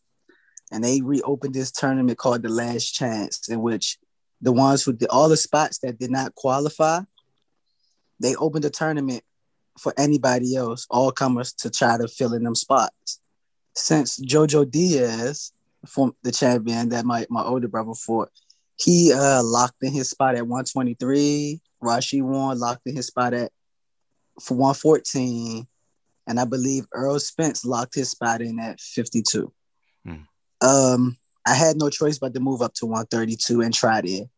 and 0.70 0.82
they 0.82 1.00
reopened 1.00 1.54
this 1.54 1.70
tournament 1.70 2.18
called 2.18 2.42
the 2.42 2.48
Last 2.48 2.92
Chance, 2.92 3.48
in 3.48 3.60
which 3.60 3.98
the 4.40 4.52
ones 4.52 4.82
who 4.82 4.92
did 4.92 5.08
all 5.08 5.28
the 5.28 5.36
spots 5.36 5.78
that 5.78 5.98
did 5.98 6.10
not 6.10 6.34
qualify, 6.34 7.00
they 8.20 8.34
opened 8.34 8.64
the 8.64 8.70
tournament 8.70 9.22
for 9.78 9.92
anybody 9.96 10.56
else, 10.56 10.86
all 10.90 11.12
comers 11.12 11.52
to 11.52 11.70
try 11.70 11.96
to 11.96 12.08
fill 12.08 12.34
in 12.34 12.44
them 12.44 12.54
spots. 12.54 13.20
Since 13.74 14.20
Jojo 14.20 14.68
Diaz 14.68 15.52
from 15.86 16.14
the 16.22 16.32
champion 16.32 16.90
that 16.90 17.04
my, 17.04 17.26
my 17.30 17.42
older 17.42 17.68
brother 17.68 17.94
fought. 17.94 18.30
He 18.76 19.12
uh, 19.12 19.42
locked 19.42 19.82
in 19.82 19.92
his 19.92 20.10
spot 20.10 20.34
at 20.34 20.46
123. 20.46 21.60
Rau'shee 21.82 22.22
won, 22.22 22.58
locked 22.58 22.86
in 22.86 22.96
his 22.96 23.06
spot 23.06 23.34
at 23.34 23.52
for 24.40 24.54
114. 24.54 25.66
And 26.26 26.40
I 26.40 26.44
believe 26.44 26.86
Errol 26.94 27.20
Spence 27.20 27.64
locked 27.64 27.94
his 27.94 28.10
spot 28.10 28.40
in 28.40 28.58
at 28.58 28.80
52. 28.80 29.52
Hmm. 30.04 30.14
Um, 30.60 31.16
I 31.46 31.54
had 31.54 31.76
no 31.76 31.90
choice 31.90 32.18
but 32.18 32.32
to 32.34 32.40
move 32.40 32.62
up 32.62 32.74
to 32.74 32.86
132 32.86 33.60
and 33.60 33.74
try 33.74 34.00
it, 34.02 34.28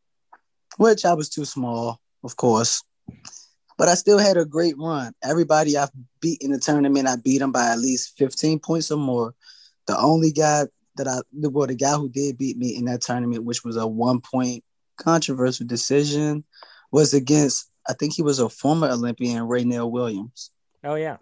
which 0.76 1.04
I 1.04 1.14
was 1.14 1.28
too 1.28 1.44
small, 1.44 2.00
of 2.24 2.37
course. 2.37 2.82
But 3.78 3.88
I 3.88 3.94
still 3.94 4.18
had 4.18 4.37
a 4.37 4.44
great 4.44 4.76
run. 4.78 5.12
Everybody 5.22 5.76
I've 5.76 5.90
beat 6.20 6.40
in 6.40 6.50
the 6.50 6.59
tournament, 6.59 7.06
I 7.06 7.16
beat 7.16 7.38
them 7.38 7.52
by 7.52 7.68
at 7.68 7.78
least 7.78 8.16
15 8.18 8.59
points 8.59 8.90
or 8.90 8.98
more. 8.98 9.35
The 9.87 9.96
only 9.96 10.32
guy 10.32 10.64
that 10.96 11.09
I 11.09 11.20
well, 11.32 11.66
the 11.66 11.74
guy 11.74 11.94
who 11.94 12.09
did 12.09 12.38
beat 12.38 12.56
me 12.56 12.76
in 12.76 12.87
that 12.87 13.02
tournament, 13.02 13.44
which 13.44 13.64
was 13.64 13.76
a 13.76 13.87
one 13.87 14.20
point 14.20 14.64
controversial 14.96 15.66
decision, 15.66 16.44
was 16.90 17.14
against 17.14 17.70
I 17.88 17.92
think 17.92 18.14
he 18.14 18.22
was 18.22 18.38
a 18.38 18.48
former 18.48 18.88
Olympian, 18.88 19.44
Raynell 19.44 19.90
Williams. 19.90 20.50
Oh 20.85 20.94
yeah. 20.94 21.16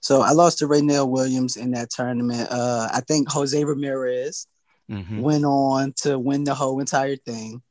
So 0.00 0.20
I 0.22 0.32
lost 0.32 0.58
to 0.58 0.66
Raynell 0.66 1.08
Williams 1.08 1.56
in 1.56 1.72
that 1.72 1.90
tournament. 1.90 2.48
Uh, 2.50 2.88
I 2.92 3.00
think 3.00 3.30
Jose 3.30 3.62
Ramirez 3.64 4.48
mm-hmm. 4.90 5.20
went 5.20 5.44
on 5.44 5.92
to 5.98 6.18
win 6.18 6.44
the 6.44 6.54
whole 6.54 6.80
entire 6.80 7.16
thing. 7.16 7.62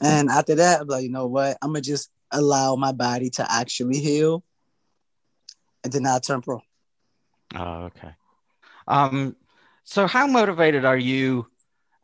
And 0.00 0.30
after 0.30 0.54
that, 0.56 0.80
I'm 0.80 0.86
like, 0.86 1.04
you 1.04 1.10
know 1.10 1.26
what? 1.26 1.56
I'm 1.62 1.70
gonna 1.70 1.80
just 1.80 2.10
allow 2.30 2.76
my 2.76 2.92
body 2.92 3.30
to 3.30 3.46
actually 3.50 3.98
heal, 3.98 4.42
and 5.84 5.92
then 5.92 6.06
I 6.06 6.18
turn 6.18 6.42
pro. 6.42 6.60
Oh, 7.54 7.84
okay. 7.84 8.10
Um, 8.88 9.36
so, 9.86 10.08
how 10.08 10.26
motivated 10.26 10.84
are 10.84 10.98
you 10.98 11.46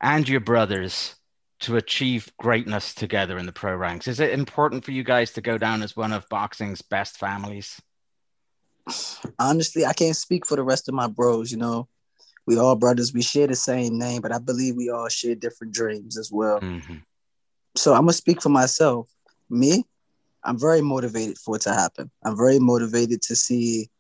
and 0.01 0.29
your 0.29 0.39
brothers 0.39 1.17
to 1.61 1.77
achieve 1.77 2.33
greatness 2.39 2.95
together 2.95 3.39
in 3.39 3.45
the 3.45 3.53
pro 3.53 3.75
ranks? 3.75 4.07
Is 4.07 4.21
it 4.21 4.31
important 4.31 4.85
for 4.85 4.93
you 4.93 5.03
guys 5.03 5.33
to 5.33 5.41
go 5.41 5.59
down 5.59 5.83
as 5.83 5.97
one 5.97 6.13
of 6.13 6.29
boxing's 6.29 6.81
best 6.81 7.19
families? 7.19 7.83
Honestly, 9.37 9.85
I 9.85 9.93
can't 9.95 10.17
speak 10.17 10.47
for 10.47 10.55
the 10.55 10.63
rest 10.63 10.89
of 10.89 10.95
my 10.95 11.09
bros. 11.09 11.51
You 11.51 11.59
know, 11.59 11.89
we 12.47 12.57
all 12.57 12.77
brothers. 12.77 13.13
We 13.13 13.21
share 13.21 13.49
the 13.49 13.57
same 13.57 13.99
name, 13.99 14.23
but 14.23 14.33
I 14.33 14.39
believe 14.39 14.77
we 14.77 14.89
all 14.89 15.09
share 15.09 15.35
different 15.35 15.75
dreams 15.75 16.17
as 16.17 16.31
well. 16.31 16.61
Mm-hmm. 16.61 16.99
So 17.77 17.95
I'm 17.95 18.03
gonna 18.03 18.13
speak 18.13 18.41
for 18.41 18.49
myself. 18.49 19.09
Me, 19.51 19.85
I'm 20.45 20.57
very 20.57 20.83
motivated 20.83 21.37
for 21.37 21.57
it 21.57 21.63
to 21.63 21.75
happen. 21.75 22.13
I'm 22.25 22.37
very 22.37 22.61
motivated 22.61 23.23
to 23.23 23.35
see 23.35 23.91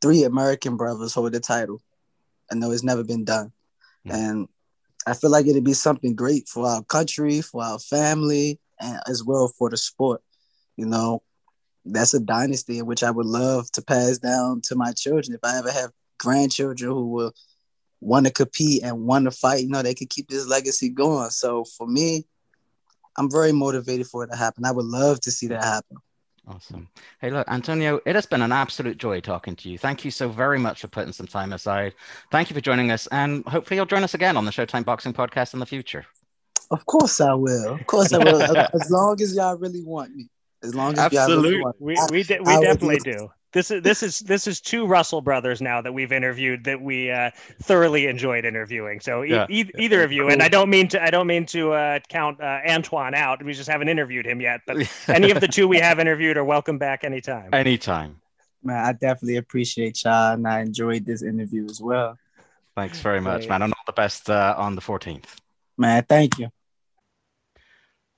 three 0.00 0.24
American 0.24 0.78
brothers 0.78 1.12
hold 1.12 1.32
the 1.32 1.40
title. 1.40 1.82
I 2.50 2.54
know 2.54 2.70
it's 2.70 2.82
never 2.82 3.04
been 3.04 3.24
done. 3.24 3.52
Mm-hmm. 4.06 4.16
And 4.16 4.48
I 5.06 5.14
feel 5.14 5.30
like 5.30 5.46
it'd 5.46 5.64
be 5.64 5.74
something 5.74 6.14
great 6.14 6.48
for 6.48 6.66
our 6.66 6.82
country, 6.82 7.40
for 7.40 7.62
our 7.62 7.78
family, 7.78 8.58
and 8.80 8.98
as 9.08 9.22
well 9.22 9.48
for 9.48 9.70
the 9.70 9.76
sport. 9.76 10.22
You 10.76 10.86
know, 10.86 11.22
that's 11.84 12.14
a 12.14 12.20
dynasty 12.20 12.78
in 12.78 12.86
which 12.86 13.02
I 13.02 13.10
would 13.10 13.26
love 13.26 13.70
to 13.72 13.82
pass 13.82 14.18
down 14.18 14.62
to 14.62 14.76
my 14.76 14.92
children. 14.92 15.34
If 15.34 15.40
I 15.42 15.58
ever 15.58 15.70
have 15.70 15.92
grandchildren 16.18 16.90
who 16.90 17.08
will 17.08 17.32
want 18.00 18.26
to 18.26 18.32
compete 18.32 18.82
and 18.82 19.06
want 19.06 19.24
to 19.24 19.30
fight, 19.30 19.62
you 19.62 19.68
know, 19.68 19.82
they 19.82 19.94
could 19.94 20.10
keep 20.10 20.28
this 20.28 20.46
legacy 20.46 20.88
going. 20.88 21.30
So 21.30 21.64
for 21.64 21.86
me, 21.86 22.24
I'm 23.16 23.30
very 23.30 23.52
motivated 23.52 24.06
for 24.06 24.24
it 24.24 24.30
to 24.30 24.36
happen. 24.36 24.64
I 24.64 24.72
would 24.72 24.86
love 24.86 25.20
to 25.20 25.30
see 25.30 25.46
that 25.48 25.62
happen. 25.62 25.98
Awesome. 26.46 26.82
Mm. 26.82 27.00
Hey, 27.20 27.30
look, 27.30 27.48
Antonio, 27.48 28.00
it 28.04 28.14
has 28.14 28.26
been 28.26 28.42
an 28.42 28.52
absolute 28.52 28.98
joy 28.98 29.20
talking 29.20 29.56
to 29.56 29.70
you. 29.70 29.78
Thank 29.78 30.04
you 30.04 30.10
so 30.10 30.28
very 30.28 30.58
much 30.58 30.80
for 30.80 30.88
putting 30.88 31.12
some 31.12 31.26
time 31.26 31.52
aside. 31.52 31.94
Thank 32.30 32.50
you 32.50 32.54
for 32.54 32.60
joining 32.60 32.90
us, 32.90 33.06
and 33.08 33.44
hopefully 33.46 33.76
you'll 33.76 33.86
join 33.86 34.04
us 34.04 34.14
again 34.14 34.36
on 34.36 34.44
the 34.44 34.50
Showtime 34.50 34.84
Boxing 34.84 35.12
Podcast 35.14 35.54
in 35.54 35.60
the 35.60 35.66
future. 35.66 36.04
Of 36.70 36.84
course 36.86 37.20
I 37.20 37.34
will. 37.34 37.74
Of 37.74 37.86
course 37.86 38.12
I 38.12 38.18
will. 38.18 38.42
as 38.74 38.90
long 38.90 39.20
as 39.22 39.34
y'all 39.34 39.56
really 39.56 39.82
want 39.84 40.14
me. 40.14 40.28
As 40.62 40.74
long 40.74 40.92
as 40.94 40.98
Absolutely. 40.98 41.34
y'all 41.34 41.42
really 41.42 41.60
want 41.62 41.80
me. 41.80 41.86
We, 41.86 42.18
we, 42.18 42.22
de- 42.22 42.40
we 42.40 42.60
definitely 42.60 42.98
do. 42.98 43.30
This 43.54 43.70
is 43.70 43.82
this 43.82 44.02
is 44.02 44.18
this 44.18 44.48
is 44.48 44.60
two 44.60 44.84
Russell 44.84 45.22
brothers 45.22 45.62
now 45.62 45.80
that 45.80 45.92
we've 45.94 46.10
interviewed 46.10 46.64
that 46.64 46.82
we 46.82 47.12
uh, 47.12 47.30
thoroughly 47.62 48.06
enjoyed 48.06 48.44
interviewing. 48.44 48.98
So 48.98 49.22
e- 49.22 49.30
yeah. 49.30 49.46
e- 49.48 49.70
either 49.78 50.02
of 50.02 50.10
you, 50.10 50.28
and 50.28 50.42
I 50.42 50.48
don't 50.48 50.68
mean 50.68 50.88
to 50.88 51.00
I 51.00 51.10
don't 51.10 51.28
mean 51.28 51.46
to 51.46 51.72
uh, 51.72 52.00
count 52.08 52.40
uh, 52.40 52.58
Antuanne 52.66 53.14
out. 53.14 53.44
We 53.44 53.52
just 53.54 53.70
haven't 53.70 53.88
interviewed 53.88 54.26
him 54.26 54.40
yet. 54.40 54.62
But 54.66 54.90
any 55.08 55.30
of 55.30 55.40
the 55.40 55.46
two 55.46 55.68
we 55.68 55.78
have 55.78 56.00
interviewed 56.00 56.36
are 56.36 56.44
welcome 56.44 56.78
back 56.78 57.04
anytime. 57.04 57.54
Anytime. 57.54 58.20
Man, 58.64 58.84
I 58.84 58.92
definitely 58.92 59.36
appreciate 59.36 60.02
y'all, 60.02 60.34
and 60.34 60.48
I 60.48 60.60
enjoyed 60.60 61.06
this 61.06 61.22
interview 61.22 61.66
as 61.66 61.80
well. 61.80 62.18
Thanks 62.74 63.00
very 63.00 63.20
much, 63.20 63.48
man, 63.48 63.62
and 63.62 63.72
all 63.72 63.84
the 63.86 63.92
best 63.92 64.28
uh, 64.28 64.56
on 64.58 64.74
the 64.74 64.80
14th. 64.80 65.26
Man, 65.78 66.04
thank 66.08 66.40
you. 66.40 66.48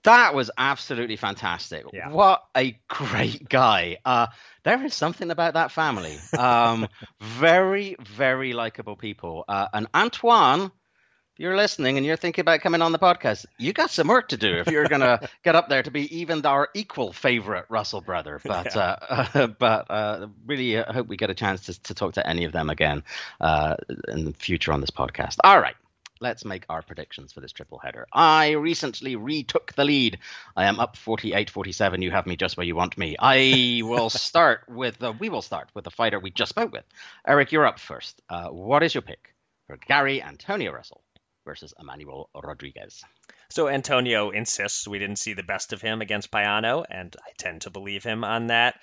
That 0.06 0.34
was 0.34 0.52
absolutely 0.56 1.16
fantastic. 1.16 1.84
Yeah. 1.92 2.10
What 2.10 2.44
a 2.56 2.78
great 2.86 3.48
guy. 3.48 3.98
Uh, 4.04 4.28
there 4.62 4.84
is 4.84 4.94
something 4.94 5.32
about 5.32 5.54
that 5.54 5.72
family. 5.72 6.16
Um, 6.38 6.86
very, 7.20 7.96
very 7.98 8.52
likable 8.52 8.94
people. 8.94 9.44
Uh, 9.48 9.66
and 9.72 9.90
Antuanne, 9.90 10.66
if 10.66 11.40
you're 11.40 11.56
listening 11.56 11.96
and 11.96 12.06
you're 12.06 12.16
thinking 12.16 12.42
about 12.42 12.60
coming 12.60 12.82
on 12.82 12.92
the 12.92 13.00
podcast, 13.00 13.46
you 13.58 13.72
got 13.72 13.90
some 13.90 14.06
work 14.06 14.28
to 14.28 14.36
do 14.36 14.58
if 14.58 14.68
you're 14.68 14.86
going 14.86 15.00
to 15.00 15.28
get 15.42 15.56
up 15.56 15.68
there 15.68 15.82
to 15.82 15.90
be 15.90 16.16
even 16.16 16.46
our 16.46 16.68
equal 16.72 17.12
favorite 17.12 17.66
Russell 17.68 18.00
brother. 18.00 18.40
But 18.44 18.76
yeah. 18.76 18.96
uh, 19.10 19.46
but 19.58 19.90
uh, 19.90 20.28
really, 20.46 20.78
I 20.78 20.92
hope 20.92 21.08
we 21.08 21.16
get 21.16 21.30
a 21.30 21.34
chance 21.34 21.66
to, 21.66 21.82
to 21.82 21.94
talk 21.94 22.12
to 22.12 22.24
any 22.24 22.44
of 22.44 22.52
them 22.52 22.70
again 22.70 23.02
uh, 23.40 23.74
in 24.06 24.24
the 24.24 24.32
future 24.34 24.72
on 24.72 24.80
this 24.80 24.90
podcast. 24.90 25.38
All 25.42 25.60
right 25.60 25.74
let's 26.20 26.44
make 26.44 26.64
our 26.68 26.83
predictions 26.83 27.33
for 27.33 27.40
this 27.40 27.52
triple 27.52 27.79
header. 27.79 28.07
I 28.12 28.52
recently 28.52 29.16
retook 29.16 29.72
the 29.74 29.85
lead. 29.85 30.18
I 30.57 30.66
am 30.66 30.81
up 30.81 30.96
48 30.96 31.50
47. 31.50 32.02
You 32.02 32.11
have 32.11 32.26
me 32.26 32.37
just 32.37 32.57
where 32.57 32.66
you 32.66 32.76
want 32.76 32.96
me. 32.98 33.16
I 33.18 33.81
will 33.85 34.11
start 34.29 34.62
with 34.68 34.98
the, 34.98 35.12
we 35.12 35.29
will 35.29 35.42
start 35.42 35.68
with 35.74 35.85
the 35.85 35.90
fighter 35.90 36.18
we 36.18 36.31
just 36.31 36.50
spoke 36.50 36.72
with. 36.72 36.85
Eric, 37.26 37.52
you're 37.52 37.66
up 37.66 37.79
first. 37.79 38.20
Uh, 38.29 38.48
what 38.48 38.83
is 38.83 38.94
your 38.94 39.02
pick 39.02 39.35
for 39.66 39.76
Gary 39.76 40.22
Antonio 40.22 40.72
Russell 40.72 41.02
versus 41.44 41.74
Emmanuel 41.79 42.31
Rodriguez? 42.35 43.02
So 43.48 43.68
Antonio 43.68 44.31
insists 44.31 44.88
we 44.88 44.98
didn't 44.98 45.18
see 45.18 45.35
the 45.35 45.42
best 45.42 45.72
of 45.72 45.81
him 45.81 46.00
against 46.00 46.31
Payano, 46.31 46.85
and 46.90 47.14
I 47.18 47.31
tend 47.38 47.62
to 47.62 47.70
believe 47.70 48.02
him 48.02 48.24
on 48.24 48.48
that. 48.48 48.81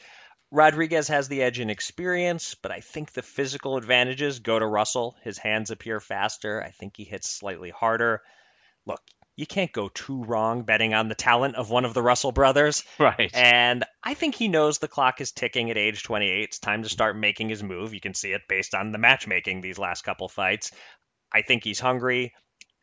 Rodriguez 0.53 1.07
has 1.07 1.27
the 1.27 1.41
edge 1.41 1.59
in 1.59 1.71
experience, 1.71 2.53
but 2.53 2.71
I 2.71 2.79
think 2.79 3.11
the 3.11 3.23
physical 3.23 3.75
advantages 3.75 4.37
go 4.37 4.59
to 4.59 4.67
Russell. 4.67 5.15
His 5.23 5.39
hands 5.39 5.71
appear 5.71 5.99
faster. 5.99 6.61
I 6.61 6.69
think 6.69 6.95
he 6.95 7.05
hits 7.05 7.27
slightly 7.27 7.71
harder. 7.71 8.21
Look, 8.85 9.01
you 9.35 9.47
can't 9.47 9.71
go 9.71 9.89
too 9.89 10.23
wrong 10.23 10.61
betting 10.61 10.93
on 10.93 11.09
the 11.09 11.15
talent 11.15 11.55
of 11.55 11.71
one 11.71 11.85
of 11.85 11.95
the 11.95 12.03
Russell 12.03 12.31
brothers. 12.31 12.83
Right. 12.99 13.31
And 13.33 13.83
I 14.03 14.13
think 14.13 14.35
he 14.35 14.47
knows 14.47 14.77
the 14.77 14.87
clock 14.87 15.21
is 15.21 15.31
ticking 15.31 15.71
at 15.71 15.77
age 15.77 16.03
28. 16.03 16.43
It's 16.43 16.59
time 16.59 16.83
to 16.83 16.89
start 16.89 17.17
making 17.17 17.49
his 17.49 17.63
move. 17.63 17.95
You 17.95 17.99
can 17.99 18.13
see 18.13 18.31
it 18.31 18.43
based 18.47 18.75
on 18.75 18.91
the 18.91 18.99
matchmaking 18.99 19.61
these 19.61 19.79
last 19.79 20.03
couple 20.03 20.29
fights. 20.29 20.71
I 21.31 21.41
think 21.41 21.63
he's 21.63 21.79
hungry. 21.79 22.31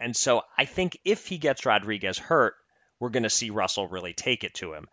And 0.00 0.16
so 0.16 0.42
I 0.58 0.64
think 0.64 0.98
if 1.04 1.28
he 1.28 1.38
gets 1.38 1.64
Rodriguez 1.64 2.18
hurt, 2.18 2.54
we're 2.98 3.10
going 3.10 3.22
to 3.22 3.30
see 3.30 3.50
Russell 3.50 3.86
really 3.86 4.12
take 4.12 4.42
it 4.42 4.54
to 4.54 4.74
him. 4.74 4.88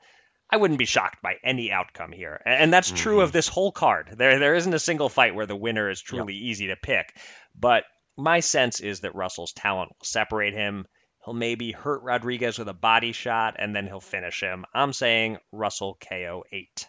I 0.50 0.58
wouldn't 0.58 0.80
be 0.80 0.86
shocked 0.86 1.22
by 1.22 1.36
any 1.44 1.72
outcome 1.72 2.12
here. 2.12 2.42
And 2.46 2.72
that's 2.72 2.90
mm-hmm. 2.90 2.98
true 2.98 3.22
of 3.22 3.30
mm-hmm. 3.30 3.38
this 3.38 3.48
whole 3.48 3.72
card. 3.72 4.16
There 4.18 4.40
there 4.40 4.56
isn't 4.56 4.74
a 4.74 4.80
single 4.80 5.10
fight 5.10 5.36
where 5.36 5.46
the 5.46 5.56
winner 5.56 5.90
is 5.90 6.02
truly 6.02 6.34
yep. 6.34 6.44
easy 6.44 6.68
to 6.68 6.76
pick. 6.76 7.14
But 7.58 7.84
my 8.18 8.40
sense 8.40 8.80
is 8.80 9.02
that 9.02 9.16
Russell's 9.16 9.54
talent 9.54 9.92
will 9.92 10.06
separate 10.06 10.54
him. 10.54 10.86
He'll 11.26 11.34
maybe 11.34 11.72
hurt 11.72 12.04
Rodriguez 12.04 12.58
with 12.58 12.70
a 12.70 12.74
body 12.74 13.12
shot, 13.12 13.56
and 13.60 13.76
then 13.76 13.86
he'll 13.86 14.00
finish 14.00 14.40
him. 14.40 14.66
I'm 14.74 14.94
saying 14.94 15.38
Russell 15.52 15.98
KO 16.08 16.44
eight. 16.52 16.88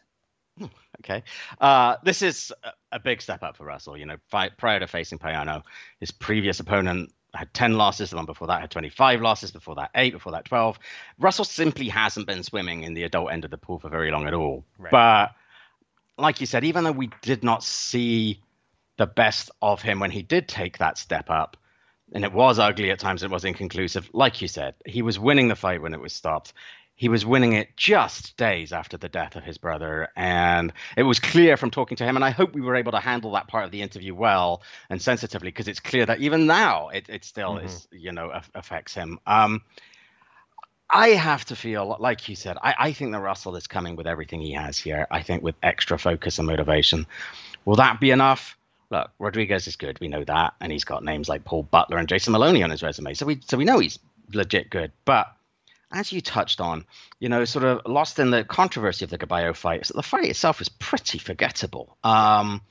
Okay. 1.00 1.22
Uh, 1.60 1.96
this 2.02 2.22
is 2.22 2.52
a 2.90 2.98
big 2.98 3.22
step 3.22 3.44
up 3.44 3.56
for 3.56 3.64
Russell. 3.64 3.96
You 3.96 4.06
know, 4.06 4.16
prior 4.30 4.80
to 4.80 4.86
facing 4.88 5.18
Payano, 5.18 5.62
his 6.00 6.10
previous 6.10 6.58
opponent 6.58 7.12
had 7.38 7.54
10 7.54 7.74
losses. 7.74 8.10
The 8.10 8.16
one 8.16 8.26
before 8.26 8.48
that 8.48 8.60
had 8.60 8.70
25 8.70 9.20
losses. 9.20 9.50
Before 9.50 9.76
that, 9.76 9.90
eight. 9.94 10.12
Before 10.12 10.32
that, 10.32 10.44
12. 10.44 10.78
Russell 11.18 11.44
simply 11.44 11.88
hasn't 11.88 12.26
been 12.26 12.42
swimming 12.42 12.82
in 12.82 12.94
the 12.94 13.04
adult 13.04 13.32
end 13.32 13.44
of 13.44 13.50
the 13.50 13.58
pool 13.58 13.78
for 13.78 13.88
very 13.88 14.10
long 14.10 14.26
at 14.26 14.34
all. 14.34 14.64
Right. 14.78 14.90
But 14.90 15.30
like 16.22 16.40
you 16.40 16.46
said, 16.46 16.64
even 16.64 16.84
though 16.84 16.92
we 16.92 17.10
did 17.22 17.44
not 17.44 17.62
see 17.62 18.40
the 18.96 19.06
best 19.06 19.50
of 19.62 19.80
him 19.80 20.00
when 20.00 20.10
he 20.10 20.22
did 20.22 20.48
take 20.48 20.78
that 20.78 20.98
step 20.98 21.30
up, 21.30 21.56
and 22.12 22.24
it 22.24 22.32
was 22.32 22.58
ugly 22.58 22.90
at 22.90 22.98
times, 22.98 23.22
it 23.22 23.30
was 23.30 23.44
inconclusive. 23.44 24.10
Like 24.12 24.40
you 24.40 24.48
said, 24.48 24.74
he 24.86 25.02
was 25.02 25.18
winning 25.18 25.48
the 25.48 25.56
fight 25.56 25.82
when 25.82 25.94
it 25.94 26.00
was 26.00 26.12
stopped 26.12 26.54
he 26.98 27.08
was 27.08 27.24
winning 27.24 27.52
it 27.52 27.76
just 27.76 28.36
days 28.36 28.72
after 28.72 28.96
the 28.96 29.08
death 29.08 29.36
of 29.36 29.44
his 29.44 29.56
brother. 29.56 30.08
And 30.16 30.72
it 30.96 31.04
was 31.04 31.20
clear 31.20 31.56
from 31.56 31.70
talking 31.70 31.96
to 31.96 32.04
him, 32.04 32.16
and 32.16 32.24
I 32.24 32.30
hope 32.30 32.52
we 32.52 32.60
were 32.60 32.74
able 32.74 32.90
to 32.90 32.98
handle 32.98 33.32
that 33.32 33.46
part 33.46 33.64
of 33.64 33.70
the 33.70 33.82
interview 33.82 34.16
well 34.16 34.62
and 34.90 35.00
sensitively, 35.00 35.48
because 35.48 35.68
it's 35.68 35.78
clear 35.78 36.04
that 36.06 36.18
even 36.18 36.48
now 36.48 36.88
it, 36.88 37.08
it 37.08 37.24
still 37.24 37.54
mm-hmm. 37.54 37.66
is, 37.66 37.86
you 37.92 38.10
know, 38.10 38.32
affects 38.52 38.94
him. 38.94 39.20
Um, 39.28 39.62
I 40.90 41.10
have 41.10 41.44
to 41.46 41.56
feel, 41.56 41.96
like 42.00 42.28
you 42.28 42.34
said, 42.34 42.56
I, 42.60 42.74
I 42.76 42.92
think 42.92 43.12
that 43.12 43.20
Russell 43.20 43.54
is 43.54 43.68
coming 43.68 43.94
with 43.94 44.08
everything 44.08 44.40
he 44.40 44.54
has 44.54 44.76
here. 44.76 45.06
I 45.08 45.22
think 45.22 45.44
with 45.44 45.54
extra 45.62 46.00
focus 46.00 46.38
and 46.38 46.48
motivation. 46.48 47.06
Will 47.64 47.76
that 47.76 48.00
be 48.00 48.10
enough? 48.10 48.58
Look, 48.90 49.12
Rodriguez 49.20 49.68
is 49.68 49.76
good. 49.76 50.00
We 50.00 50.08
know 50.08 50.24
that, 50.24 50.54
and 50.60 50.72
he's 50.72 50.84
got 50.84 51.04
names 51.04 51.28
like 51.28 51.44
Paul 51.44 51.62
Butler 51.62 51.98
and 51.98 52.08
Jason 52.08 52.32
Moloney 52.32 52.64
on 52.64 52.70
his 52.70 52.82
resume, 52.82 53.14
so 53.14 53.24
we 53.24 53.40
so 53.46 53.56
we 53.56 53.64
know 53.64 53.78
he's 53.78 54.00
legit 54.32 54.68
good. 54.70 54.90
But 55.04 55.32
as 55.90 56.12
you 56.12 56.20
touched 56.20 56.60
on, 56.60 56.84
you 57.18 57.28
know, 57.28 57.44
sort 57.44 57.64
of 57.64 57.80
lost 57.86 58.18
in 58.18 58.30
the 58.30 58.44
controversy 58.44 59.04
of 59.04 59.10
the 59.10 59.18
Gaballo 59.18 59.54
fight, 59.54 59.86
so 59.86 59.94
the 59.94 60.02
fight 60.02 60.26
itself 60.26 60.58
was 60.58 60.68
pretty 60.68 61.18
forgettable. 61.18 61.96
Um, 62.04 62.62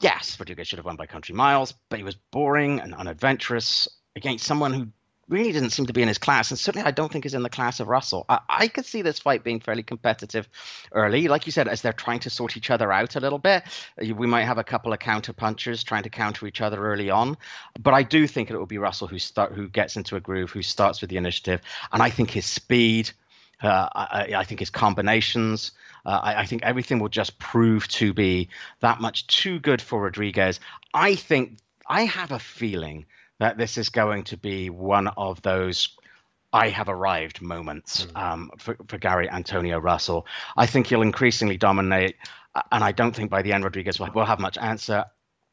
yes, 0.00 0.38
Rodriguez 0.38 0.68
should 0.68 0.78
have 0.78 0.86
won 0.86 0.96
by 0.96 1.06
country 1.06 1.34
miles, 1.34 1.72
but 1.88 1.98
he 1.98 2.04
was 2.04 2.16
boring 2.32 2.80
and 2.80 2.94
unadventurous 2.94 3.88
against 4.16 4.44
someone 4.44 4.72
who 4.72 4.88
really 5.28 5.52
doesn't 5.52 5.70
seem 5.70 5.86
to 5.86 5.92
be 5.92 6.02
in 6.02 6.08
his 6.08 6.18
class, 6.18 6.50
and 6.50 6.58
certainly 6.58 6.86
I 6.86 6.92
don't 6.92 7.10
think 7.10 7.26
is 7.26 7.34
in 7.34 7.42
the 7.42 7.50
class 7.50 7.80
of 7.80 7.88
Russell. 7.88 8.24
I, 8.28 8.40
I, 8.48 8.68
could 8.68 8.86
see 8.86 9.02
this 9.02 9.18
fight 9.18 9.42
being 9.42 9.60
fairly 9.60 9.82
competitive 9.82 10.48
early, 10.92 11.28
like 11.28 11.46
you 11.46 11.52
said, 11.52 11.68
as 11.68 11.82
they're 11.82 11.92
trying 11.92 12.20
to 12.20 12.30
sort 12.30 12.56
each 12.56 12.70
other 12.70 12.92
out 12.92 13.16
a 13.16 13.20
little 13.20 13.38
bit. 13.38 13.64
We 13.98 14.26
might 14.26 14.44
have 14.44 14.58
a 14.58 14.64
couple 14.64 14.92
of 14.92 14.98
counter 14.98 15.32
punchers 15.32 15.82
trying 15.82 16.04
to 16.04 16.10
counter 16.10 16.46
each 16.46 16.60
other 16.60 16.78
early 16.78 17.10
on, 17.10 17.36
but 17.80 17.94
I 17.94 18.02
do 18.02 18.26
think 18.26 18.50
it 18.50 18.56
will 18.56 18.66
be 18.66 18.78
Russell 18.78 19.08
who 19.08 19.18
start 19.18 19.52
who 19.52 19.68
gets 19.68 19.96
into 19.96 20.16
a 20.16 20.20
groove, 20.20 20.50
who 20.50 20.62
starts 20.62 21.00
with 21.00 21.10
the 21.10 21.16
initiative, 21.16 21.60
and 21.92 22.02
I 22.02 22.10
think 22.10 22.30
his 22.30 22.46
speed. 22.46 23.10
Uh, 23.62 23.88
I, 23.94 24.34
I, 24.36 24.44
think 24.44 24.60
his 24.60 24.68
combinations, 24.68 25.72
uh, 26.04 26.20
I, 26.22 26.40
I, 26.42 26.44
think 26.44 26.62
everything 26.62 26.98
will 26.98 27.08
just 27.08 27.38
prove 27.38 27.88
to 27.88 28.12
be 28.12 28.50
that 28.80 29.00
much 29.00 29.26
too 29.28 29.58
good 29.60 29.80
for 29.80 30.02
Rodriguez. 30.02 30.60
I 30.92 31.14
think 31.14 31.56
I 31.88 32.02
have 32.02 32.32
a 32.32 32.38
feeling 32.38 33.06
that 33.38 33.58
this 33.58 33.78
is 33.78 33.88
going 33.88 34.24
to 34.24 34.36
be 34.36 34.70
one 34.70 35.08
of 35.08 35.42
those 35.42 35.96
I 36.52 36.68
have 36.70 36.88
arrived 36.88 37.42
moments 37.42 38.06
mm. 38.06 38.20
um, 38.20 38.50
for, 38.58 38.76
for 38.88 38.98
Gary 38.98 39.28
Antonio 39.28 39.78
Russell. 39.78 40.26
I 40.56 40.66
think 40.66 40.86
he'll 40.86 41.02
increasingly 41.02 41.56
dominate, 41.56 42.16
and 42.72 42.82
I 42.82 42.92
don't 42.92 43.14
think 43.14 43.30
by 43.30 43.42
the 43.42 43.52
end 43.52 43.64
Rodriguez 43.64 44.00
will, 44.00 44.10
will 44.14 44.24
have 44.24 44.40
much 44.40 44.56
answer. 44.56 45.04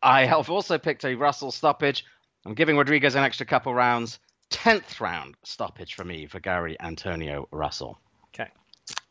I 0.02 0.26
have 0.26 0.50
also 0.50 0.78
picked 0.78 1.04
a 1.04 1.16
Russell 1.16 1.52
stoppage. 1.52 2.06
I'm 2.46 2.54
giving 2.54 2.78
Rodriguez 2.78 3.16
an 3.16 3.24
extra 3.24 3.46
couple 3.46 3.74
rounds. 3.74 4.20
10th 4.52 5.00
round 5.00 5.36
stoppage 5.44 5.96
for 5.96 6.04
me 6.04 6.28
for 6.28 6.40
Gary 6.40 6.78
Antonio 6.80 7.48
Russell. 7.52 8.00
Okay. 8.34 8.50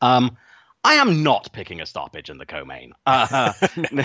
Um, 0.00 0.36
I 0.84 0.94
am 0.94 1.22
not 1.22 1.52
picking 1.52 1.80
a 1.80 1.86
stoppage 1.86 2.28
in 2.28 2.38
the 2.38 2.46
co-main. 2.46 2.92
Uh, 3.06 3.52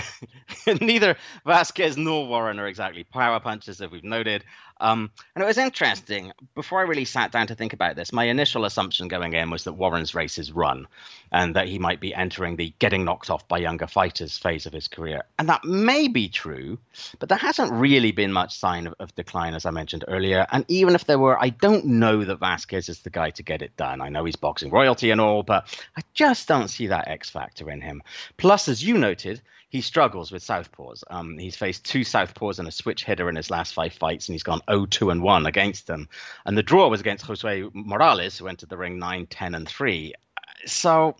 neither 0.80 1.16
Vasquez 1.44 1.96
nor 1.96 2.28
Warren 2.28 2.60
are 2.60 2.68
exactly 2.68 3.04
power 3.04 3.40
punches, 3.40 3.80
as 3.80 3.90
we've 3.90 4.04
noted. 4.04 4.44
Um, 4.80 5.10
and 5.34 5.42
it 5.42 5.46
was 5.46 5.58
interesting. 5.58 6.32
Before 6.54 6.78
I 6.78 6.82
really 6.82 7.04
sat 7.04 7.32
down 7.32 7.48
to 7.48 7.54
think 7.54 7.72
about 7.72 7.96
this, 7.96 8.12
my 8.12 8.24
initial 8.24 8.64
assumption 8.64 9.08
going 9.08 9.32
in 9.32 9.50
was 9.50 9.64
that 9.64 9.72
Warren's 9.72 10.14
race 10.14 10.38
is 10.38 10.52
run 10.52 10.86
and 11.32 11.56
that 11.56 11.68
he 11.68 11.78
might 11.78 12.00
be 12.00 12.14
entering 12.14 12.56
the 12.56 12.72
getting 12.78 13.04
knocked 13.04 13.30
off 13.30 13.46
by 13.48 13.58
younger 13.58 13.86
fighters 13.86 14.38
phase 14.38 14.66
of 14.66 14.72
his 14.72 14.88
career. 14.88 15.24
And 15.38 15.48
that 15.48 15.64
may 15.64 16.08
be 16.08 16.28
true, 16.28 16.78
but 17.18 17.28
there 17.28 17.38
hasn't 17.38 17.72
really 17.72 18.12
been 18.12 18.32
much 18.32 18.56
sign 18.56 18.86
of, 18.86 18.94
of 18.98 19.14
decline, 19.14 19.54
as 19.54 19.66
I 19.66 19.70
mentioned 19.70 20.04
earlier. 20.08 20.46
And 20.50 20.64
even 20.68 20.94
if 20.94 21.04
there 21.04 21.18
were, 21.18 21.40
I 21.40 21.50
don't 21.50 21.84
know 21.84 22.24
that 22.24 22.40
Vasquez 22.40 22.88
is 22.88 23.00
the 23.00 23.10
guy 23.10 23.30
to 23.30 23.42
get 23.42 23.62
it 23.62 23.76
done. 23.76 24.00
I 24.00 24.08
know 24.08 24.24
he's 24.24 24.36
boxing 24.36 24.70
royalty 24.70 25.10
and 25.10 25.20
all, 25.20 25.42
but 25.42 25.76
I 25.96 26.02
just 26.14 26.48
don't 26.48 26.68
see 26.68 26.88
that 26.88 27.08
X 27.08 27.30
factor 27.30 27.70
in 27.70 27.80
him. 27.80 28.02
Plus, 28.36 28.68
as 28.68 28.82
you 28.82 28.96
noted, 28.96 29.42
he 29.68 29.80
struggles 29.80 30.32
with 30.32 30.42
southpaws. 30.42 31.04
Um, 31.10 31.36
he's 31.38 31.56
faced 31.56 31.84
two 31.84 32.00
southpaws 32.00 32.58
and 32.58 32.66
a 32.66 32.72
switch 32.72 33.04
hitter 33.04 33.28
in 33.28 33.36
his 33.36 33.50
last 33.50 33.74
five 33.74 33.92
fights, 33.92 34.28
and 34.28 34.34
he's 34.34 34.42
gone 34.42 34.62
0-2 34.68 35.12
and 35.12 35.22
1 35.22 35.46
against 35.46 35.86
them. 35.86 36.08
And 36.46 36.56
the 36.56 36.62
draw 36.62 36.88
was 36.88 37.00
against 37.00 37.26
Jose 37.26 37.64
Morales, 37.74 38.38
who 38.38 38.48
entered 38.48 38.70
the 38.70 38.78
ring 38.78 38.98
9, 38.98 39.26
10 39.26 39.54
and 39.54 39.68
3. 39.68 40.14
So 40.66 41.16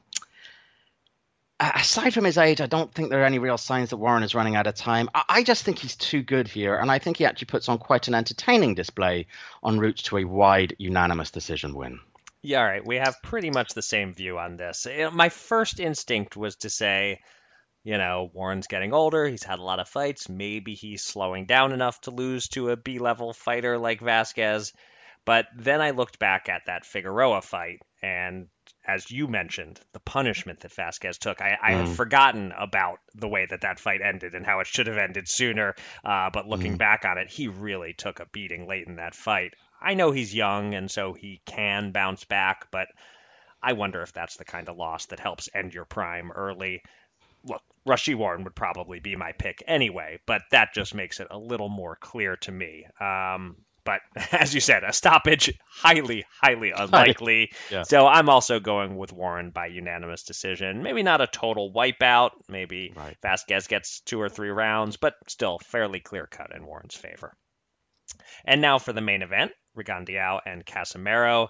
aside 1.61 2.15
from 2.15 2.25
his 2.25 2.39
age, 2.39 2.61
I 2.61 2.67
don't 2.67 2.93
think 2.93 3.11
there 3.11 3.23
are 3.23 3.27
any 3.27 3.39
real 3.39 3.59
signs 3.59 3.91
that 3.91 3.97
Warren 3.97 4.23
is 4.23 4.35
running 4.35 4.57
out 4.57 4.67
of 4.67 4.75
time. 4.75 5.11
I, 5.15 5.43
just 5.43 5.65
think 5.65 5.79
he's 5.79 5.97
too 5.97 6.23
good 6.23 6.49
here, 6.49 6.77
and 6.77 6.91
I 6.91 6.99
think 6.99 7.17
he 7.17 7.27
actually 7.27 7.47
puts 7.47 7.69
on 7.69 7.79
quite 7.79 8.09
an 8.09 8.15
entertaining 8.15 8.75
display 8.75 9.27
en 9.65 9.79
route 9.79 9.99
to 10.05 10.19
a 10.19 10.25
wide, 10.25 10.77
unanimous 10.79 11.31
decision 11.31 11.75
win. 11.75 12.01
Yeah, 12.41 12.61
all 12.61 12.65
right. 12.67 12.87
We 12.87 12.97
have 12.97 13.21
pretty 13.23 13.51
much 13.51 13.75
the 13.75 13.83
same 13.83 14.15
view 14.15 14.39
on 14.39 14.57
this. 14.57 14.87
My 15.13 15.29
first 15.29 15.81
instinct 15.81 16.37
was 16.37 16.57
to 16.57 16.71
say 16.71 17.21
you 17.85 17.99
know, 17.99 18.31
Warren's 18.33 18.67
getting 18.67 18.93
older. 18.93 19.27
He's 19.27 19.45
had 19.45 19.59
a 19.59 19.65
lot 19.65 19.81
of 19.81 19.89
fights. 19.89 20.29
Maybe 20.29 20.75
he's 20.75 21.03
slowing 21.03 21.47
down 21.47 21.73
enough 21.73 22.01
to 22.03 22.11
lose 22.11 22.49
to 22.49 22.71
a 22.71 22.77
B 22.77 22.99
level 22.99 23.33
fighter 23.33 23.79
like 23.79 24.01
Vasquez. 24.01 24.73
But 25.25 25.47
then 25.55 25.81
I 25.81 25.91
looked 25.91 26.19
back 26.19 26.49
at 26.49 26.63
that 26.67 26.87
Figueroa 26.87 27.43
fight, 27.43 27.83
and 28.03 28.49
as 28.87 29.11
you 29.11 29.29
mentioned, 29.29 29.79
the 29.93 30.01
punishment 30.01 30.61
that 30.61 30.73
Vasquez 30.73 31.19
took, 31.19 31.43
I, 31.43 31.59
I 31.63 31.73
mm. 31.73 31.87
had 31.87 31.97
forgotten 31.97 32.53
about 32.59 33.01
the 33.15 33.29
way 33.29 33.45
that 33.45 33.61
that 33.61 33.79
fight 33.79 34.01
ended 34.03 34.35
and 34.35 34.47
how 34.47 34.61
it 34.61 34.67
should 34.67 34.87
have 34.87 34.97
ended 34.97 35.29
sooner. 35.29 35.75
Uh, 36.03 36.31
but 36.33 36.49
looking 36.49 36.75
mm. 36.75 36.79
back 36.79 37.05
on 37.05 37.19
it, 37.19 37.29
he 37.29 37.49
really 37.49 37.93
took 37.93 38.21
a 38.21 38.27
beating 38.33 38.67
late 38.67 38.87
in 38.87 38.97
that 38.97 39.15
fight. 39.15 39.53
I 39.83 39.95
know 39.95 40.13
he's 40.13 40.35
young, 40.35 40.75
and 40.75 40.91
so 40.91 41.13
he 41.13 41.43
can 41.45 41.93
bounce 41.93 42.25
back, 42.25 42.69
but 42.71 42.89
I 43.63 43.75
wonder 43.75 44.01
if 44.03 44.13
that's 44.13 44.37
the 44.37 44.45
kind 44.47 44.69
of 44.69 44.77
loss 44.77 45.07
that 45.07 45.21
helps 45.21 45.51
end 45.55 45.75
your 45.75 45.85
prime 45.85 46.31
early 46.31 46.83
look, 47.45 47.63
Rau'shee 47.87 48.15
Warren 48.15 48.45
would 48.45 48.55
probably 48.55 49.01
be 49.01 49.17
my 49.17 49.33
pick 49.33 49.63
anyway, 49.67 50.21
but 50.27 50.43
that 50.51 50.75
just 50.75 50.95
makes 50.95 51.21
it 51.21 51.29
a 51.31 51.39
little 51.39 51.69
more 51.69 51.97
clear 51.97 52.37
to 52.37 52.53
me. 52.53 52.87
Um, 53.01 53.57
but 53.85 54.01
as 54.33 54.55
you 54.55 54.61
said, 54.61 54.85
a 54.85 54.93
stoppage 54.93 55.59
highly, 55.67 56.27
highly 56.43 56.73
unlikely. 56.73 57.53
yeah. 57.71 57.85
So 57.85 58.07
I'm 58.07 58.29
also 58.29 58.61
going 58.61 58.97
with 58.99 59.13
Warren 59.13 59.51
by 59.51 59.69
unanimous 59.69 60.25
decision. 60.25 60.83
Maybe 60.83 61.03
not 61.03 61.23
a 61.23 61.27
total 61.27 61.73
wipeout. 61.73 62.33
Maybe 62.49 62.93
right. 62.95 63.17
Vasquez 63.23 63.67
gets 63.67 64.01
two 64.01 64.21
or 64.21 64.29
three 64.29 64.51
rounds, 64.51 64.99
but 64.99 65.15
still 65.27 65.59
fairly 65.59 66.01
clear 66.01 66.27
cut 66.27 66.55
in 66.55 66.67
Warren's 66.67 66.95
favor. 66.95 67.35
And 68.45 68.61
now 68.61 68.79
for 68.79 68.93
the 68.93 69.01
main 69.01 69.23
event, 69.23 69.53
Rigondeaux 69.77 70.41
and 70.45 70.65
Casimero. 70.67 71.49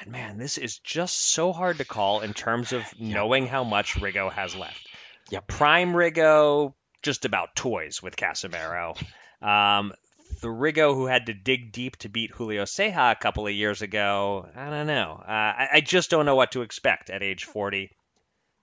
And 0.00 0.12
man, 0.12 0.38
this 0.38 0.58
is 0.58 0.78
just 0.78 1.16
so 1.16 1.52
hard 1.52 1.78
to 1.78 1.84
call 1.84 2.20
in 2.20 2.34
terms 2.34 2.72
of 2.72 2.84
knowing 2.98 3.46
how 3.46 3.64
much 3.64 3.94
Rigo 3.94 4.32
has 4.32 4.54
left. 4.54 4.88
Yeah, 5.30 5.40
Prime 5.46 5.92
Rigo, 5.92 6.74
just 7.02 7.24
about 7.24 7.54
toys 7.54 8.02
with 8.02 8.16
Casimero. 8.16 8.96
Um, 9.42 9.92
the 10.40 10.48
Rigo 10.48 10.94
who 10.94 11.06
had 11.06 11.26
to 11.26 11.34
dig 11.34 11.72
deep 11.72 11.96
to 11.98 12.08
beat 12.08 12.30
Julio 12.30 12.64
Ceja 12.64 13.12
a 13.12 13.16
couple 13.16 13.46
of 13.46 13.52
years 13.52 13.82
ago, 13.82 14.48
I 14.54 14.70
don't 14.70 14.86
know. 14.86 15.22
Uh, 15.22 15.30
I, 15.30 15.68
I, 15.74 15.80
just 15.80 16.10
don't 16.10 16.26
know 16.26 16.36
what 16.36 16.52
to 16.52 16.62
expect 16.62 17.10
at 17.10 17.22
age 17.22 17.44
40. 17.44 17.90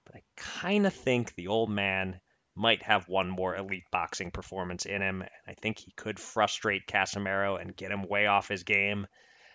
But 0.06 0.16
I 0.16 0.24
kind 0.38 0.86
of 0.86 0.94
think 0.94 1.36
the 1.36 1.48
old 1.48 1.70
man 1.70 2.20
might 2.56 2.84
have 2.84 3.10
one 3.10 3.30
more 3.30 3.56
elite 3.56 3.84
boxing 3.92 4.32
performance 4.32 4.86
in 4.86 5.02
him. 5.02 5.22
And 5.22 5.30
I 5.48 5.54
think 5.54 5.80
he 5.80 5.92
could 5.96 6.20
frustrate 6.20 6.88
Casimero 6.88 7.60
and 7.60 7.76
get 7.76 7.92
him 7.92 8.08
way 8.08 8.28
off 8.28 8.48
his 8.48 8.64
game. 8.64 9.08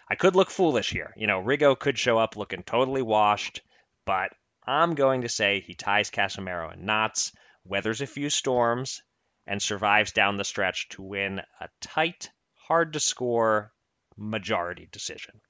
I 0.09 0.17
could 0.17 0.37
look 0.37 0.51
foolish 0.51 0.91
here. 0.91 1.15
You 1.17 1.27
know, 1.27 1.41
Rigo 1.41 1.79
could 1.79 1.99
show 1.99 2.19
up 2.19 2.37
looking 2.37 2.63
totally 2.63 3.03
washed, 3.03 3.63
but 4.05 4.31
I'm 4.67 4.95
going 4.95 5.23
to 5.23 5.29
say 5.29 5.61
he 5.61 5.75
ties 5.75 6.11
Casimero 6.11 6.73
in 6.73 6.85
knots, 6.85 7.33
weathers 7.65 8.01
a 8.01 8.07
few 8.07 8.31
storms, 8.31 9.03
and 9.47 9.61
survives 9.61 10.13
down 10.13 10.37
the 10.37 10.45
stretch 10.45 10.89
to 10.91 11.03
win 11.03 11.41
a 11.61 11.69
tight, 11.81 12.31
hard 12.55 12.93
to 12.93 13.01
score 13.01 13.73
majority 14.17 14.89
decision. 14.91 15.41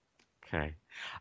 Okay. 0.46 0.74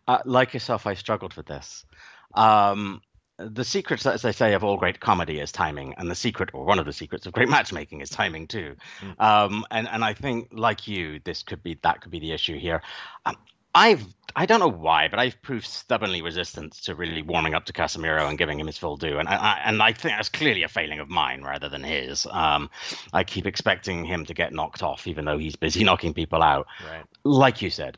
Uh, 0.08 0.20
like 0.26 0.54
yourself, 0.54 0.88
I 0.88 0.94
struggled 0.94 1.36
with 1.36 1.46
this. 1.46 1.86
Um, 2.34 3.02
the 3.38 3.64
secret, 3.64 4.06
as 4.06 4.26
I 4.26 4.32
say, 4.32 4.54
of 4.54 4.64
all 4.64 4.78
great 4.78 5.00
comedy 5.00 5.40
is 5.40 5.52
timing, 5.52 5.96
and 5.98 6.12
the 6.12 6.16
secret, 6.16 6.50
or 6.54 6.66
one 6.66 6.80
of 6.80 6.86
the 6.86 6.94
secrets 6.94 7.26
of 7.26 7.34
great 7.34 7.50
matchmaking, 7.58 8.02
is 8.02 8.10
timing 8.10 8.48
too. 8.48 8.76
Mm. 9.00 9.22
Um, 9.22 9.66
and 9.72 9.88
and 9.88 10.04
I 10.04 10.14
think, 10.14 10.50
like 10.52 10.88
you, 10.88 11.20
this 11.24 11.44
could 11.44 11.64
be 11.64 11.80
that 11.84 12.02
could 12.02 12.12
be 12.12 12.20
the 12.20 12.34
issue 12.34 12.58
here. 12.58 12.82
Um, 13.26 13.38
I've 13.74 14.04
I 14.36 14.46
don't 14.46 14.60
know 14.60 14.68
why, 14.68 15.08
but 15.08 15.20
I've 15.20 15.42
proved 15.42 15.66
stubbornly 15.66 16.22
resistant 16.22 16.74
to 16.84 16.96
really 16.96 17.22
warming 17.22 17.54
up 17.54 17.66
to 17.66 17.74
Casimero 17.74 18.28
and 18.28 18.38
giving 18.38 18.60
him 18.60 18.68
his 18.68 18.78
full 18.78 18.98
due, 18.98 19.20
and 19.20 19.28
I, 19.28 19.36
I 19.36 19.62
and 19.66 19.82
I 19.82 19.94
think 19.94 20.16
that's 20.16 20.30
clearly 20.30 20.64
a 20.64 20.68
failing 20.68 21.00
of 21.00 21.10
mine 21.10 21.44
rather 21.44 21.70
than 21.70 21.84
his. 21.84 22.28
Um, 22.30 22.70
I 23.14 23.24
keep 23.24 23.46
expecting 23.46 24.06
him 24.06 24.26
to 24.26 24.34
get 24.34 24.54
knocked 24.54 24.84
off, 24.84 25.08
even 25.08 25.26
though 25.26 25.38
he's 25.38 25.56
busy 25.56 25.84
knocking 25.86 26.14
people 26.14 26.42
out. 26.42 26.68
Right. 26.88 27.04
Like 27.24 27.62
you 27.62 27.70
said, 27.70 27.98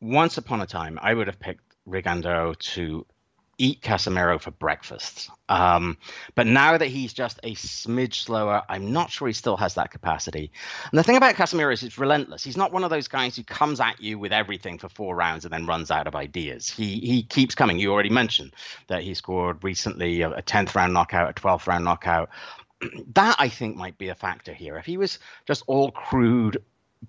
once 0.00 0.38
upon 0.38 0.60
a 0.60 0.66
time, 0.66 0.98
I 1.00 1.14
would 1.14 1.26
have 1.26 1.38
picked 1.38 1.62
Rigondeaux 1.86 2.58
to 2.74 3.06
eat 3.60 3.82
Casimero 3.82 4.40
for 4.40 4.50
breakfast. 4.52 5.28
Um, 5.50 5.98
but 6.34 6.46
now 6.46 6.78
that 6.78 6.86
he's 6.86 7.12
just 7.12 7.38
a 7.42 7.54
smidge 7.54 8.14
slower, 8.14 8.62
I'm 8.68 8.92
not 8.92 9.10
sure 9.10 9.28
he 9.28 9.34
still 9.34 9.58
has 9.58 9.74
that 9.74 9.90
capacity. 9.90 10.50
And 10.90 10.98
the 10.98 11.02
thing 11.02 11.16
about 11.16 11.34
Casimero 11.34 11.72
is 11.72 11.82
it's 11.82 11.98
relentless. 11.98 12.42
He's 12.42 12.56
not 12.56 12.72
one 12.72 12.84
of 12.84 12.90
those 12.90 13.06
guys 13.06 13.36
who 13.36 13.44
comes 13.44 13.78
at 13.78 14.00
you 14.00 14.18
with 14.18 14.32
everything 14.32 14.78
for 14.78 14.88
four 14.88 15.14
rounds 15.14 15.44
and 15.44 15.52
then 15.52 15.66
runs 15.66 15.90
out 15.90 16.06
of 16.06 16.16
ideas. 16.16 16.70
He 16.70 17.00
he 17.00 17.22
keeps 17.22 17.54
coming. 17.54 17.78
You 17.78 17.92
already 17.92 18.10
mentioned 18.10 18.54
that 18.88 19.02
he 19.02 19.12
scored 19.12 19.62
recently 19.62 20.22
a, 20.22 20.30
a 20.30 20.42
10th 20.42 20.74
round 20.74 20.94
knockout, 20.94 21.30
a 21.30 21.34
12th 21.34 21.66
round 21.66 21.84
knockout. 21.84 22.30
that 23.14 23.36
I 23.38 23.48
think 23.50 23.76
might 23.76 23.98
be 23.98 24.08
a 24.08 24.14
factor 24.14 24.54
here. 24.54 24.78
If 24.78 24.86
he 24.86 24.96
was 24.96 25.18
just 25.46 25.62
all 25.66 25.90
crude 25.90 26.62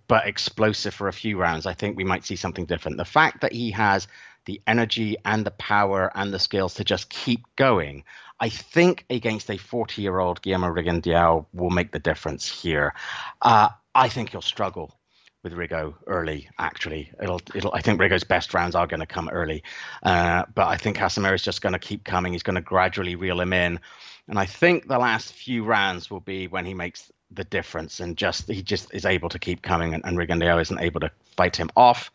but 0.07 0.25
explosive 0.27 0.93
for 0.93 1.07
a 1.07 1.13
few 1.13 1.37
rounds, 1.37 1.65
I 1.65 1.73
think 1.73 1.97
we 1.97 2.03
might 2.03 2.25
see 2.25 2.35
something 2.35 2.65
different. 2.65 2.97
The 2.97 3.05
fact 3.05 3.41
that 3.41 3.53
he 3.53 3.71
has 3.71 4.07
the 4.45 4.61
energy 4.67 5.17
and 5.25 5.45
the 5.45 5.51
power 5.51 6.11
and 6.15 6.33
the 6.33 6.39
skills 6.39 6.75
to 6.75 6.83
just 6.83 7.09
keep 7.09 7.43
going. 7.55 8.03
I 8.39 8.49
think 8.49 9.05
against 9.09 9.49
a 9.51 9.57
40 9.57 10.01
year 10.01 10.19
old 10.19 10.41
Guillermo 10.41 10.69
Rigondeaux 10.69 11.45
will 11.53 11.69
make 11.69 11.91
the 11.91 11.99
difference 11.99 12.47
here. 12.47 12.93
Uh, 13.41 13.69
I 13.93 14.09
think 14.09 14.29
he'll 14.31 14.41
struggle 14.41 14.97
with 15.43 15.53
Rigo 15.53 15.95
early. 16.07 16.49
Actually, 16.57 17.11
it'll 17.21 17.41
it'll. 17.53 17.73
I 17.73 17.81
think 17.81 17.99
Rigo's 17.99 18.23
best 18.23 18.53
rounds 18.53 18.75
are 18.75 18.87
going 18.87 18.99
to 18.99 19.05
come 19.05 19.29
early, 19.29 19.63
uh, 20.03 20.45
but 20.53 20.67
I 20.67 20.77
think 20.77 20.97
Casimero 20.97 21.33
is 21.33 21.43
just 21.43 21.61
going 21.61 21.73
to 21.73 21.79
keep 21.79 22.03
coming. 22.03 22.33
He's 22.33 22.43
going 22.43 22.55
to 22.55 22.61
gradually 22.61 23.15
reel 23.15 23.41
him 23.41 23.53
in, 23.53 23.79
and 24.27 24.39
I 24.39 24.45
think 24.45 24.87
the 24.87 24.99
last 24.99 25.33
few 25.33 25.63
rounds 25.63 26.09
will 26.09 26.19
be 26.19 26.47
when 26.47 26.65
he 26.65 26.73
makes 26.73 27.11
the 27.31 27.43
difference 27.45 27.99
and 27.99 28.17
just 28.17 28.47
he 28.49 28.61
just 28.61 28.93
is 28.93 29.05
able 29.05 29.29
to 29.29 29.39
keep 29.39 29.61
coming, 29.61 29.93
and, 29.93 30.05
and 30.05 30.17
Rigondeaux 30.17 30.61
isn't 30.61 30.79
able 30.79 30.99
to 31.01 31.11
fight 31.35 31.55
him 31.55 31.69
off 31.75 32.11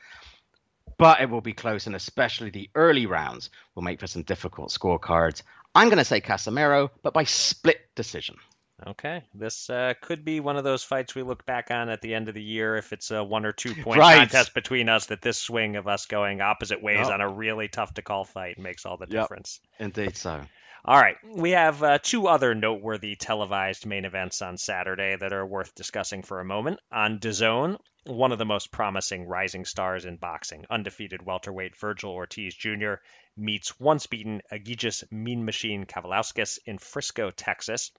but 0.99 1.21
it 1.21 1.31
will 1.31 1.41
be 1.41 1.53
close, 1.53 1.87
and 1.87 1.97
especially 1.97 2.51
the 2.51 2.71
early 2.75 3.07
rounds 3.07 3.51
will 3.75 3.83
make 3.83 4.01
for 4.01 4.07
some 4.07 4.23
difficult 4.23 4.71
scorecards. 4.71 5.43
I'm 5.75 5.89
going 5.89 5.99
to 5.99 6.05
say 6.05 6.21
Casimero, 6.21 6.91
but 7.03 7.13
by 7.13 7.25
split 7.25 7.81
decision. 7.95 8.37
Okay, 8.87 9.25
this 9.35 9.71
uh, 9.71 9.95
could 10.03 10.23
be 10.23 10.41
one 10.41 10.59
of 10.59 10.65
those 10.65 10.85
fights 10.85 11.15
we 11.15 11.23
look 11.23 11.47
back 11.47 11.71
on 11.71 11.89
at 11.89 12.03
the 12.03 12.15
end 12.15 12.29
of 12.29 12.35
the 12.35 12.43
year 12.43 12.77
if 12.77 12.93
it's 12.93 13.11
a 13.11 13.25
one 13.25 13.47
or 13.47 13.53
two 13.53 13.75
point 13.75 13.99
right. 13.99 14.19
contest 14.19 14.53
between 14.53 14.91
us. 14.91 15.07
That 15.07 15.23
this 15.23 15.39
swing 15.39 15.77
of 15.77 15.89
us 15.89 16.05
going 16.07 16.43
opposite 16.43 16.83
ways 16.83 17.09
on 17.09 17.23
a 17.23 17.29
really 17.29 17.69
tough 17.69 17.95
to 17.95 18.03
call 18.03 18.25
fight 18.25 18.59
makes 18.59 18.85
all 18.85 18.99
the 18.99 19.07
difference. 19.07 19.61
Indeed, 19.79 20.17
so. 20.17 20.43
All 20.85 21.01
right, 21.01 21.17
we 21.35 21.51
have 21.51 21.83
uh, 21.83 21.99
two 22.01 22.29
other 22.29 22.55
noteworthy 22.55 23.17
televised 23.17 23.87
main 23.87 24.05
events 24.05 24.41
on 24.41 24.57
Saturday 24.57 25.17
that 25.17 25.33
are 25.33 25.45
worth 25.45 25.75
discussing 25.75 26.23
for 26.23 26.39
a 26.39 26.45
moment. 26.45 26.79
On 26.93 27.19
DAZN, 27.19 27.79
one 28.07 28.31
of 28.31 28.39
the 28.39 28.45
most 28.45 28.71
promising 28.71 29.27
rising 29.27 29.65
stars 29.65 30.05
in 30.05 30.17
boxing, 30.17 30.65
undefeated 30.71 31.23
welterweight 31.23 31.77
Virgil 31.77 32.13
Ortiz 32.13 32.55
Jr. 32.55 32.95
meets 33.37 33.81
once 33.81 34.07
beaten 34.07 34.43
Egidijus 34.53 35.11
Mean 35.11 35.45
Machine 35.45 35.87
Kavaliauskas 35.87 36.59
in 36.67 36.79
Frisco, 36.79 37.31
Texas. 37.31 37.91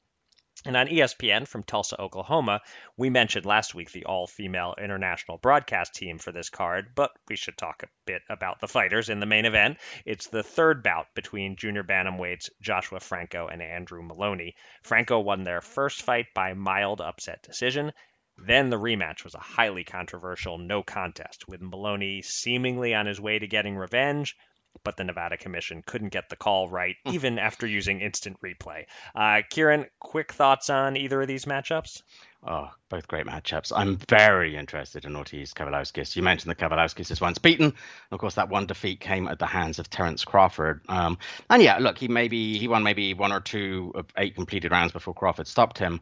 And 0.65 0.75
on 0.75 0.87
ESPN 0.87 1.47
from 1.47 1.63
Tulsa, 1.63 2.01
Oklahoma, 2.01 2.61
we 2.95 3.09
mentioned 3.09 3.45
last 3.45 3.75
week 3.75 3.91
the 3.91 4.05
all 4.05 4.25
female 4.25 4.73
international 4.81 5.37
broadcast 5.37 5.93
team 5.93 6.17
for 6.17 6.31
this 6.31 6.49
card, 6.49 6.95
but 6.95 7.11
we 7.27 7.35
should 7.35 7.57
talk 7.57 7.83
a 7.83 7.89
bit 8.05 8.23
about 8.27 8.59
the 8.59 8.67
fighters 8.67 9.09
in 9.09 9.19
the 9.19 9.27
main 9.27 9.45
event. 9.45 9.77
It's 10.03 10.27
the 10.27 10.41
third 10.41 10.81
bout 10.81 11.13
between 11.13 11.57
junior 11.57 11.83
bantamweights 11.83 12.49
Joshua 12.59 12.99
Franco 12.99 13.47
and 13.47 13.61
Andrew 13.61 14.01
Moloney. 14.01 14.55
Franco 14.81 15.19
won 15.19 15.43
their 15.43 15.61
first 15.61 16.01
fight 16.01 16.33
by 16.33 16.53
mild 16.53 17.01
upset 17.01 17.43
decision. 17.43 17.93
Then 18.37 18.69
the 18.69 18.77
rematch 18.77 19.23
was 19.23 19.35
a 19.35 19.39
highly 19.39 19.83
controversial 19.83 20.57
no 20.57 20.83
contest, 20.83 21.47
with 21.47 21.61
Moloney 21.61 22.21
seemingly 22.21 22.93
on 22.93 23.05
his 23.05 23.19
way 23.19 23.39
to 23.39 23.47
getting 23.47 23.75
revenge, 23.75 24.35
but 24.83 24.95
the 24.95 25.03
Nevada 25.03 25.37
Commission 25.37 25.81
couldn't 25.85 26.09
get 26.09 26.29
the 26.29 26.35
call 26.35 26.69
right, 26.69 26.95
hmm. 27.05 27.13
even 27.13 27.39
after 27.39 27.65
using 27.65 28.01
instant 28.01 28.37
replay. 28.41 28.85
Uh, 29.15 29.41
Kieran, 29.49 29.87
quick 29.99 30.31
thoughts 30.33 30.69
on 30.69 30.97
either 30.97 31.21
of 31.21 31.27
these 31.27 31.45
matchups? 31.45 32.01
Oh, 32.45 32.69
both 32.89 33.07
great 33.07 33.25
matchups. 33.25 33.73
I'm 33.75 33.97
very 34.07 34.55
interested 34.55 35.05
in 35.05 35.15
Ortiz 35.15 35.53
Kavaliauskas. 35.53 36.15
You 36.15 36.21
mentioned 36.21 36.51
that 36.51 36.59
Kavaliauskas 36.59 37.11
is 37.11 37.19
once 37.19 37.39
beaten. 37.39 37.73
Of 38.11 38.19
course, 38.19 38.35
that 38.35 38.49
one 38.49 38.67
defeat 38.67 38.99
came 38.99 39.27
at 39.27 39.39
the 39.39 39.47
hands 39.47 39.79
of 39.79 39.89
Terence 39.89 40.23
Crawford. 40.23 40.81
Um, 40.87 41.17
and 41.49 41.63
yeah, 41.63 41.79
look, 41.79 41.97
he 41.97 42.07
maybe 42.07 42.57
he 42.59 42.67
won 42.67 42.83
maybe 42.83 43.15
one 43.15 43.31
or 43.31 43.41
two 43.41 43.91
of 43.95 44.05
eight 44.17 44.35
completed 44.35 44.71
rounds 44.71 44.93
before 44.93 45.15
Crawford 45.15 45.47
stopped 45.47 45.79
him. 45.79 45.99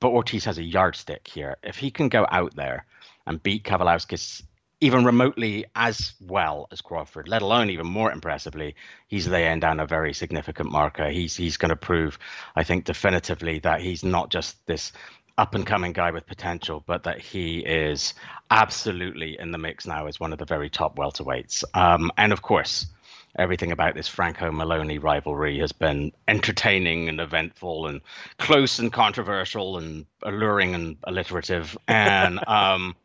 But 0.00 0.10
Ortiz 0.10 0.44
has 0.44 0.58
a 0.58 0.62
yardstick 0.62 1.26
here. 1.26 1.56
If 1.62 1.76
he 1.76 1.90
can 1.90 2.08
go 2.08 2.26
out 2.30 2.54
there 2.54 2.86
and 3.26 3.42
beat 3.42 3.64
Kavaliauskas 3.64 4.42
even 4.80 5.04
remotely 5.04 5.64
as 5.74 6.12
well 6.20 6.68
as 6.70 6.80
Crawford, 6.80 7.26
let 7.26 7.42
alone 7.42 7.68
even 7.70 7.86
more 7.86 8.12
impressively, 8.12 8.76
he's 9.08 9.26
laying 9.26 9.58
down 9.58 9.80
a 9.80 9.86
very 9.86 10.14
significant 10.14 10.70
marker. 10.70 11.10
He's 11.10 11.36
he's 11.36 11.56
going 11.56 11.70
to 11.70 11.76
prove, 11.76 12.18
I 12.54 12.62
think, 12.62 12.84
definitively 12.84 13.58
that 13.60 13.80
he's 13.80 14.04
not 14.04 14.30
just 14.30 14.64
this 14.66 14.92
up 15.36 15.54
and 15.54 15.66
coming 15.66 15.92
guy 15.92 16.10
with 16.10 16.26
potential, 16.26 16.82
but 16.86 17.04
that 17.04 17.20
he 17.20 17.58
is 17.58 18.14
absolutely 18.50 19.38
in 19.38 19.52
the 19.52 19.58
mix 19.58 19.86
now 19.86 20.06
as 20.06 20.18
one 20.20 20.32
of 20.32 20.38
the 20.38 20.44
very 20.44 20.70
top 20.70 20.96
welterweights. 20.96 21.64
Um, 21.74 22.10
and 22.16 22.32
of 22.32 22.42
course, 22.42 22.86
everything 23.38 23.72
about 23.72 23.94
this 23.94 24.08
Franco 24.08 24.50
Moloney 24.50 24.98
rivalry 24.98 25.58
has 25.60 25.72
been 25.72 26.12
entertaining 26.26 27.08
and 27.08 27.20
eventful 27.20 27.86
and 27.86 28.00
close 28.38 28.78
and 28.78 28.92
controversial 28.92 29.78
and 29.78 30.04
alluring 30.22 30.74
and 30.74 30.96
alliterative. 31.04 31.78
And 31.86 32.38
um, 32.48 32.96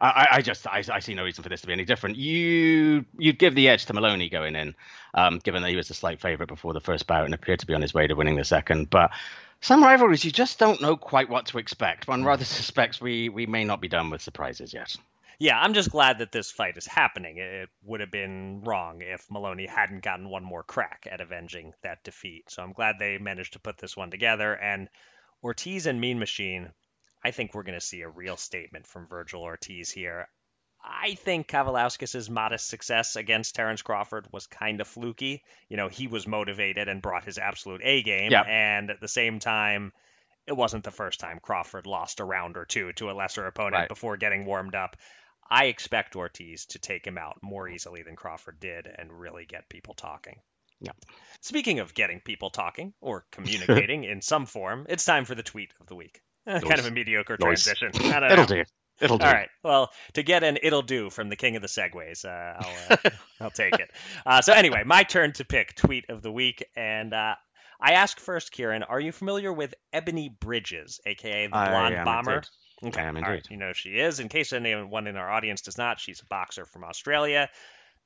I, 0.00 0.28
I, 0.32 0.42
just 0.42 0.66
I, 0.66 0.84
I, 0.92 1.00
see 1.00 1.14
no 1.14 1.24
reason 1.24 1.42
for 1.42 1.48
this 1.48 1.62
to 1.62 1.66
be 1.66 1.72
any 1.72 1.84
different. 1.84 2.16
You 2.16 3.04
you'd 3.18 3.38
give 3.38 3.54
the 3.54 3.68
edge 3.68 3.86
to 3.86 3.94
Moloney 3.94 4.28
going 4.28 4.54
in, 4.54 4.74
um, 5.14 5.38
given 5.38 5.62
that 5.62 5.70
he 5.70 5.76
was 5.76 5.90
a 5.90 5.94
slight 5.94 6.20
favourite 6.20 6.48
before 6.48 6.74
the 6.74 6.80
first 6.80 7.06
bout 7.06 7.24
and 7.24 7.34
appeared 7.34 7.60
to 7.60 7.66
be 7.66 7.74
on 7.74 7.82
his 7.82 7.94
way 7.94 8.06
to 8.06 8.14
winning 8.14 8.36
the 8.36 8.44
second. 8.44 8.90
But 8.90 9.10
some 9.60 9.82
rivalries 9.82 10.24
you 10.24 10.30
just 10.30 10.58
don't 10.58 10.80
know 10.80 10.96
quite 10.96 11.28
what 11.28 11.46
to 11.46 11.58
expect. 11.58 12.06
One 12.06 12.24
rather 12.24 12.44
suspects 12.44 13.00
we 13.00 13.28
we 13.28 13.46
may 13.46 13.64
not 13.64 13.80
be 13.80 13.88
done 13.88 14.10
with 14.10 14.22
surprises 14.22 14.72
yet 14.72 14.96
yeah, 15.38 15.58
I'm 15.58 15.74
just 15.74 15.90
glad 15.90 16.18
that 16.18 16.32
this 16.32 16.50
fight 16.50 16.76
is 16.76 16.86
happening. 16.86 17.38
It 17.38 17.68
would 17.84 18.00
have 18.00 18.10
been 18.10 18.62
wrong 18.62 19.02
if 19.02 19.24
Moloney 19.30 19.66
hadn't 19.66 20.02
gotten 20.02 20.28
one 20.28 20.44
more 20.44 20.64
crack 20.64 21.06
at 21.10 21.20
avenging 21.20 21.74
that 21.82 22.02
defeat. 22.02 22.44
So 22.48 22.62
I'm 22.62 22.72
glad 22.72 22.96
they 22.98 23.18
managed 23.18 23.52
to 23.52 23.60
put 23.60 23.78
this 23.78 23.96
one 23.96 24.10
together. 24.10 24.52
And 24.52 24.88
Ortiz 25.42 25.86
and 25.86 26.00
Mean 26.00 26.18
Machine, 26.18 26.70
I 27.24 27.30
think 27.30 27.54
we're 27.54 27.62
going 27.62 27.78
to 27.78 27.86
see 27.86 28.00
a 28.00 28.08
real 28.08 28.36
statement 28.36 28.86
from 28.86 29.06
Virgil 29.06 29.42
Ortiz 29.42 29.90
here. 29.90 30.28
I 30.82 31.14
think 31.14 31.48
Kavaliauskas' 31.48 32.30
modest 32.30 32.68
success 32.68 33.14
against 33.16 33.54
Terence 33.54 33.82
Crawford 33.82 34.26
was 34.32 34.46
kind 34.46 34.80
of 34.80 34.88
fluky. 34.88 35.42
You 35.68 35.76
know, 35.76 35.88
he 35.88 36.08
was 36.08 36.26
motivated 36.26 36.88
and 36.88 37.02
brought 37.02 37.24
his 37.24 37.38
absolute 37.38 37.80
A 37.84 38.02
game. 38.02 38.32
Yep. 38.32 38.46
And 38.48 38.90
at 38.90 39.00
the 39.00 39.08
same 39.08 39.38
time, 39.38 39.92
it 40.48 40.56
wasn't 40.56 40.84
the 40.84 40.90
first 40.90 41.20
time 41.20 41.40
Crawford 41.42 41.86
lost 41.86 42.20
a 42.20 42.24
round 42.24 42.56
or 42.56 42.64
two 42.64 42.92
to 42.94 43.10
a 43.10 43.12
lesser 43.12 43.46
opponent 43.46 43.74
right. 43.74 43.88
before 43.88 44.16
getting 44.16 44.46
warmed 44.46 44.74
up. 44.74 44.96
I 45.50 45.66
expect 45.66 46.16
Ortiz 46.16 46.66
to 46.66 46.78
take 46.78 47.06
him 47.06 47.18
out 47.18 47.38
more 47.42 47.68
easily 47.68 48.02
than 48.02 48.16
Crawford 48.16 48.60
did 48.60 48.86
and 48.86 49.12
really 49.12 49.46
get 49.46 49.68
people 49.68 49.94
talking. 49.94 50.40
Yeah. 50.80 50.92
Speaking 51.40 51.80
of 51.80 51.94
getting 51.94 52.20
people 52.20 52.50
talking 52.50 52.92
or 53.00 53.24
communicating 53.32 54.04
in 54.04 54.22
some 54.22 54.46
form, 54.46 54.86
it's 54.88 55.04
time 55.04 55.24
for 55.24 55.34
the 55.34 55.42
tweet 55.42 55.72
of 55.80 55.86
the 55.86 55.94
week. 55.94 56.20
Eh, 56.46 56.60
kind 56.66 56.78
of 56.78 56.86
a 56.86 56.90
mediocre 56.90 57.36
nice. 57.40 57.64
transition. 57.64 57.90
It'll 57.94 58.46
do. 58.46 58.64
It'll 59.00 59.18
do. 59.18 59.24
All 59.24 59.32
right. 59.32 59.48
Well, 59.62 59.90
to 60.14 60.22
get 60.22 60.42
an 60.42 60.58
it'll 60.62 60.82
do 60.82 61.10
from 61.10 61.28
the 61.28 61.36
king 61.36 61.56
of 61.56 61.62
the 61.62 61.68
segways, 61.68 62.24
uh, 62.24 62.60
I'll, 62.60 62.76
uh, 62.90 63.10
I'll 63.40 63.50
take 63.50 63.74
it. 63.74 63.90
Uh, 64.26 64.42
so 64.42 64.52
anyway, 64.52 64.82
my 64.84 65.04
turn 65.04 65.32
to 65.34 65.44
pick 65.44 65.74
tweet 65.74 66.06
of 66.08 66.22
the 66.22 66.32
week, 66.32 66.64
and 66.76 67.14
uh, 67.14 67.34
I 67.80 67.92
ask 67.92 68.18
first, 68.18 68.50
Kieran, 68.50 68.82
are 68.82 68.98
you 68.98 69.12
familiar 69.12 69.52
with 69.52 69.74
Ebanie 69.94 70.38
Bridges, 70.40 71.00
aka 71.06 71.46
the 71.46 71.50
blonde 71.50 72.04
bomber? 72.04 72.34
Indeed. 72.34 72.48
Okay, 72.84 73.00
I 73.00 73.04
am 73.06 73.16
indeed. 73.16 73.30
Right. 73.30 73.46
You 73.50 73.56
know 73.56 73.72
she 73.72 73.90
is. 73.90 74.20
In 74.20 74.28
case 74.28 74.52
anyone 74.52 75.06
in 75.06 75.16
our 75.16 75.30
audience 75.30 75.62
does 75.62 75.78
not, 75.78 75.98
she's 76.00 76.20
a 76.20 76.26
boxer 76.26 76.64
from 76.64 76.84
Australia. 76.84 77.48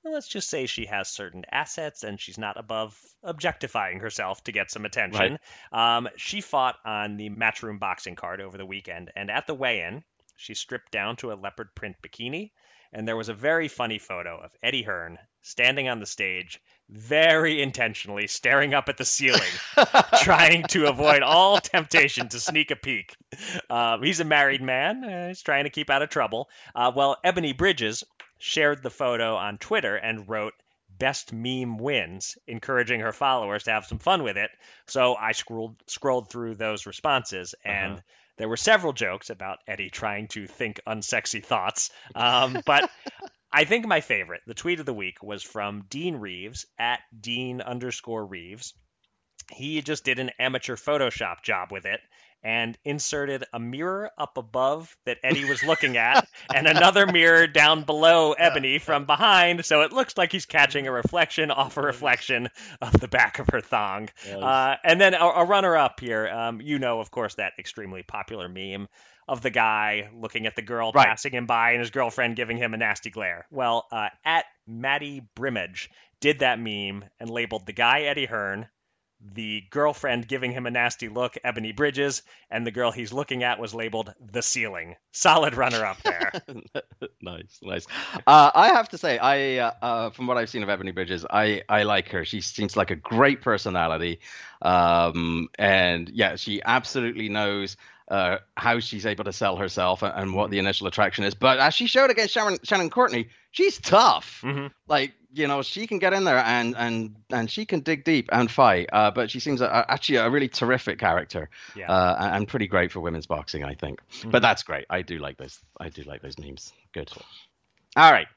Well, 0.03 0.15
let's 0.15 0.29
just 0.29 0.51
say 0.51 0.67
she 0.67 0.87
has 0.87 1.09
certain 1.09 1.45
assets 1.51 2.03
and 2.03 2.19
she's 2.19 2.39
not 2.39 2.59
above 2.59 2.99
objectifying 3.23 4.01
herself 4.01 4.43
to 4.45 4.53
get 4.53 4.71
some 4.71 4.85
attention. 4.85 5.39
Right. 5.73 5.97
Um, 5.97 6.09
she 6.17 6.41
fought 6.41 6.77
on 6.85 7.17
the 7.17 7.31
Matchroom 7.31 7.79
boxing 7.79 8.17
card 8.17 8.41
over 8.41 8.59
the 8.59 8.67
weekend, 8.67 9.13
and 9.15 9.31
at 9.31 9.47
the 9.47 9.55
weigh-in, 9.55 10.03
she 10.37 10.55
stripped 10.55 10.91
down 10.91 11.17
to 11.17 11.33
a 11.33 11.35
leopard 11.35 11.69
print 11.77 11.97
bikini, 12.03 12.51
and 12.93 13.07
there 13.07 13.17
was 13.17 13.29
a 13.29 13.35
very 13.35 13.69
funny 13.69 13.99
photo 13.99 14.39
of 14.39 14.51
Eddie 14.63 14.83
Hearn 14.83 15.19
standing 15.43 15.89
on 15.89 16.01
the 16.01 16.07
stage 16.07 16.61
very 16.89 17.63
intentionally 17.63 18.27
staring 18.27 18.75
up 18.75 18.89
at 18.89 18.99
the 18.99 19.05
ceiling, 19.05 19.41
trying 20.23 20.63
to 20.65 20.87
avoid 20.87 21.23
all 21.23 21.59
temptation 21.59 22.29
to 22.29 22.39
sneak 22.39 22.71
a 22.71 22.77
peek. 22.77 23.17
Uh, 23.71 23.99
he's 23.99 24.21
a 24.21 24.25
married 24.25 24.61
man. 24.61 25.03
Uh, 25.03 25.29
he's 25.29 25.43
trying 25.43 25.65
to 25.65 25.71
keep 25.71 25.89
out 25.89 26.03
of 26.03 26.11
trouble. 26.11 26.51
Uh, 26.75 26.93
well, 26.95 27.17
Ebanie 27.25 27.57
Bridges, 27.57 28.05
shared 28.43 28.83
the 28.83 28.91
photo 28.91 29.37
on 29.37 29.57
Twitter 29.57 29.95
and 29.95 30.29
wrote, 30.29 30.55
best 30.99 31.33
meme 31.33 31.79
wins, 31.79 32.37
encouraging 32.47 33.01
her 33.01 33.13
followers 33.13 33.65
to 33.65 33.71
have 33.71 33.87
some 33.87 33.99
fun 33.99 34.23
with 34.23 34.37
it. 34.37 34.51
So 34.87 35.15
I 35.15 35.33
scrolled 35.33 35.77
scrolled 35.87 36.29
through 36.29 36.57
those 36.57 36.87
responses 36.87 37.55
and 37.65 37.95
uh-huh. 37.95 38.03
There 38.43 38.49
were 38.49 38.57
several 38.57 38.93
jokes 38.93 39.31
about 39.31 39.61
Eddie 39.69 39.89
trying 39.89 40.27
to 40.27 40.49
think 40.49 40.81
unsexy 40.85 41.45
thoughts. 41.45 41.91
Um, 42.17 42.61
but 42.67 42.91
I 43.53 43.63
think 43.63 43.87
my 43.87 44.01
favorite, 44.01 44.41
the 44.49 44.55
tweet 44.55 44.81
of 44.81 44.87
the 44.87 44.93
week, 44.93 45.23
was 45.23 45.45
from 45.45 45.85
Dean 45.89 46.17
Reeves 46.17 46.67
at 46.77 46.99
Dean 47.21 47.61
underscore 47.61 48.27
Reeves. 48.27 48.75
He 49.53 49.81
just 49.81 50.05
did 50.05 50.19
an 50.19 50.33
amateur 50.41 50.75
Photoshop 50.75 51.45
job 51.45 51.71
with 51.71 51.87
it 51.87 52.01
and 52.43 52.77
inserted 52.85 53.45
a 53.53 53.61
mirror 53.61 54.11
up 54.19 54.37
above 54.37 54.97
that 55.07 55.19
Eddie 55.23 55.45
was 55.45 55.63
looking 55.63 55.97
at 55.97 56.27
and 56.55 56.67
another 56.67 57.07
mirror 57.07 57.47
down 57.47 57.85
below 57.85 58.35
Ebanie 58.39 58.81
from 58.81 59.07
behind. 59.07 59.65
So 59.65 59.83
it 59.83 59.93
looks 59.93 60.17
like 60.17 60.33
he's 60.33 60.47
catching 60.47 60.87
a 60.87 60.93
reflection 60.93 61.51
off 61.51 61.77
a 61.77 61.83
reflection 61.83 62.49
of 62.81 62.93
the 62.99 63.09
back 63.09 63.39
of 63.39 63.49
her 63.53 63.61
thong. 63.61 64.09
Uh, 64.31 64.77
and 64.85 65.01
then 65.01 65.15
a, 65.15 65.25
a 65.25 65.45
runner 65.45 65.77
up 65.77 66.01
here. 66.01 66.29
Um, 66.29 66.61
you 66.61 66.79
know, 66.79 67.01
of 67.01 67.11
course, 67.11 67.37
that 67.37 67.53
extremely 67.59 68.03
popular 68.03 68.49
meme 68.49 68.89
of 69.29 69.41
the 69.41 69.51
guy 69.51 70.11
looking 70.15 70.47
at 70.47 70.57
the 70.57 70.63
girl 70.63 70.91
right. 70.93 71.07
passing 71.07 71.33
him 71.33 71.47
by 71.47 71.71
and 71.73 71.81
his 71.81 71.91
girlfriend 71.91 72.37
giving 72.37 72.57
him 72.57 72.75
a 72.75 72.77
nasty 72.77 73.11
glare. 73.11 73.47
Well, 73.51 73.87
uh, 73.93 74.09
at 74.25 74.45
Maddie 74.67 75.23
Brimage 75.37 75.91
did 76.21 76.41
that 76.41 76.59
meme 76.59 77.05
and 77.21 77.31
labeled 77.31 77.67
the 77.67 77.73
guy 77.73 78.03
Eddie 78.03 78.27
Hearn 78.27 78.67
the 79.35 79.63
girlfriend 79.71 80.27
giving 80.27 80.53
him 80.53 80.67
a 80.67 80.71
nasty 80.71 81.09
look, 81.09 81.37
Ebanie 81.45 81.75
Bridges, 81.75 82.23
and 82.51 82.67
the 82.67 82.71
girl 82.71 82.91
he's 82.91 83.13
looking 83.13 83.43
at 83.43 83.59
was 83.59 83.75
labeled 83.75 84.13
the 84.21 84.43
ceiling. 84.43 84.97
Solid 85.13 85.55
runner 85.55 85.85
up 85.85 86.03
there. 86.03 86.33
nice, 87.23 87.61
nice. 87.63 87.87
Uh, 88.27 88.51
I 88.55 88.69
have 88.69 88.89
to 88.91 88.99
say, 88.99 89.19
I 89.19 89.59
uh, 89.59 89.73
uh, 89.83 90.11
from 90.11 90.27
what 90.27 90.37
I've 90.37 90.51
seen 90.51 90.63
of 90.63 90.69
Ebanie 90.69 90.95
Bridges, 90.95 91.25
I 91.29 91.63
I 91.69 91.85
like 91.85 92.09
her. 92.11 92.25
She 92.25 92.41
seems 92.41 92.77
like 92.77 92.91
a 92.91 92.97
great 92.97 93.41
personality, 93.43 94.21
um, 94.61 95.49
and 95.59 96.09
yeah, 96.09 96.37
she 96.37 96.63
absolutely 96.63 97.29
knows 97.29 97.77
uh, 98.09 98.39
how 98.57 98.81
she's 98.81 99.07
able 99.07 99.25
to 99.25 99.33
sell 99.33 99.57
herself 99.57 100.03
and, 100.03 100.13
and, 100.15 100.35
what 100.35 100.51
the 100.51 100.59
initial 100.59 100.87
attraction 100.87 101.25
is. 101.25 101.35
But 101.35 101.59
as 101.61 101.73
she 101.73 101.87
showed 101.87 102.11
against 102.11 102.35
Shannon, 102.35 102.59
Shannon 102.63 102.91
Courtenay, 102.91 103.29
she's 103.53 103.79
tough. 103.79 104.43
Mm-hmm. 104.45 104.67
Like 104.87 105.15
you 105.33 105.47
know, 105.47 105.63
she 105.63 105.87
can 105.87 105.99
get 105.99 106.13
in 106.13 106.25
there 106.25 106.39
and 106.39 106.77
and 106.77 107.17
and 107.31 107.51
she 107.51 107.65
can 107.65 107.81
dig 107.81 108.05
deep 108.05 108.29
and 108.33 108.51
fight. 108.51 108.89
Uh, 108.93 109.11
but 109.11 109.31
she 109.31 109.41
seems 109.41 109.61
a, 109.61 109.67
a, 109.67 109.87
actually 109.89 110.17
a 110.17 110.31
really 110.31 110.49
terrific 110.49 110.99
character, 110.99 111.49
yeah. 111.75 111.91
uh, 111.91 112.31
and 112.33 112.47
pretty 112.49 112.67
great 112.67 112.93
for 112.93 113.01
women's 113.01 113.27
boxing, 113.27 113.65
I 113.65 113.75
think. 113.75 114.01
Mm-hmm. 114.01 114.31
But 114.31 114.43
that's 114.43 114.63
great. 114.63 114.87
I 114.91 115.03
do 115.03 115.19
like 115.19 115.39
those. 115.39 115.59
I 115.81 115.89
do 115.89 116.03
like 116.03 116.23
those 116.23 116.39
memes. 116.39 116.73
Good. 116.93 117.11
All 117.97 118.13
right. 118.13 118.29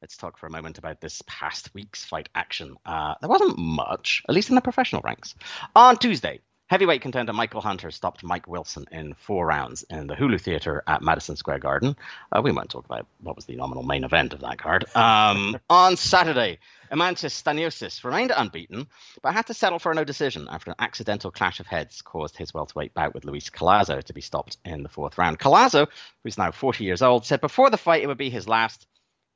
Let's 0.00 0.16
talk 0.16 0.38
for 0.38 0.46
a 0.46 0.50
moment 0.50 0.78
about 0.78 1.00
this 1.00 1.22
past 1.26 1.74
week's 1.74 2.04
fight 2.04 2.28
action. 2.32 2.76
Uh, 2.86 3.14
there 3.20 3.28
wasn't 3.28 3.58
much, 3.58 4.22
at 4.28 4.34
least 4.34 4.48
in 4.48 4.54
the 4.54 4.60
professional 4.60 5.02
ranks. 5.02 5.34
On 5.74 5.96
Tuesday, 5.96 6.38
Heavyweight 6.68 7.00
contender 7.00 7.32
Michael 7.32 7.62
Hunter 7.62 7.90
stopped 7.90 8.22
Mike 8.22 8.46
Wilson 8.46 8.84
in 8.92 9.14
four 9.14 9.46
rounds 9.46 9.84
in 9.88 10.06
the 10.06 10.14
Hulu 10.14 10.38
Theater 10.38 10.82
at 10.86 11.00
Madison 11.00 11.34
Square 11.34 11.60
Garden. 11.60 11.96
Uh, 12.30 12.42
we 12.44 12.52
won't 12.52 12.68
talk 12.68 12.84
about 12.84 13.06
what 13.22 13.36
was 13.36 13.46
the 13.46 13.56
nominal 13.56 13.82
main 13.82 14.04
event 14.04 14.34
of 14.34 14.40
that 14.40 14.58
card. 14.58 14.84
Um, 14.94 15.58
on 15.70 15.96
Saturday, 15.96 16.58
Eimantas 16.92 17.32
Stanionis 17.32 18.04
remained 18.04 18.32
unbeaten, 18.36 18.86
but 19.22 19.32
had 19.32 19.46
to 19.46 19.54
settle 19.54 19.78
for 19.78 19.92
a 19.92 19.94
no 19.94 20.04
decision 20.04 20.46
after 20.50 20.70
an 20.70 20.76
accidental 20.78 21.30
clash 21.30 21.58
of 21.58 21.66
heads 21.66 22.02
caused 22.02 22.36
his 22.36 22.52
welterweight 22.52 22.92
bout 22.92 23.14
with 23.14 23.24
Luis 23.24 23.48
Collazo 23.48 24.02
to 24.02 24.12
be 24.12 24.20
stopped 24.20 24.58
in 24.66 24.82
the 24.82 24.90
fourth 24.90 25.16
round. 25.16 25.38
Collazo, 25.38 25.86
who's 26.22 26.36
now 26.36 26.50
40 26.50 26.84
years 26.84 27.00
old, 27.00 27.24
said 27.24 27.40
before 27.40 27.70
the 27.70 27.78
fight 27.78 28.02
it 28.02 28.08
would 28.08 28.18
be 28.18 28.28
his 28.28 28.46
last. 28.46 28.86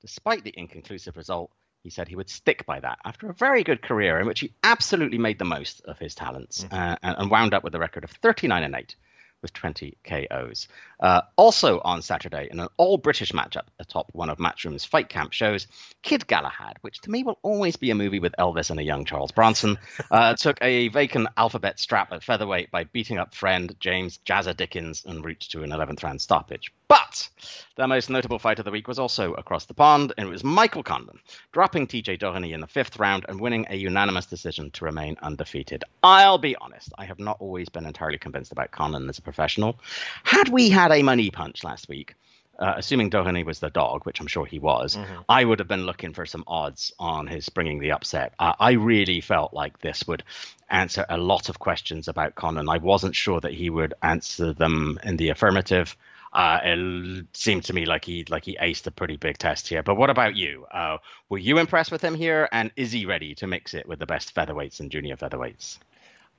Despite 0.03 0.45
the 0.45 0.53
inconclusive 0.55 1.17
result, 1.17 1.51
he 1.83 1.91
said 1.91 2.09
he 2.09 2.17
would 2.17 2.31
stick 2.31 2.65
by 2.67 2.81
that 2.81 2.99
after 3.05 3.29
a 3.29 3.35
very 3.35 3.65
good 3.65 3.83
career 3.83 4.21
in 4.21 4.27
which 4.27 4.41
he 4.41 4.53
absolutely 4.63 5.19
made 5.19 5.39
the 5.39 5.45
most 5.45 5.83
of 5.85 5.99
his 5.99 6.15
talents 6.15 6.65
mm-hmm. 6.65 6.75
uh, 6.75 6.97
and, 7.03 7.17
and 7.19 7.31
wound 7.31 7.55
up 7.55 7.65
with 7.65 7.75
a 7.75 7.79
record 7.79 8.05
of 8.05 8.11
39 8.11 8.63
and 8.63 8.75
8 8.75 8.95
with 9.43 9.53
20 9.53 9.99
KOs. 10.05 10.69
Uh, 11.01 11.23
also 11.37 11.81
on 11.81 12.01
Saturday, 12.01 12.49
in 12.51 12.61
an 12.61 12.69
all 12.77 12.97
British 12.97 13.33
matchup 13.33 13.67
atop 13.81 14.09
one 14.13 14.31
of 14.31 14.39
Matchroom's 14.39 14.85
fight 14.85 15.09
camp 15.09 15.33
shows, 15.33 15.67
Kid 16.03 16.27
Galahad, 16.27 16.79
which 16.81 17.01
to 17.01 17.11
me 17.11 17.25
will 17.25 17.39
always 17.43 17.77
be 17.77 17.91
a 17.91 17.95
movie 17.95 18.21
with 18.21 18.35
Elvis 18.39 18.71
and 18.71 18.79
a 18.79 18.85
young 18.85 19.05
Charles 19.05 19.33
Bronson, 19.33 19.79
uh, 20.11 20.35
took 20.35 20.59
a 20.63 20.89
vacant 20.89 21.29
alphabet 21.37 21.81
strap 21.81 22.13
at 22.13 22.23
featherweight 22.23 22.71
by 22.71 22.85
beating 22.85 23.19
up 23.19 23.35
friend 23.35 23.75
James 23.81 24.19
Jazza 24.25 24.57
Dickens 24.57 25.05
and 25.05 25.25
route 25.25 25.41
to 25.41 25.65
an 25.65 25.71
11th 25.71 26.05
round 26.05 26.21
stoppage. 26.21 26.73
But 26.93 27.31
the 27.77 27.89
most 27.89 28.11
notable 28.11 28.39
fight 28.39 28.59
of 28.59 28.67
the 28.67 28.71
week 28.71 28.87
was 28.87 28.99
also 28.99 29.33
across 29.33 29.65
the 29.65 29.73
pond, 29.73 30.13
and 30.19 30.29
it 30.29 30.31
was 30.31 30.45
Michael 30.45 30.83
Conlan 30.83 31.21
dropping 31.51 31.87
TJ 31.87 32.19
Doheny 32.19 32.53
in 32.53 32.61
the 32.61 32.67
fifth 32.67 32.99
round 32.99 33.25
and 33.31 33.41
winning 33.41 33.65
a 33.71 33.77
unanimous 33.77 34.27
decision 34.27 34.71
to 34.73 34.85
remain 34.85 35.17
undefeated. 35.23 35.85
I'll 36.03 36.37
be 36.37 36.55
honest, 36.57 36.93
I 36.99 37.07
have 37.07 37.19
not 37.19 37.39
always 37.41 37.71
been 37.71 37.87
entirely 37.87 38.19
convinced 38.19 38.53
about 38.53 38.73
Conlan 38.73 39.09
as 39.09 39.17
a 39.17 39.23
professional. 39.23 39.79
Had 40.23 40.51
we 40.51 40.69
had 40.69 40.93
a 40.93 41.03
money 41.03 41.31
punch 41.31 41.65
last 41.65 41.89
week, 41.89 42.15
uh, 42.59 42.75
assuming 42.77 43.09
Doheny 43.09 43.43
was 43.43 43.59
the 43.59 43.71
dog, 43.71 44.05
which 44.05 44.21
I'm 44.21 44.27
sure 44.27 44.45
he 44.45 44.59
was, 44.59 44.97
mm-hmm. 44.97 45.23
I 45.31 45.47
would 45.47 45.61
have 45.61 45.69
been 45.69 45.87
looking 45.87 46.13
for 46.13 46.27
some 46.27 46.45
odds 46.47 46.93
on 46.99 47.27
his 47.27 47.49
bringing 47.49 47.79
the 47.79 47.93
upset. 47.93 48.35
Uh, 48.39 48.53
I 48.61 48.73
really 48.73 49.23
felt 49.23 49.55
like 49.55 49.79
this 49.79 50.07
would 50.07 50.25
answer 50.69 51.07
a 51.09 51.17
lot 51.17 51.49
of 51.49 51.59
questions 51.59 52.07
about 52.07 52.35
Conlan. 52.35 52.71
I 52.71 52.77
wasn't 52.77 53.17
sure 53.17 53.41
that 53.41 53.55
he 53.55 53.71
would 53.71 53.95
answer 54.03 54.53
them 54.53 55.01
in 55.03 55.17
the 55.17 55.31
affirmative. 55.31 55.97
Uh, 56.33 56.61
it 56.65 57.27
seemed 57.35 57.65
to 57.65 57.75
me 57.75 57.85
like 57.85 58.05
he 58.05 58.25
like 58.29 58.45
he 58.45 58.57
aced 58.57 58.87
a 58.87 58.91
pretty 58.91 59.17
big 59.17 59.37
test 59.37 59.69
here. 59.69 59.83
But 59.83 59.97
what 59.97 60.11
about 60.11 60.35
you? 60.35 60.67
Uh, 60.73 60.99
were 61.29 61.39
you 61.39 61.59
impressed 61.59 61.93
with 61.93 62.03
him 62.03 62.15
here, 62.15 62.49
and 62.51 62.71
is 62.75 62.93
he 62.93 63.05
ready 63.05 63.35
to 63.37 63.47
mix 63.47 63.75
it 63.75 63.87
with 63.87 63.99
the 63.99 64.07
best 64.07 64.35
featherweights 64.35 64.81
and 64.81 64.91
junior 64.91 65.17
featherweights? 65.17 65.79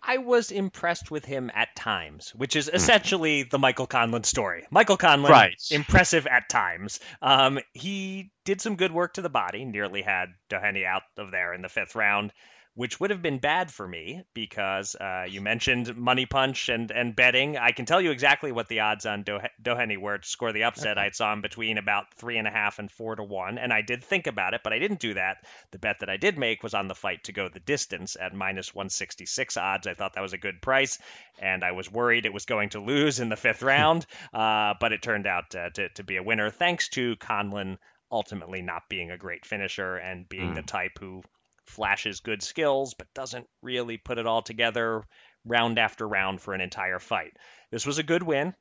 I 0.06 0.18
was 0.18 0.52
impressed 0.52 1.12
with 1.12 1.24
him 1.24 1.50
at 1.54 1.76
times, 1.76 2.36
which 2.36 2.56
is 2.56 2.68
hmm. 2.68 2.76
essentially 2.76 3.44
the 3.44 3.60
Michael 3.60 3.88
Conlan 3.88 4.24
story. 4.24 4.66
Michael 4.70 4.98
Conlan, 4.98 5.30
right. 5.30 5.56
impressive 5.72 6.28
at 6.28 6.50
times. 6.50 7.00
Um, 7.22 7.60
he 7.74 8.32
did 8.44 8.62
some 8.62 8.76
good 8.76 8.92
work 8.92 9.14
to 9.14 9.22
the 9.22 9.30
body, 9.30 9.64
nearly 9.64 10.02
had 10.02 10.30
Doheny 10.50 10.86
out 10.86 11.04
of 11.18 11.32
there 11.32 11.54
in 11.54 11.62
the 11.62 11.70
fifth 11.70 11.96
round 11.96 12.34
which 12.76 13.00
would 13.00 13.12
have 13.12 13.22
been 13.22 13.38
bad 13.38 13.72
for 13.72 13.88
me 13.88 14.24
because 14.34 14.96
uh, 14.96 15.26
you 15.30 15.42
mentioned 15.42 15.96
money 15.96 16.26
punch 16.26 16.70
and, 16.70 16.90
and 16.90 17.16
betting. 17.16 17.56
I 17.56 17.72
can 17.72 17.86
tell 17.86 18.02
you 18.02 18.10
exactly 18.10 18.52
what 18.52 18.68
the 18.68 18.80
odds 18.80 19.06
on 19.06 19.22
Do- 19.22 19.42
Doheny 19.62 19.98
were 19.98 20.18
to 20.18 20.28
score 20.28 20.52
the 20.52 20.64
upset. 20.64 20.98
I 20.98 21.12
saw 21.12 21.32
him 21.32 21.42
between 21.42 21.78
about 21.78 22.14
three 22.16 22.38
and 22.38 22.48
a 22.48 22.52
half 22.52 22.80
and 22.80 22.92
four 22.92 23.16
to 23.16 23.24
one, 23.24 23.60
and 23.60 23.72
I 23.72 23.82
did 23.82 24.04
think 24.04 24.26
about 24.26 24.56
it, 24.56 24.62
but 24.64 24.74
I 24.74 24.80
didn't 24.80 25.00
do 25.00 25.14
that. 25.14 25.46
The 25.72 25.78
bet 25.78 26.00
that 26.00 26.10
I 26.10 26.18
did 26.18 26.38
make 26.38 26.64
was 26.64 26.74
on 26.74 26.88
the 26.88 26.96
fight 26.96 27.26
to 27.26 27.32
go 27.32 27.48
the 27.48 27.60
distance 27.60 28.18
at 28.20 28.34
minus 28.34 28.74
166 28.74 29.56
odds. 29.56 29.86
I 29.86 29.94
thought 29.94 30.14
that 30.14 30.22
was 30.22 30.34
a 30.34 30.38
good 30.40 30.62
price, 30.62 30.98
and 31.40 31.64
I 31.64 31.74
was 31.74 31.92
worried 31.92 32.26
it 32.26 32.34
was 32.34 32.46
going 32.46 32.70
to 32.70 32.80
lose 32.80 33.20
in 33.20 33.30
the 33.30 33.36
fifth 33.36 33.62
round, 33.62 34.06
uh, 34.34 34.74
but 34.80 34.94
it 34.94 35.04
turned 35.04 35.28
out 35.28 35.54
uh, 35.56 35.70
to, 35.72 35.90
to 35.90 36.04
be 36.04 36.18
a 36.18 36.24
winner 36.24 36.50
thanks 36.50 36.90
to 36.90 37.16
Conlan 37.18 37.78
ultimately 38.12 38.62
not 38.62 38.84
being 38.90 39.10
a 39.10 39.18
great 39.18 39.46
finisher 39.46 39.96
and 39.98 40.30
being 40.30 40.52
mm. 40.52 40.56
the 40.56 40.62
type 40.62 41.00
who 41.00 41.24
flashes 41.66 42.20
good 42.20 42.42
skills, 42.42 42.94
but 42.94 43.14
doesn't 43.14 43.48
really 43.62 43.98
put 43.98 44.18
it 44.18 44.28
all 44.28 44.42
together 44.42 45.04
round 45.46 45.80
after 45.80 46.08
round 46.08 46.42
for 46.42 46.54
an 46.54 46.62
entire 46.62 47.00
fight. 47.00 47.34
This 47.72 47.86
was 47.86 47.98
a 47.98 48.04
good 48.04 48.24
win. 48.24 48.54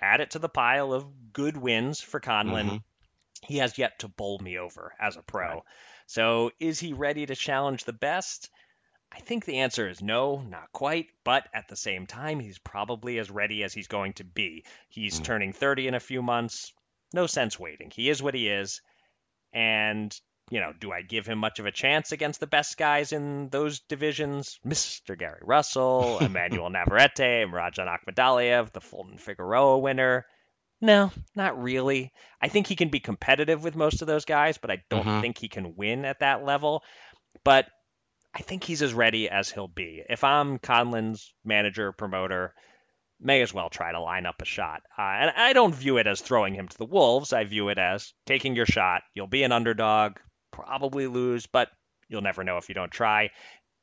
Add 0.00 0.20
it 0.20 0.30
to 0.32 0.38
the 0.38 0.48
pile 0.48 0.92
of 0.92 1.32
good 1.32 1.56
wins 1.56 2.00
for 2.00 2.20
Conlan. 2.20 2.66
Mm-hmm. 2.66 2.76
He 3.46 3.58
has 3.58 3.78
yet 3.78 3.98
to 4.00 4.08
bowl 4.08 4.38
me 4.38 4.58
over 4.58 4.94
as 5.00 5.16
a 5.16 5.22
pro. 5.22 5.48
Right. 5.48 5.62
So 6.06 6.50
is 6.58 6.78
he 6.78 6.92
ready 6.92 7.26
to 7.26 7.34
challenge 7.34 7.84
the 7.84 7.92
best? 7.92 8.50
I 9.12 9.20
think 9.20 9.44
the 9.44 9.58
answer 9.58 9.88
is 9.88 10.02
no, 10.02 10.40
not 10.40 10.72
quite, 10.72 11.06
but 11.24 11.48
at 11.52 11.68
the 11.68 11.76
same 11.76 12.06
time, 12.06 12.38
he's 12.38 12.58
probably 12.58 13.18
as 13.18 13.30
ready 13.30 13.64
as 13.64 13.72
he's 13.72 13.88
going 13.88 14.12
to 14.14 14.24
be. 14.24 14.64
He's 14.88 15.20
mm. 15.20 15.24
turning 15.24 15.52
30 15.52 15.88
in 15.88 15.94
a 15.94 16.00
few 16.00 16.22
months. 16.22 16.72
No 17.12 17.26
sense 17.26 17.58
waiting. 17.58 17.90
He 17.90 18.08
is 18.08 18.22
what 18.22 18.34
he 18.34 18.48
is. 18.48 18.82
And 19.52 20.18
you 20.50 20.58
know, 20.58 20.72
do 20.78 20.90
I 20.90 21.02
give 21.02 21.26
him 21.26 21.38
much 21.38 21.60
of 21.60 21.66
a 21.66 21.70
chance 21.70 22.10
against 22.10 22.40
the 22.40 22.46
best 22.46 22.76
guys 22.76 23.12
in 23.12 23.48
those 23.50 23.78
divisions? 23.80 24.58
Mr. 24.66 25.16
Gary 25.16 25.40
Russell, 25.42 26.18
Emmanuel 26.20 26.70
Navarrete, 26.70 27.46
Rajan 27.46 27.88
Akhmadaliev, 27.88 28.72
the 28.72 28.80
Fulton 28.80 29.16
Figueroa 29.16 29.78
winner. 29.78 30.26
No, 30.80 31.12
not 31.36 31.62
really. 31.62 32.12
I 32.42 32.48
think 32.48 32.66
he 32.66 32.74
can 32.74 32.88
be 32.88 33.00
competitive 33.00 33.62
with 33.62 33.76
most 33.76 34.02
of 34.02 34.08
those 34.08 34.24
guys, 34.24 34.58
but 34.58 34.70
I 34.70 34.82
don't 34.90 35.06
mm-hmm. 35.06 35.20
think 35.20 35.38
he 35.38 35.48
can 35.48 35.76
win 35.76 36.04
at 36.04 36.20
that 36.20 36.44
level. 36.44 36.82
But 37.44 37.66
I 38.34 38.40
think 38.40 38.64
he's 38.64 38.82
as 38.82 38.92
ready 38.94 39.28
as 39.28 39.50
he'll 39.50 39.68
be. 39.68 40.02
If 40.08 40.24
I'm 40.24 40.58
Conlan's 40.58 41.32
manager, 41.44 41.92
promoter, 41.92 42.54
may 43.20 43.42
as 43.42 43.52
well 43.52 43.68
try 43.68 43.92
to 43.92 44.00
line 44.00 44.26
up 44.26 44.42
a 44.42 44.46
shot. 44.46 44.82
Uh, 44.98 45.02
and 45.02 45.30
I 45.36 45.52
don't 45.52 45.74
view 45.74 45.98
it 45.98 46.06
as 46.06 46.20
throwing 46.20 46.54
him 46.54 46.66
to 46.66 46.78
the 46.78 46.86
wolves. 46.86 47.32
I 47.32 47.44
view 47.44 47.68
it 47.68 47.78
as 47.78 48.14
taking 48.26 48.56
your 48.56 48.66
shot. 48.66 49.02
You'll 49.14 49.26
be 49.26 49.42
an 49.42 49.52
underdog 49.52 50.16
probably 50.60 51.06
lose, 51.06 51.46
but 51.46 51.70
you'll 52.08 52.22
never 52.22 52.44
know 52.44 52.56
if 52.56 52.68
you 52.68 52.74
don't 52.74 52.90
try. 52.90 53.30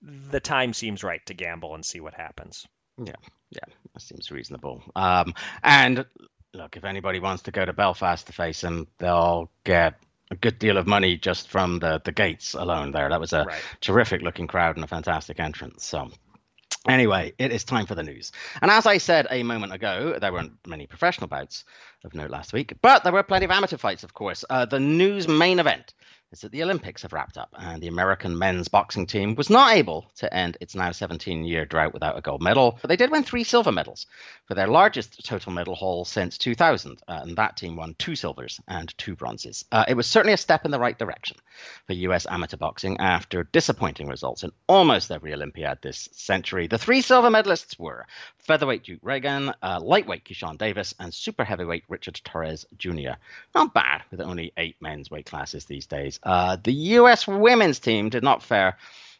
The 0.01 0.39
time 0.39 0.73
seems 0.73 1.03
right 1.03 1.25
to 1.25 1.33
gamble 1.33 1.73
and 1.73 1.83
see 1.83 1.99
what 1.99 2.13
happens. 2.13 2.67
Yeah, 3.03 3.13
yeah, 3.51 3.73
that 3.93 4.01
seems 4.01 4.31
reasonable. 4.31 4.83
Um, 4.95 5.33
and 5.63 6.05
look, 6.53 6.77
if 6.77 6.83
anybody 6.83 7.19
wants 7.19 7.43
to 7.43 7.51
go 7.51 7.65
to 7.65 7.73
Belfast 7.73 8.27
to 8.27 8.33
face 8.33 8.63
him, 8.63 8.87
they'll 8.99 9.49
get 9.63 9.95
a 10.29 10.35
good 10.35 10.59
deal 10.59 10.77
of 10.77 10.87
money 10.87 11.17
just 11.17 11.47
from 11.49 11.79
the 11.79 12.01
the 12.03 12.11
gates 12.11 12.53
alone. 12.53 12.91
There, 12.91 13.09
that 13.09 13.19
was 13.19 13.33
a 13.33 13.45
right. 13.45 13.61
terrific 13.81 14.21
looking 14.21 14.47
crowd 14.47 14.75
and 14.75 14.83
a 14.83 14.87
fantastic 14.87 15.39
entrance. 15.39 15.85
So. 15.85 16.11
Anyway, 16.87 17.33
it 17.37 17.51
is 17.51 17.65
time 17.65 17.85
for 17.85 17.95
the 17.95 18.03
news. 18.03 18.31
And 18.61 18.71
as 18.71 18.85
I 18.85 18.97
said 18.97 19.27
a 19.29 19.43
moment 19.43 19.73
ago, 19.73 20.17
there 20.21 20.31
weren't 20.31 20.53
many 20.65 20.87
professional 20.87 21.27
bouts 21.27 21.65
of 22.05 22.13
note 22.13 22.29
last 22.29 22.53
week, 22.53 22.73
but 22.81 23.03
there 23.03 23.11
were 23.11 23.23
plenty 23.23 23.43
of 23.43 23.51
amateur 23.51 23.75
fights, 23.75 24.03
of 24.03 24.13
course. 24.13 24.45
Uh, 24.49 24.65
the 24.65 24.79
news 24.79 25.27
main 25.27 25.59
event 25.59 25.93
is 26.31 26.41
that 26.41 26.51
the 26.51 26.63
Olympics 26.63 27.03
have 27.03 27.13
wrapped 27.13 27.37
up 27.37 27.53
and 27.57 27.81
the 27.81 27.87
American 27.87 28.37
men's 28.37 28.67
boxing 28.67 29.05
team 29.05 29.35
was 29.35 29.49
not 29.49 29.73
able 29.73 30.11
to 30.15 30.33
end 30.33 30.57
its 30.59 30.75
now 30.75 30.91
17 30.91 31.45
year 31.45 31.65
drought 31.65 31.93
without 31.93 32.17
a 32.17 32.21
gold 32.21 32.41
medal, 32.41 32.77
but 32.81 32.89
they 32.89 32.97
did 32.97 33.11
win 33.11 33.23
three 33.23 33.43
silver 33.43 33.71
medals 33.71 34.07
for 34.45 34.53
their 34.53 34.67
largest 34.67 35.25
total 35.25 35.53
medal 35.53 35.75
haul 35.75 36.03
since 36.03 36.37
2000. 36.37 36.99
Uh, 37.07 37.19
and 37.23 37.37
that 37.37 37.55
team 37.55 37.75
won 37.75 37.95
two 37.97 38.15
silvers 38.15 38.59
and 38.67 38.95
two 38.97 39.15
bronzes. 39.15 39.63
Uh, 39.71 39.85
it 39.87 39.93
was 39.93 40.05
certainly 40.05 40.33
a 40.33 40.37
step 40.37 40.65
in 40.65 40.71
the 40.71 40.79
right 40.79 40.99
direction 40.99 41.37
for 41.85 41.93
US 41.93 42.27
amateur 42.29 42.57
boxing 42.57 42.97
after 42.99 43.43
disappointing 43.43 44.07
results 44.07 44.43
in 44.43 44.51
almost 44.67 45.11
every 45.11 45.33
Olympiad 45.33 45.79
this 45.81 46.09
century. 46.11 46.67
The 46.67 46.77
three 46.77 47.01
silver 47.01 47.29
medalists 47.29 47.79
were 47.79 48.05
featherweight 48.39 48.83
Duke 48.83 49.01
Ragan, 49.01 49.53
uh, 49.61 49.79
lightweight 49.81 50.23
Keyshawn 50.25 50.57
Davis, 50.57 50.93
and 50.99 51.13
super 51.13 51.43
heavyweight 51.43 51.83
Richard 51.89 52.15
Torrez 52.23 52.65
Jr. 52.77 53.19
Not 53.53 53.73
bad 53.73 54.03
with 54.11 54.21
only 54.21 54.53
eight 54.57 54.77
men's 54.81 55.11
weight 55.11 55.25
classes 55.25 55.65
these 55.65 55.85
days. 55.85 56.16
Uh, 56.23 56.57
the 56.63 56.73
U.S. 56.73 57.27
women's 57.27 57.79
team 57.79 58.09
did 58.09 58.23
not 58.23 58.43
fare 58.43 58.77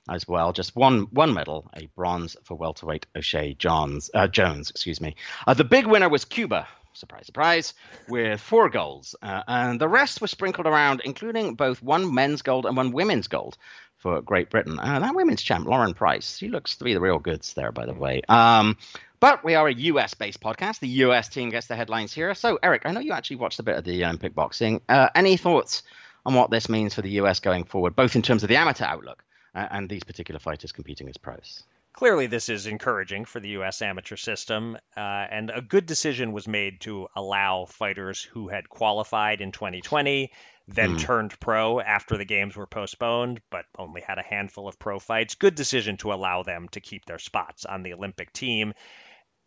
as 0.09 0.27
well. 0.27 0.53
Just 0.53 0.75
one 0.75 1.07
one 1.11 1.33
medal, 1.33 1.69
a 1.75 1.87
bronze 1.95 2.35
for 2.43 2.55
welterweight 2.55 3.05
Oshae 3.15 3.57
Jones. 3.57 4.09
Uh, 4.13 4.27
Jones, 4.27 4.69
excuse 4.69 5.01
me. 5.01 5.15
Uh, 5.45 5.53
the 5.53 5.63
big 5.63 5.87
winner 5.87 6.09
was 6.09 6.25
Cuba. 6.25 6.67
Surprise, 6.93 7.27
surprise, 7.27 7.73
with 8.07 8.41
four 8.41 8.69
golds, 8.69 9.15
uh, 9.21 9.43
and 9.47 9.79
the 9.79 9.87
rest 9.87 10.19
were 10.19 10.25
sprinkled 10.25 10.65
around, 10.65 10.99
including 11.05 11.53
both 11.53 11.83
one 11.83 12.11
men's 12.11 12.41
gold 12.41 12.65
and 12.65 12.75
one 12.75 12.91
women's 12.91 13.27
gold 13.27 13.55
for 13.97 14.19
Great 14.23 14.49
Britain. 14.49 14.79
Uh, 14.79 14.99
that 14.99 15.13
women's 15.13 15.43
champ, 15.43 15.67
Lauren 15.67 15.93
Price, 15.93 16.37
she 16.37 16.47
looks 16.47 16.75
to 16.77 16.83
be 16.83 16.95
the 16.95 16.99
real 16.99 17.19
goods 17.19 17.53
there, 17.53 17.71
by 17.71 17.85
the 17.85 17.93
way. 17.93 18.23
Um, 18.27 18.77
but 19.19 19.43
we 19.43 19.53
are 19.53 19.67
a 19.67 19.73
US 19.73 20.15
based 20.15 20.41
podcast. 20.41 20.79
The 20.79 20.87
US 21.05 21.27
team 21.27 21.49
gets 21.49 21.67
the 21.67 21.75
headlines 21.75 22.13
here. 22.13 22.33
So, 22.33 22.57
Eric, 22.63 22.83
I 22.85 22.91
know 22.91 22.99
you 22.99 23.13
actually 23.13 23.37
watched 23.37 23.59
a 23.59 23.63
bit 23.63 23.75
of 23.75 23.83
the 23.83 24.03
Olympic 24.03 24.33
boxing. 24.33 24.81
Uh, 24.89 25.09
any 25.13 25.37
thoughts 25.37 25.83
on 26.27 26.33
what 26.33 26.51
this 26.51 26.67
means 26.67 26.93
for 26.93 27.01
the 27.01 27.11
US 27.21 27.39
going 27.39 27.63
forward, 27.63 27.95
both 27.95 28.17
in 28.17 28.21
terms 28.21 28.43
of 28.43 28.49
the 28.49 28.57
amateur 28.57 28.83
outlook 28.83 29.23
uh, 29.55 29.65
and 29.71 29.89
these 29.89 30.03
particular 30.03 30.39
fighters 30.39 30.73
competing 30.73 31.07
as 31.07 31.15
pros. 31.15 31.63
Clearly, 31.93 32.27
this 32.27 32.49
is 32.49 32.67
encouraging 32.67 33.25
for 33.25 33.39
the 33.39 33.49
U.S. 33.49 33.81
amateur 33.81 34.17
system, 34.17 34.77
uh, 34.95 34.99
and 34.99 35.49
a 35.49 35.61
good 35.61 35.87
decision 35.87 36.31
was 36.33 36.47
made 36.47 36.81
to 36.81 37.07
allow 37.15 37.65
fighters 37.65 38.21
who 38.21 38.49
had 38.49 38.69
qualified 38.69 39.41
in 39.41 39.51
2020, 39.51 40.31
then 40.67 40.97
mm. 40.97 40.99
turned 40.99 41.39
pro 41.39 41.79
after 41.79 42.17
the 42.17 42.25
games 42.25 42.55
were 42.55 42.67
postponed, 42.67 43.41
but 43.49 43.65
only 43.79 44.01
had 44.01 44.19
a 44.19 44.23
handful 44.23 44.67
of 44.67 44.77
pro 44.77 44.99
fights. 44.99 45.35
Good 45.35 45.55
decision 45.55 45.97
to 45.97 46.13
allow 46.13 46.43
them 46.43 46.67
to 46.73 46.81
keep 46.81 47.05
their 47.05 47.19
spots 47.19 47.65
on 47.65 47.81
the 47.81 47.93
Olympic 47.93 48.31
team. 48.31 48.73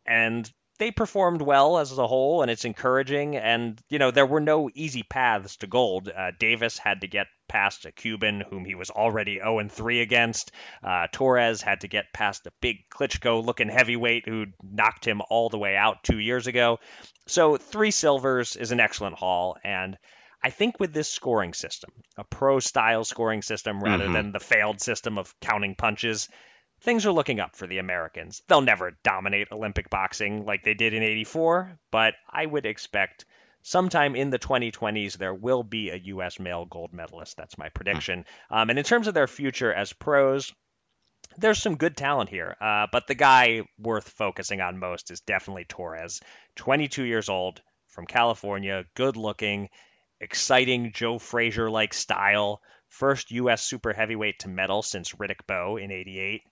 And 0.04 0.50
they 0.80 0.90
performed 0.90 1.42
well 1.42 1.78
as 1.78 1.96
a 1.96 2.06
whole, 2.06 2.40
and 2.40 2.50
it's 2.50 2.64
encouraging. 2.64 3.36
And 3.36 3.78
you 3.90 3.98
know, 3.98 4.10
there 4.10 4.26
were 4.26 4.40
no 4.40 4.70
easy 4.74 5.02
paths 5.02 5.56
to 5.58 5.66
gold. 5.66 6.08
Uh, 6.08 6.32
Davis 6.38 6.78
had 6.78 7.02
to 7.02 7.06
get 7.06 7.26
past 7.48 7.84
a 7.84 7.92
Cuban 7.92 8.40
whom 8.48 8.64
he 8.64 8.74
was 8.74 8.88
already 8.88 9.36
0 9.36 9.68
3 9.68 10.00
against. 10.00 10.52
Uh, 10.82 11.06
Torrez 11.12 11.62
had 11.62 11.82
to 11.82 11.88
get 11.88 12.14
past 12.14 12.46
a 12.46 12.52
big 12.62 12.78
Klitschko-looking 12.88 13.68
heavyweight 13.68 14.26
who 14.26 14.46
knocked 14.62 15.06
him 15.06 15.20
all 15.28 15.50
the 15.50 15.58
way 15.58 15.76
out 15.76 16.02
two 16.02 16.18
years 16.18 16.46
ago. 16.46 16.78
So 17.26 17.58
three 17.58 17.90
silvers 17.90 18.56
is 18.56 18.72
an 18.72 18.80
excellent 18.80 19.16
haul, 19.16 19.58
and 19.62 19.98
I 20.42 20.48
think 20.48 20.80
with 20.80 20.94
this 20.94 21.10
scoring 21.10 21.52
system, 21.52 21.90
a 22.16 22.24
pro 22.24 22.58
style 22.58 23.04
scoring 23.04 23.42
system 23.42 23.82
rather 23.82 24.04
mm-hmm. 24.04 24.14
than 24.14 24.32
the 24.32 24.40
failed 24.40 24.80
system 24.80 25.18
of 25.18 25.38
counting 25.40 25.74
punches, 25.74 26.30
things 26.80 27.06
are 27.06 27.12
looking 27.12 27.40
up 27.40 27.56
for 27.56 27.66
the 27.66 27.78
Americans. 27.78 28.42
They'll 28.48 28.60
never 28.60 28.96
dominate 29.02 29.52
Olympic 29.52 29.90
boxing 29.90 30.44
like 30.44 30.62
they 30.64 30.74
did 30.74 30.94
in 30.94 31.02
84, 31.02 31.78
but 31.90 32.14
I 32.28 32.46
would 32.46 32.66
expect 32.66 33.26
sometime 33.62 34.16
in 34.16 34.30
the 34.30 34.38
2020s 34.38 35.18
there 35.18 35.34
will 35.34 35.62
be 35.62 35.90
a 35.90 35.96
U.S. 35.96 36.38
male 36.38 36.64
gold 36.64 36.92
medalist. 36.92 37.36
That's 37.36 37.58
my 37.58 37.68
prediction. 37.68 38.24
Um, 38.50 38.70
and 38.70 38.78
in 38.78 38.84
terms 38.84 39.06
of 39.06 39.14
their 39.14 39.26
future 39.26 39.72
as 39.72 39.92
pros, 39.92 40.52
there's 41.36 41.62
some 41.62 41.76
good 41.76 41.96
talent 41.96 42.30
here, 42.30 42.56
uh, 42.60 42.86
but 42.90 43.06
the 43.06 43.14
guy 43.14 43.62
worth 43.78 44.08
focusing 44.08 44.60
on 44.60 44.78
most 44.78 45.10
is 45.10 45.20
definitely 45.20 45.64
Torrez, 45.64 46.22
22 46.56 47.04
years 47.04 47.28
old, 47.28 47.60
from 47.88 48.06
California, 48.06 48.84
good 48.94 49.16
looking, 49.16 49.68
exciting 50.20 50.92
Joe 50.92 51.18
Frazier 51.18 51.70
like 51.70 51.92
style. 51.92 52.62
First 52.88 53.30
U.S. 53.32 53.62
super 53.62 53.92
heavyweight 53.92 54.40
to 54.40 54.48
medal 54.48 54.82
since 54.82 55.12
Riddick 55.12 55.46
Bowe 55.46 55.76
in 55.76 55.92
88 55.92 56.42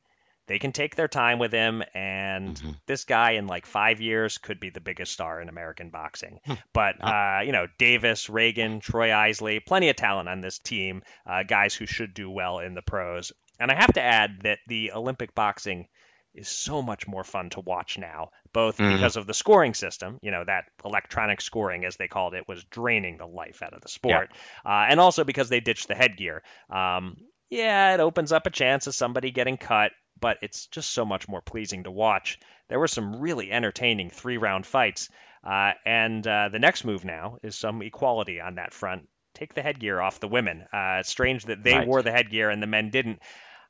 they 0.49 0.59
can 0.59 0.73
take 0.73 0.97
their 0.97 1.09
time 1.09 1.39
with 1.39 1.53
him, 1.53 1.83
and 1.95 2.57
mm-hmm. 2.57 2.71
this 2.87 3.05
guy 3.05 3.33
in 3.33 3.47
like 3.47 3.67
five 3.67 4.01
years 4.01 4.39
could 4.39 4.59
be 4.59 4.71
the 4.71 4.81
biggest 4.81 5.13
star 5.13 5.41
in 5.41 5.49
American 5.49 5.91
boxing. 5.91 6.41
Hmm. 6.45 6.55
but 6.73 6.97
uh, 7.01 7.41
you 7.45 7.53
know, 7.53 7.67
Davis, 7.79 8.27
Ragan 8.27 8.81
Troy 8.81 9.15
Isley, 9.15 9.61
plenty 9.61 9.91
of 9.91 9.97
talent 9.97 10.29
on 10.29 10.41
this 10.41 10.59
team, 10.59 11.03
uh, 11.27 11.43
guys 11.43 11.75
who 11.75 11.87
should 11.87 12.15
do 12.15 12.31
well 12.31 12.59
in 12.59 12.75
the 12.75 12.83
pros. 12.83 13.33
And 13.61 13.71
I 13.71 13.75
have 13.75 13.93
to 13.95 14.03
add 14.03 14.41
that 14.43 14.59
the 14.67 14.93
Olympic 14.93 15.35
boxing 15.35 15.89
is 16.35 16.49
so 16.49 16.81
much 16.81 17.07
more 17.07 17.25
fun 17.25 17.51
to 17.51 17.61
watch 17.61 17.99
now, 17.99 18.31
both 18.53 18.79
mm-hmm. 18.79 18.95
because 18.95 19.17
of 19.17 19.27
the 19.27 19.35
scoring 19.35 19.75
system, 19.75 20.19
you 20.23 20.31
know, 20.31 20.45
that 20.45 20.65
electronic 20.85 21.41
scoring, 21.41 21.85
as 21.85 21.97
they 21.97 22.09
called 22.09 22.35
it, 22.35 22.47
was 22.47 22.65
draining 22.65 23.19
the 23.19 23.27
life 23.27 23.63
out 23.63 23.75
of 23.75 23.83
the 23.83 23.89
sport, 23.89 24.31
yeah. 24.65 24.71
uh, 24.71 24.87
and 24.89 25.01
also 25.01 25.25
because 25.25 25.49
they 25.49 25.61
ditched 25.61 25.89
the 25.89 25.95
headgear. 25.95 26.43
Um, 26.71 27.17
yeah, 27.51 27.95
it 27.95 28.01
opens 28.01 28.33
up 28.33 28.47
a 28.47 28.51
chance 28.51 28.87
of 28.87 28.95
somebody 28.95 29.31
getting 29.31 29.57
cut 29.57 29.93
but 30.21 30.39
it's 30.43 30.67
just 30.67 30.91
so 30.91 31.05
much 31.05 31.29
more 31.29 31.41
pleasing 31.41 31.85
to 31.85 31.91
watch. 31.91 32.39
There 32.69 32.79
were 32.79 32.89
some 32.89 33.21
really 33.21 33.51
entertaining 33.51 34.11
three 34.11 34.37
round 34.37 34.67
fights. 34.67 35.09
Uh, 35.45 35.73
and 35.85 36.27
uh, 36.27 36.49
the 36.51 36.59
next 36.59 36.85
move 36.85 37.05
now 37.05 37.39
is 37.43 37.57
some 37.57 37.83
equality 37.83 38.41
on 38.41 38.57
that 38.57 38.75
front. 38.75 39.09
Take 39.35 39.55
the 39.55 39.63
headgear 39.63 40.01
off 40.01 40.21
the 40.21 40.29
women. 40.29 40.63
Uh, 40.73 40.99
it's 41.01 41.09
strange 41.09 41.45
that 41.47 41.63
they 41.63 41.75
right. 41.75 41.87
wore 41.87 42.03
the 42.03 42.11
headgear 42.11 42.51
and 42.51 42.63
the 42.63 42.67
men 42.67 42.91
didn't. 42.91 43.21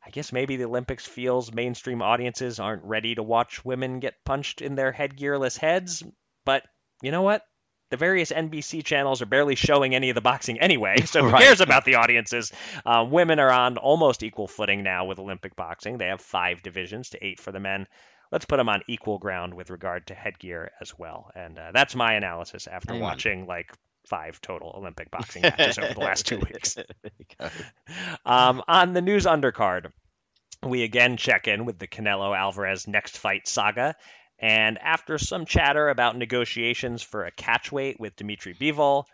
I 0.05 0.11
guess 0.11 0.32
maybe 0.32 0.57
the 0.57 0.64
Olympics 0.64 1.07
feels 1.07 1.53
mainstream 1.53 2.01
audiences 2.01 2.59
aren't 2.61 2.84
ready 2.84 3.14
to 3.14 3.22
watch 3.22 3.64
women 3.64 4.01
get 4.01 4.24
punched 4.24 4.62
in 4.62 4.74
their 4.74 4.92
headgearless 4.92 5.59
heads. 5.59 6.03
But 6.44 6.62
you 7.03 7.11
know 7.11 7.22
what? 7.22 7.42
The 7.91 7.97
various 7.97 8.30
NBC 8.30 8.84
channels 8.84 9.22
are 9.22 9.26
barely 9.26 9.55
showing 9.55 9.95
any 9.95 10.11
of 10.11 10.14
the 10.14 10.20
boxing 10.20 10.61
anyway, 10.61 11.01
so 11.05 11.22
who 11.22 11.30
right. 11.30 11.43
cares 11.43 11.61
about 11.61 11.84
the 11.84 11.97
audiences? 11.97 12.53
Uh, 12.84 13.07
women 13.09 13.39
are 13.39 13.51
on 13.51 13.78
almost 13.78 14.22
equal 14.22 14.47
footing 14.47 14.82
now 14.82 15.07
with 15.07 15.18
Olympic 15.18 15.57
boxing. 15.57 15.99
They 15.99 16.07
have 16.07 16.20
five 16.20 16.62
divisions 16.62 17.11
to 17.11 17.24
eight 17.24 17.41
for 17.41 17.53
the 17.53 17.61
men. 17.61 17.86
Let's 18.30 18.45
put 18.45 18.59
them 18.59 18.68
on 18.68 18.82
equal 18.89 19.18
ground 19.18 19.55
with 19.55 19.70
regard 19.70 20.07
to 20.09 20.14
headgear 20.14 20.70
as 20.80 20.99
well. 20.99 21.30
And 21.34 21.59
uh, 21.59 21.70
that's 21.72 21.95
my 21.95 22.12
analysis 22.12 22.66
after 22.66 22.93
Amen. 22.93 23.03
watching 23.03 23.47
like 23.47 23.72
five 24.07 24.41
total 24.41 24.74
Olympic 24.76 25.11
boxing 25.11 25.43
matches 25.43 25.78
over 25.78 25.95
the 25.95 26.01
last 26.01 26.26
two 26.26 26.39
weeks. 26.39 26.76
um, 28.26 28.62
on 28.68 28.93
the 28.93 29.01
news 29.01 29.24
undercard, 29.24 29.93
we 30.62 30.82
again 30.82 31.16
check 31.16 31.49
in 31.49 31.64
with 31.64 31.78
the 31.78 31.86
Canelo 31.86 32.36
Alvarez 32.36 32.86
next 32.86 33.16
fight 33.16 33.49
saga 33.49 33.95
and 34.39 34.78
after 34.78 35.18
some 35.18 35.47
chatter 35.47 35.89
about 35.89 36.16
negotiations 36.16 37.03
for 37.03 37.24
a 37.24 37.32
catchweight 37.32 37.99
with 37.99 38.16
Dmitry 38.16 38.55
Bivol, 38.55 39.05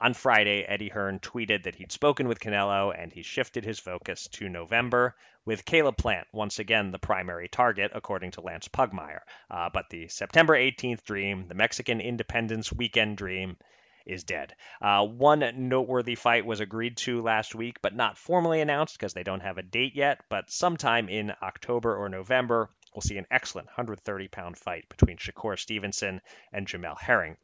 on 0.00 0.14
Friday, 0.14 0.64
Eddie 0.64 0.88
Hearn 0.88 1.20
tweeted 1.20 1.62
that 1.62 1.76
he'd 1.76 1.92
spoken 1.92 2.26
with 2.26 2.40
Canelo 2.40 2.92
and 2.96 3.12
he 3.12 3.22
shifted 3.22 3.64
his 3.64 3.78
focus 3.78 4.26
to 4.32 4.48
November, 4.48 5.14
with 5.44 5.64
Caleb 5.64 5.96
Plant 5.96 6.26
once 6.32 6.58
again 6.58 6.90
the 6.90 6.98
primary 6.98 7.48
target, 7.48 7.92
according 7.94 8.32
to 8.32 8.40
Lance 8.40 8.68
Pugmire. 8.68 9.20
Uh, 9.50 9.70
but 9.72 9.90
the 9.90 10.08
September 10.08 10.54
18th 10.54 11.04
dream, 11.04 11.46
the 11.46 11.54
Mexican 11.54 12.00
Independence 12.00 12.72
weekend 12.72 13.16
dream, 13.16 13.56
is 14.04 14.24
dead. 14.24 14.54
Uh, 14.80 15.06
one 15.06 15.68
noteworthy 15.68 16.16
fight 16.16 16.44
was 16.44 16.60
agreed 16.60 16.96
to 16.96 17.22
last 17.22 17.54
week, 17.54 17.80
but 17.82 17.94
not 17.94 18.18
formally 18.18 18.60
announced 18.60 18.98
because 18.98 19.14
they 19.14 19.22
don't 19.22 19.40
have 19.40 19.58
a 19.58 19.62
date 19.62 19.94
yet. 19.94 20.20
But 20.28 20.50
sometime 20.50 21.08
in 21.08 21.32
October 21.40 21.96
or 21.96 22.08
November, 22.08 22.68
we'll 22.94 23.02
see 23.02 23.18
an 23.18 23.26
excellent 23.30 23.68
130 23.68 24.28
pound 24.28 24.58
fight 24.58 24.88
between 24.88 25.16
Shakur 25.16 25.58
Stevenson 25.58 26.20
and 26.52 26.66
Jamel 26.66 26.98
Herring. 26.98 27.36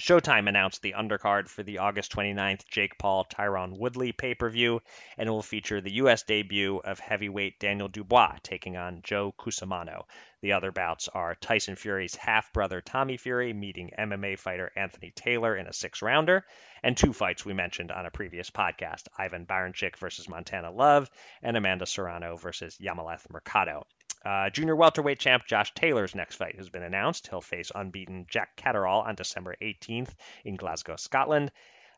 Showtime 0.00 0.48
announced 0.48 0.80
the 0.80 0.94
undercard 0.94 1.50
for 1.50 1.62
the 1.62 1.76
August 1.76 2.12
29th 2.12 2.66
Jake 2.66 2.96
Paul 2.96 3.26
Tyron 3.26 3.76
Woodley 3.76 4.12
pay 4.12 4.34
per 4.34 4.48
view, 4.48 4.80
and 5.18 5.28
it 5.28 5.30
will 5.30 5.42
feature 5.42 5.82
the 5.82 5.92
U.S. 5.96 6.22
debut 6.22 6.78
of 6.78 6.98
heavyweight 6.98 7.60
Daniel 7.60 7.88
Dubois 7.88 8.38
taking 8.42 8.78
on 8.78 9.02
Joe 9.02 9.34
Cusumano. 9.38 10.06
The 10.40 10.54
other 10.54 10.72
bouts 10.72 11.08
are 11.08 11.34
Tyson 11.34 11.76
Fury's 11.76 12.16
half 12.16 12.54
brother 12.54 12.80
Tommy 12.80 13.18
Fury 13.18 13.52
meeting 13.52 13.90
MMA 13.98 14.38
fighter 14.38 14.72
Anthony 14.74 15.10
Taylor 15.10 15.54
in 15.54 15.66
a 15.66 15.74
six 15.74 16.00
rounder, 16.00 16.46
and 16.82 16.96
two 16.96 17.12
fights 17.12 17.44
we 17.44 17.52
mentioned 17.52 17.92
on 17.92 18.06
a 18.06 18.10
previous 18.10 18.48
podcast 18.48 19.08
Ivan 19.18 19.44
Baranchyk 19.44 19.96
versus 19.98 20.26
Montana 20.26 20.70
Love, 20.70 21.10
and 21.42 21.54
Amanda 21.54 21.84
Serrano 21.84 22.38
versus 22.38 22.78
Yamileth 22.78 23.28
Mercado. 23.28 23.86
Uh, 24.24 24.50
junior 24.50 24.76
welterweight 24.76 25.18
champ 25.18 25.44
Josh 25.46 25.74
Taylor's 25.74 26.14
next 26.14 26.36
fight 26.36 26.56
has 26.56 26.68
been 26.68 26.82
announced. 26.82 27.28
He'll 27.28 27.40
face 27.40 27.72
unbeaten 27.74 28.26
Jack 28.28 28.56
Catterall 28.56 29.02
on 29.02 29.14
December 29.14 29.56
18th 29.60 30.10
in 30.44 30.56
Glasgow, 30.56 30.96
Scotland. 30.96 31.50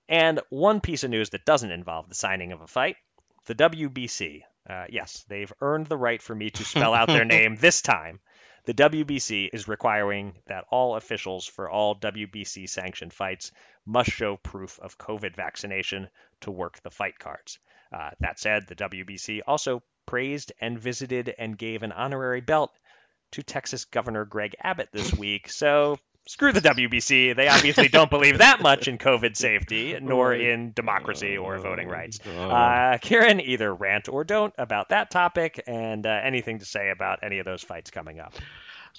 And 0.09 0.41
one 0.51 0.81
piece 0.81 1.05
of 1.05 1.11
news 1.11 1.31
that 1.31 1.45
doesn't 1.45 1.71
involve 1.71 2.09
the 2.09 2.15
signing 2.15 2.53
of 2.53 2.61
a 2.61 2.67
fight 2.67 2.97
the 3.47 3.55
WBC. 3.55 4.43
Uh, 4.69 4.87
yes, 4.89 5.25
they've 5.29 5.53
earned 5.61 5.87
the 5.87 5.97
right 5.97 6.23
for 6.23 6.35
me 6.35 6.51
to 6.51 6.65
spell 6.65 6.95
out 6.95 7.09
their 7.09 7.25
name 7.27 7.57
this 7.57 7.83
time. 7.83 8.21
The 8.65 8.73
WBC 8.73 9.51
is 9.53 9.69
requiring 9.69 10.35
that 10.47 10.65
all 10.71 10.97
officials 10.97 11.47
for 11.47 11.69
all 11.69 11.95
WBC 11.97 12.67
sanctioned 12.69 13.13
fights 13.13 13.53
must 13.85 14.11
show 14.11 14.39
proof 14.39 14.81
of 14.81 14.97
COVID 14.97 15.37
vaccination 15.37 16.09
to 16.41 16.51
work 16.51 16.81
the 16.83 16.91
fight 16.91 17.19
cards. 17.19 17.59
Uh, 17.93 18.11
that 18.21 18.39
said, 18.39 18.67
the 18.67 18.75
WBC 18.75 19.41
also 19.47 19.83
praised 20.07 20.53
and 20.61 20.79
visited 20.79 21.35
and 21.39 21.57
gave 21.57 21.83
an 21.83 21.93
honorary 21.93 22.41
belt 22.41 22.71
to 23.33 23.43
Texas 23.43 23.85
Governor 23.85 24.25
Greg 24.25 24.55
Abbott 24.63 24.89
this 24.93 25.13
week. 25.19 25.49
So 25.51 25.99
screw 26.27 26.53
the 26.53 26.61
WBC. 26.61 27.37
They 27.37 27.49
obviously 27.49 27.89
don't 27.89 28.11
believe 28.11 28.39
that 28.39 28.63
much 28.63 28.89
in 28.89 28.99
COVID 28.99 29.37
safety, 29.37 29.99
nor 30.03 30.33
in 30.35 30.73
democracy 30.73 31.37
or 31.37 31.59
voting 31.59 31.89
rights. 31.89 32.21
Uh, 32.27 32.99
Kieran, 33.01 33.41
either 33.41 33.73
rant 33.75 34.09
or 34.09 34.25
don't 34.25 34.55
about 34.57 34.91
that 34.91 35.11
topic, 35.11 35.63
and 35.67 36.07
uh, 36.07 36.21
anything 36.23 36.61
to 36.61 36.65
say 36.65 36.91
about 36.91 37.21
any 37.23 37.39
of 37.39 37.45
those 37.45 37.63
fights 37.63 37.91
coming 37.91 38.21
up. 38.21 38.35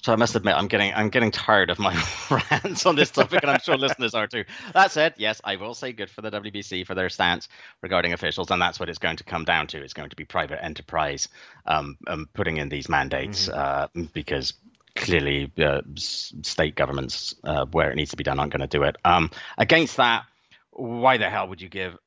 So 0.02 0.14
I 0.14 0.18
must 0.18 0.36
admit, 0.36 0.56
I'm 0.56 0.68
getting 0.68 0.94
I'm 0.94 1.10
getting 1.10 1.32
tired 1.32 1.70
of 1.70 1.80
my 1.80 1.94
rants 2.52 2.86
on 2.86 2.96
this 2.96 3.10
topic, 3.10 3.42
and 3.42 3.50
I'm 3.50 3.60
sure 3.60 3.76
listeners 3.76 4.14
are 4.14 4.28
too. 4.28 4.44
That 4.74 4.92
said, 4.92 5.16
yes, 5.18 5.42
I 5.44 5.56
will 5.56 5.74
say 5.74 5.94
good 5.94 6.12
for 6.12 6.22
the 6.22 6.30
WBC 6.30 6.86
for 6.86 6.94
their 6.94 7.10
stance 7.10 7.48
regarding 7.82 8.14
officials, 8.14 8.52
and 8.52 8.62
that's 8.62 8.80
what 8.80 8.90
it's 8.90 9.00
going 9.00 9.18
to 9.18 9.24
come 9.24 9.46
down 9.46 9.68
to. 9.68 9.82
It's 9.82 9.94
going 9.94 10.12
to 10.12 10.16
be 10.16 10.26
private 10.26 10.64
enterprise 10.64 11.28
um, 11.66 11.98
um 12.08 12.30
putting 12.34 12.58
in 12.58 12.70
these 12.70 12.88
mandates 12.88 13.48
mm-hmm. 13.48 14.02
uh, 14.02 14.04
because 14.14 14.54
clearly 14.96 15.52
uh, 15.58 15.82
state 15.96 16.76
governments 16.76 17.36
uh, 17.44 17.66
where 17.66 17.92
it 17.92 17.96
needs 17.96 18.12
to 18.12 18.18
be 18.18 18.24
done 18.24 18.40
aren't 18.40 18.52
going 18.52 18.68
to 18.68 18.78
do 18.78 18.84
it. 18.84 18.96
Um, 19.04 19.30
against 19.58 19.98
that, 19.98 20.24
why 20.72 21.18
the 21.18 21.30
hell 21.30 21.48
would 21.48 21.62
you 21.62 21.70
give 21.70 21.98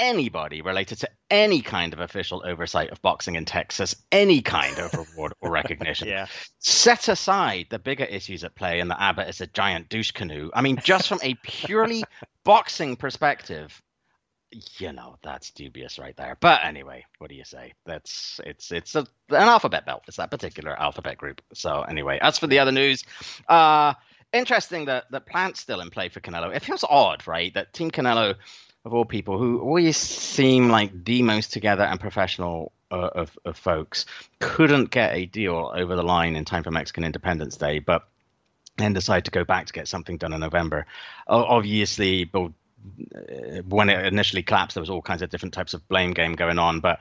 anybody 0.00 0.62
related 0.62 0.98
to 0.98 1.08
any 1.30 1.60
kind 1.60 1.92
of 1.92 2.00
official 2.00 2.42
oversight 2.44 2.90
of 2.90 3.00
boxing 3.02 3.36
in 3.36 3.44
Texas 3.44 3.94
any 4.10 4.40
kind 4.40 4.78
of 4.78 4.92
reward 4.94 5.32
or 5.40 5.50
recognition. 5.50 6.08
yeah. 6.08 6.26
Set 6.58 7.08
aside 7.08 7.66
the 7.70 7.78
bigger 7.78 8.04
issues 8.04 8.42
at 8.42 8.56
play 8.56 8.80
and 8.80 8.90
the 8.90 9.00
Abbott 9.00 9.28
is 9.28 9.40
a 9.40 9.46
giant 9.46 9.88
douche 9.88 10.10
canoe. 10.10 10.50
I 10.54 10.62
mean, 10.62 10.78
just 10.82 11.06
from 11.06 11.20
a 11.22 11.34
purely 11.42 12.02
boxing 12.44 12.96
perspective, 12.96 13.80
you 14.78 14.92
know 14.92 15.16
that's 15.22 15.50
dubious 15.52 15.98
right 15.98 16.16
there. 16.16 16.36
But 16.40 16.64
anyway, 16.64 17.04
what 17.18 17.30
do 17.30 17.36
you 17.36 17.44
say? 17.44 17.72
That's 17.86 18.40
it's 18.44 18.72
it's 18.72 18.96
a, 18.96 19.00
an 19.28 19.36
alphabet 19.36 19.86
belt. 19.86 20.02
It's 20.08 20.16
that 20.16 20.32
particular 20.32 20.76
alphabet 20.76 21.18
group. 21.18 21.40
So 21.54 21.82
anyway, 21.82 22.18
as 22.20 22.38
for 22.38 22.48
the 22.48 22.58
other 22.58 22.72
news, 22.72 23.04
uh, 23.48 23.94
interesting 24.32 24.86
that 24.86 25.04
that 25.12 25.26
Plant's 25.26 25.60
still 25.60 25.80
in 25.80 25.90
play 25.90 26.08
for 26.08 26.20
Canelo. 26.20 26.54
It 26.54 26.64
feels 26.64 26.84
odd, 26.88 27.26
right? 27.28 27.54
That 27.54 27.72
Team 27.72 27.92
Canelo 27.92 28.34
of 28.84 28.94
all 28.94 29.04
people 29.04 29.38
who 29.38 29.60
always 29.60 29.96
seem 29.96 30.68
like 30.68 31.04
the 31.04 31.22
most 31.22 31.52
together 31.52 31.84
and 31.84 32.00
professional 32.00 32.72
uh, 32.90 33.10
of, 33.14 33.38
of 33.44 33.56
folks 33.56 34.06
couldn't 34.38 34.90
get 34.90 35.14
a 35.14 35.26
deal 35.26 35.70
over 35.74 35.96
the 35.96 36.02
line 36.02 36.34
in 36.36 36.44
time 36.44 36.62
for 36.62 36.70
Mexican 36.70 37.04
Independence 37.04 37.56
Day, 37.56 37.78
but 37.78 38.08
then 38.76 38.92
decide 38.92 39.26
to 39.26 39.30
go 39.30 39.44
back 39.44 39.66
to 39.66 39.72
get 39.72 39.88
something 39.88 40.16
done 40.16 40.32
in 40.32 40.40
November. 40.40 40.86
Obviously, 41.28 42.28
uh, 42.34 42.48
when 43.68 43.90
it 43.90 44.06
initially 44.06 44.42
collapsed, 44.42 44.74
there 44.74 44.82
was 44.82 44.90
all 44.90 45.02
kinds 45.02 45.22
of 45.22 45.30
different 45.30 45.54
types 45.54 45.74
of 45.74 45.86
blame 45.88 46.12
game 46.12 46.34
going 46.34 46.58
on, 46.58 46.80
but 46.80 46.98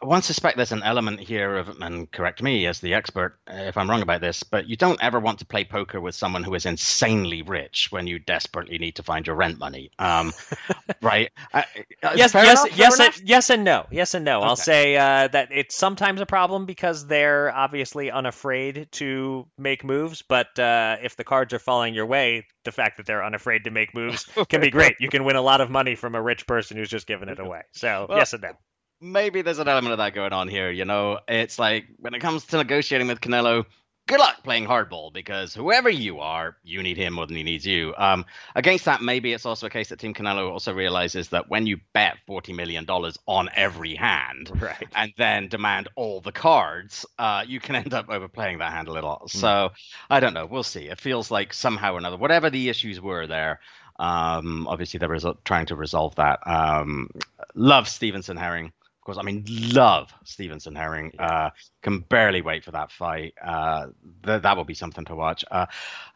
one 0.00 0.22
suspect 0.22 0.56
there's 0.56 0.72
an 0.72 0.82
element 0.82 1.20
here 1.20 1.56
of, 1.56 1.68
and 1.80 2.10
correct 2.10 2.42
me 2.42 2.66
as 2.66 2.80
the 2.80 2.94
expert 2.94 3.38
if 3.46 3.76
I'm 3.76 3.88
wrong 3.88 4.02
about 4.02 4.20
this, 4.20 4.42
but 4.42 4.68
you 4.68 4.76
don't 4.76 5.02
ever 5.02 5.20
want 5.20 5.38
to 5.38 5.46
play 5.46 5.64
poker 5.64 6.00
with 6.00 6.14
someone 6.14 6.42
who 6.42 6.54
is 6.54 6.66
insanely 6.66 7.42
rich 7.42 7.88
when 7.90 8.06
you 8.06 8.18
desperately 8.18 8.78
need 8.78 8.96
to 8.96 9.02
find 9.02 9.26
your 9.26 9.36
rent 9.36 9.58
money. 9.58 9.90
Um, 9.98 10.32
right? 11.02 11.30
Uh, 11.52 11.62
uh 12.02 12.12
yes, 12.16 12.34
yes, 12.34 12.64
enough? 12.64 12.78
yes, 12.78 13.00
and, 13.00 13.28
yes, 13.28 13.50
and 13.50 13.64
no. 13.64 13.86
Yes 13.90 14.14
and 14.14 14.24
no. 14.24 14.38
Okay. 14.38 14.46
I'll 14.46 14.56
say 14.56 14.96
uh, 14.96 15.28
that 15.28 15.48
it's 15.52 15.76
sometimes 15.76 16.20
a 16.20 16.26
problem 16.26 16.66
because 16.66 17.06
they're 17.06 17.54
obviously 17.54 18.10
unafraid 18.10 18.88
to 18.92 19.46
make 19.58 19.84
moves, 19.84 20.22
but 20.22 20.58
uh, 20.58 20.96
if 21.02 21.16
the 21.16 21.24
cards 21.24 21.54
are 21.54 21.58
falling 21.58 21.94
your 21.94 22.06
way, 22.06 22.46
the 22.64 22.72
fact 22.72 22.96
that 22.96 23.06
they're 23.06 23.24
unafraid 23.24 23.64
to 23.64 23.70
make 23.70 23.94
moves 23.94 24.26
can 24.48 24.60
be 24.60 24.70
great. 24.70 24.96
You 25.00 25.08
can 25.08 25.24
win 25.24 25.36
a 25.36 25.42
lot 25.42 25.60
of 25.60 25.70
money 25.70 25.94
from 25.94 26.14
a 26.14 26.22
rich 26.22 26.46
person 26.46 26.76
who's 26.76 26.90
just 26.90 27.06
giving 27.06 27.28
it 27.28 27.38
away. 27.38 27.62
So 27.72 28.06
well, 28.08 28.18
yes 28.18 28.32
and 28.32 28.42
no 28.42 28.56
maybe 29.04 29.42
there's 29.42 29.58
an 29.58 29.68
element 29.68 29.92
of 29.92 29.98
that 29.98 30.14
going 30.14 30.32
on 30.32 30.48
here. 30.48 30.70
You 30.70 30.84
know, 30.84 31.20
it's 31.28 31.58
like 31.58 31.86
when 31.98 32.14
it 32.14 32.20
comes 32.20 32.46
to 32.46 32.56
negotiating 32.56 33.06
with 33.06 33.20
Canelo, 33.20 33.66
good 34.06 34.18
luck 34.18 34.42
playing 34.42 34.66
hardball 34.66 35.12
because 35.12 35.54
whoever 35.54 35.88
you 35.88 36.20
are, 36.20 36.56
you 36.62 36.82
need 36.82 36.96
him 36.96 37.14
more 37.14 37.26
than 37.26 37.36
he 37.36 37.42
needs 37.42 37.66
you. 37.66 37.94
Um, 37.96 38.24
against 38.54 38.86
that, 38.86 39.02
maybe 39.02 39.32
it's 39.32 39.46
also 39.46 39.66
a 39.66 39.70
case 39.70 39.90
that 39.90 39.98
Team 39.98 40.14
Canelo 40.14 40.50
also 40.50 40.72
realizes 40.72 41.28
that 41.28 41.48
when 41.48 41.66
you 41.66 41.78
bet 41.92 42.16
forty 42.26 42.52
million 42.52 42.86
dollars 42.86 43.18
on 43.26 43.50
every 43.54 43.94
hand, 43.94 44.50
right. 44.60 44.88
and 44.96 45.12
then 45.18 45.48
demand 45.48 45.88
all 45.96 46.20
the 46.20 46.32
cards, 46.32 47.06
uh, 47.18 47.44
you 47.46 47.60
can 47.60 47.76
end 47.76 47.92
up 47.92 48.08
overplaying 48.08 48.58
that 48.58 48.72
hand 48.72 48.88
a 48.88 48.92
little. 48.92 49.22
Mm. 49.26 49.30
So 49.30 49.72
I 50.10 50.20
don't 50.20 50.34
know. 50.34 50.46
We'll 50.46 50.62
see. 50.62 50.86
It 50.88 51.00
feels 51.00 51.30
like 51.30 51.52
somehow 51.52 51.94
or 51.94 51.98
another, 51.98 52.16
whatever 52.16 52.50
the 52.50 52.68
issues 52.68 53.00
were 53.00 53.26
there. 53.26 53.60
Um, 53.96 54.66
obviously, 54.66 54.98
they're 54.98 55.08
resol- 55.08 55.36
trying 55.44 55.66
to 55.66 55.76
resolve 55.76 56.16
that. 56.16 56.44
Um, 56.48 57.10
love 57.54 57.86
Stevenson 57.88 58.36
Herring 58.36 58.72
course, 59.04 59.18
I 59.18 59.22
mean, 59.22 59.44
love 59.48 60.12
Stevenson 60.24 60.74
Herring. 60.74 61.12
Uh, 61.18 61.50
can 61.82 62.00
barely 62.00 62.42
wait 62.42 62.64
for 62.64 62.72
that 62.72 62.90
fight. 62.90 63.34
Uh, 63.42 63.88
th- 64.24 64.42
that 64.42 64.56
will 64.56 64.64
be 64.64 64.74
something 64.74 65.04
to 65.06 65.14
watch. 65.14 65.44
Uh, 65.50 65.66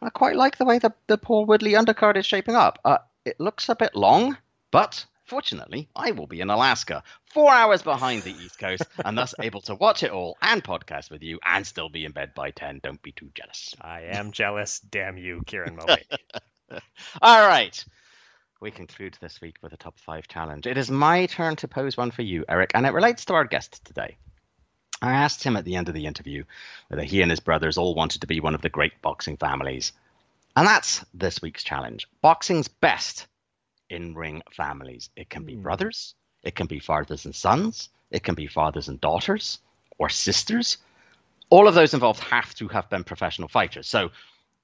I 0.01 0.09
quite 0.09 0.35
like 0.35 0.57
the 0.57 0.65
way 0.65 0.79
the, 0.79 0.93
the 1.07 1.17
Paul 1.17 1.45
Woodley 1.45 1.73
undercard 1.73 2.17
is 2.17 2.25
shaping 2.25 2.55
up. 2.55 2.79
Uh, 2.83 2.97
it 3.25 3.39
looks 3.39 3.69
a 3.69 3.75
bit 3.75 3.95
long, 3.95 4.37
but 4.71 5.05
fortunately, 5.25 5.89
I 5.95 6.11
will 6.11 6.27
be 6.27 6.41
in 6.41 6.49
Alaska, 6.49 7.03
four 7.25 7.51
hours 7.51 7.81
behind 7.81 8.23
the 8.23 8.31
East 8.31 8.59
Coast, 8.59 8.83
and 9.05 9.17
thus 9.17 9.35
able 9.39 9.61
to 9.61 9.75
watch 9.75 10.03
it 10.03 10.11
all 10.11 10.37
and 10.41 10.63
podcast 10.63 11.11
with 11.11 11.21
you 11.21 11.39
and 11.45 11.65
still 11.65 11.89
be 11.89 12.05
in 12.05 12.11
bed 12.11 12.33
by 12.33 12.51
10. 12.51 12.79
Don't 12.83 13.01
be 13.01 13.11
too 13.11 13.29
jealous. 13.35 13.75
I 13.79 14.01
am 14.01 14.31
jealous. 14.31 14.79
Damn 14.79 15.17
you, 15.17 15.41
Kieran 15.45 15.75
Mulvaney. 15.75 16.05
all 17.21 17.47
right 17.47 17.83
we 18.61 18.71
conclude 18.71 19.17
this 19.21 19.39
week 19.39 19.55
with 19.61 19.71
a 19.73 19.77
top 19.77 19.97
five 19.99 20.27
challenge. 20.27 20.67
It 20.67 20.77
is 20.77 20.91
my 20.91 21.25
turn 21.27 21.55
to 21.57 21.67
pose 21.67 21.95
one 21.95 22.11
for 22.11 22.23
you, 22.23 22.43
Eric, 22.49 22.71
and 22.73 22.85
it 22.85 22.93
relates 22.93 23.25
to 23.25 23.33
our 23.33 23.45
guest 23.45 23.83
today. 23.85 24.17
I 25.01 25.13
asked 25.13 25.43
him 25.43 25.55
at 25.55 25.63
the 25.63 25.75
end 25.75 25.87
of 25.87 25.93
the 25.93 26.05
interview 26.05 26.43
whether 26.89 27.03
he 27.03 27.21
and 27.21 27.31
his 27.31 27.39
brothers 27.39 27.77
all 27.77 27.95
wanted 27.95 28.21
to 28.21 28.27
be 28.27 28.41
one 28.41 28.55
of 28.55 28.61
the 28.61 28.69
great 28.69 29.01
boxing 29.01 29.37
families. 29.37 29.93
And 30.57 30.67
that's 30.67 31.05
this 31.13 31.41
week's 31.41 31.63
challenge. 31.63 32.07
Boxing's 32.21 32.67
best 32.67 33.27
in 33.89 34.13
ring 34.13 34.41
families. 34.51 35.09
It 35.15 35.29
can 35.29 35.45
be 35.45 35.55
mm. 35.55 35.63
brothers, 35.63 36.15
it 36.43 36.55
can 36.55 36.67
be 36.67 36.79
fathers 36.79 37.25
and 37.25 37.33
sons, 37.33 37.89
it 38.11 38.23
can 38.23 38.35
be 38.35 38.47
fathers 38.47 38.89
and 38.89 38.99
daughters, 38.99 39.59
or 39.97 40.09
sisters. 40.09 40.77
All 41.49 41.67
of 41.67 41.75
those 41.75 41.93
involved 41.93 42.19
have 42.19 42.53
to 42.55 42.67
have 42.67 42.89
been 42.89 43.05
professional 43.05 43.47
fighters. 43.47 43.87
So 43.87 44.11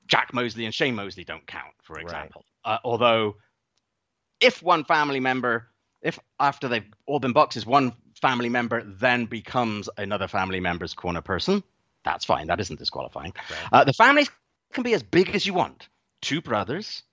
Jack 0.06 0.34
Mosley 0.34 0.66
and 0.66 0.74
Shane 0.74 0.96
Mosley 0.96 1.24
don't 1.24 1.48
count, 1.48 1.74
for 1.82 1.98
example. 1.98 2.44
Right. 2.66 2.74
Uh, 2.74 2.80
although 2.84 3.36
if 4.40 4.62
one 4.62 4.84
family 4.84 5.20
member, 5.20 5.68
if 6.02 6.20
after 6.40 6.68
they've 6.68 6.86
all 7.06 7.20
been 7.20 7.34
boxes, 7.34 7.66
one 7.66 7.94
family 8.22 8.50
member 8.50 8.84
then 8.84 9.26
becomes 9.26 9.90
another 9.98 10.28
family 10.28 10.60
member's 10.60 10.94
corner 10.94 11.22
person, 11.22 11.64
that's 12.04 12.26
fine. 12.26 12.48
That 12.48 12.60
isn't 12.60 12.80
disqualifying. 12.80 13.34
Right. 13.50 13.70
Uh, 13.72 13.84
the 13.84 13.94
families 13.94 14.30
can 14.74 14.84
be 14.84 14.94
as 14.94 15.04
big 15.04 15.36
as 15.36 15.46
you 15.46 15.54
want 15.54 15.88
two 16.22 16.42
brothers, 16.42 17.04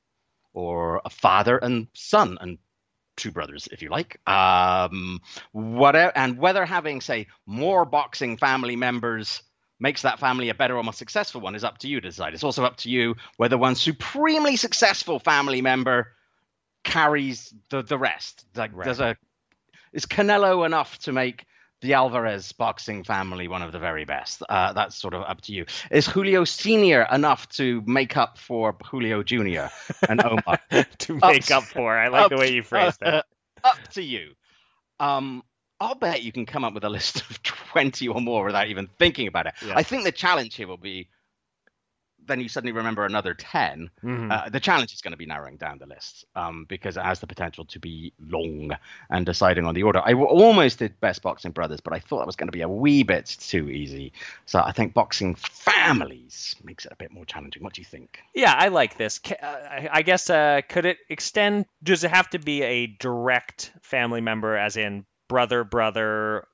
or 0.54 1.00
a 1.04 1.10
father 1.10 1.56
and 1.58 1.86
son, 1.94 2.38
and 2.40 2.58
two 3.16 3.30
brothers, 3.30 3.68
if 3.70 3.82
you 3.82 3.90
like. 3.90 4.18
Um, 4.28 5.20
whatever, 5.52 6.12
and 6.16 6.38
whether 6.38 6.64
having, 6.64 7.00
say, 7.00 7.26
more 7.46 7.84
boxing 7.84 8.36
family 8.36 8.76
members 8.76 9.42
makes 9.80 10.02
that 10.02 10.20
family 10.20 10.48
a 10.48 10.54
better 10.54 10.76
or 10.76 10.84
more 10.84 10.92
successful 10.92 11.40
one 11.40 11.54
is 11.54 11.64
up 11.64 11.78
to 11.78 11.88
you 11.88 12.00
to 12.00 12.08
decide. 12.08 12.34
It's 12.34 12.44
also 12.44 12.64
up 12.64 12.76
to 12.78 12.90
you 12.90 13.16
whether 13.36 13.58
one 13.58 13.74
supremely 13.74 14.56
successful 14.56 15.18
family 15.18 15.60
member 15.60 16.12
carries 16.84 17.54
the 17.70 17.82
the 17.82 17.98
rest. 17.98 18.44
Like 18.54 18.74
right. 18.74 18.84
there's 18.84 19.00
a 19.00 19.16
is 19.92 20.06
Canelo 20.06 20.64
enough 20.64 20.98
to 21.00 21.12
make 21.12 21.44
the 21.82 21.94
Alvarez 21.94 22.52
boxing 22.52 23.04
family 23.04 23.48
one 23.48 23.60
of 23.60 23.72
the 23.72 23.78
very 23.78 24.04
best? 24.04 24.42
Uh, 24.48 24.72
that's 24.72 24.96
sort 24.96 25.14
of 25.14 25.22
up 25.22 25.40
to 25.42 25.52
you. 25.52 25.66
Is 25.90 26.06
Julio 26.06 26.44
Senior 26.44 27.06
enough 27.12 27.48
to 27.50 27.82
make 27.86 28.16
up 28.16 28.38
for 28.38 28.74
Julio 28.84 29.22
Junior 29.22 29.70
and 30.08 30.22
Omar? 30.24 30.60
to 30.98 31.14
make 31.14 31.50
up, 31.50 31.64
up, 31.64 31.68
for. 31.68 31.98
I 31.98 32.08
like 32.08 32.24
up, 32.24 32.30
the 32.30 32.36
way 32.38 32.52
you 32.52 32.62
phrased 32.62 33.02
uh, 33.02 33.22
Up 33.64 33.78
to 33.92 34.02
you. 34.02 34.32
Um, 35.00 35.42
I'll 35.80 35.96
bet 35.96 36.22
you 36.22 36.30
can 36.30 36.46
come 36.46 36.64
up 36.64 36.74
with 36.74 36.84
a 36.84 36.88
list 36.88 37.22
of 37.28 37.42
20 37.72 38.06
or 38.08 38.20
more 38.20 38.44
without 38.44 38.68
even 38.68 38.88
thinking 38.98 39.26
about 39.26 39.46
it. 39.46 39.54
Yeah. 39.66 39.74
I 39.76 39.82
think 39.82 40.04
the 40.04 40.12
challenge 40.12 40.54
here 40.54 40.68
will 40.68 40.76
be 40.76 41.08
then 42.32 42.40
you 42.40 42.48
suddenly 42.48 42.72
remember 42.72 43.04
another 43.04 43.34
10, 43.34 43.90
mm-hmm. 44.02 44.32
uh, 44.32 44.48
the 44.48 44.58
challenge 44.58 44.94
is 44.94 45.02
going 45.02 45.12
to 45.12 45.18
be 45.18 45.26
narrowing 45.26 45.58
down 45.58 45.78
the 45.78 45.86
list 45.86 46.24
um, 46.34 46.64
because 46.66 46.96
it 46.96 47.02
has 47.02 47.20
the 47.20 47.26
potential 47.26 47.66
to 47.66 47.78
be 47.78 48.14
long 48.26 48.72
and 49.10 49.26
deciding 49.26 49.66
on 49.66 49.74
the 49.74 49.82
order. 49.82 50.00
I 50.02 50.14
almost 50.14 50.78
did 50.78 50.98
Best 50.98 51.20
Boxing 51.20 51.50
Brothers, 51.50 51.80
but 51.80 51.92
I 51.92 51.98
thought 51.98 52.20
that 52.20 52.26
was 52.26 52.36
going 52.36 52.48
to 52.48 52.52
be 52.52 52.62
a 52.62 52.68
wee 52.68 53.02
bit 53.02 53.26
too 53.26 53.68
easy. 53.68 54.14
So 54.46 54.62
I 54.64 54.72
think 54.72 54.94
Boxing 54.94 55.34
Families 55.34 56.56
makes 56.64 56.86
it 56.86 56.92
a 56.92 56.96
bit 56.96 57.12
more 57.12 57.26
challenging. 57.26 57.62
What 57.62 57.74
do 57.74 57.82
you 57.82 57.86
think? 57.86 58.20
Yeah, 58.34 58.54
I 58.56 58.68
like 58.68 58.96
this. 58.96 59.20
Uh, 59.30 59.88
I 59.92 60.00
guess, 60.00 60.30
uh, 60.30 60.62
could 60.66 60.86
it 60.86 60.96
extend? 61.10 61.66
Does 61.82 62.02
it 62.02 62.10
have 62.10 62.30
to 62.30 62.38
be 62.38 62.62
a 62.62 62.86
direct 62.86 63.72
family 63.82 64.22
member, 64.22 64.56
as 64.56 64.78
in 64.78 65.04
brother, 65.28 65.64
brother, 65.64 66.46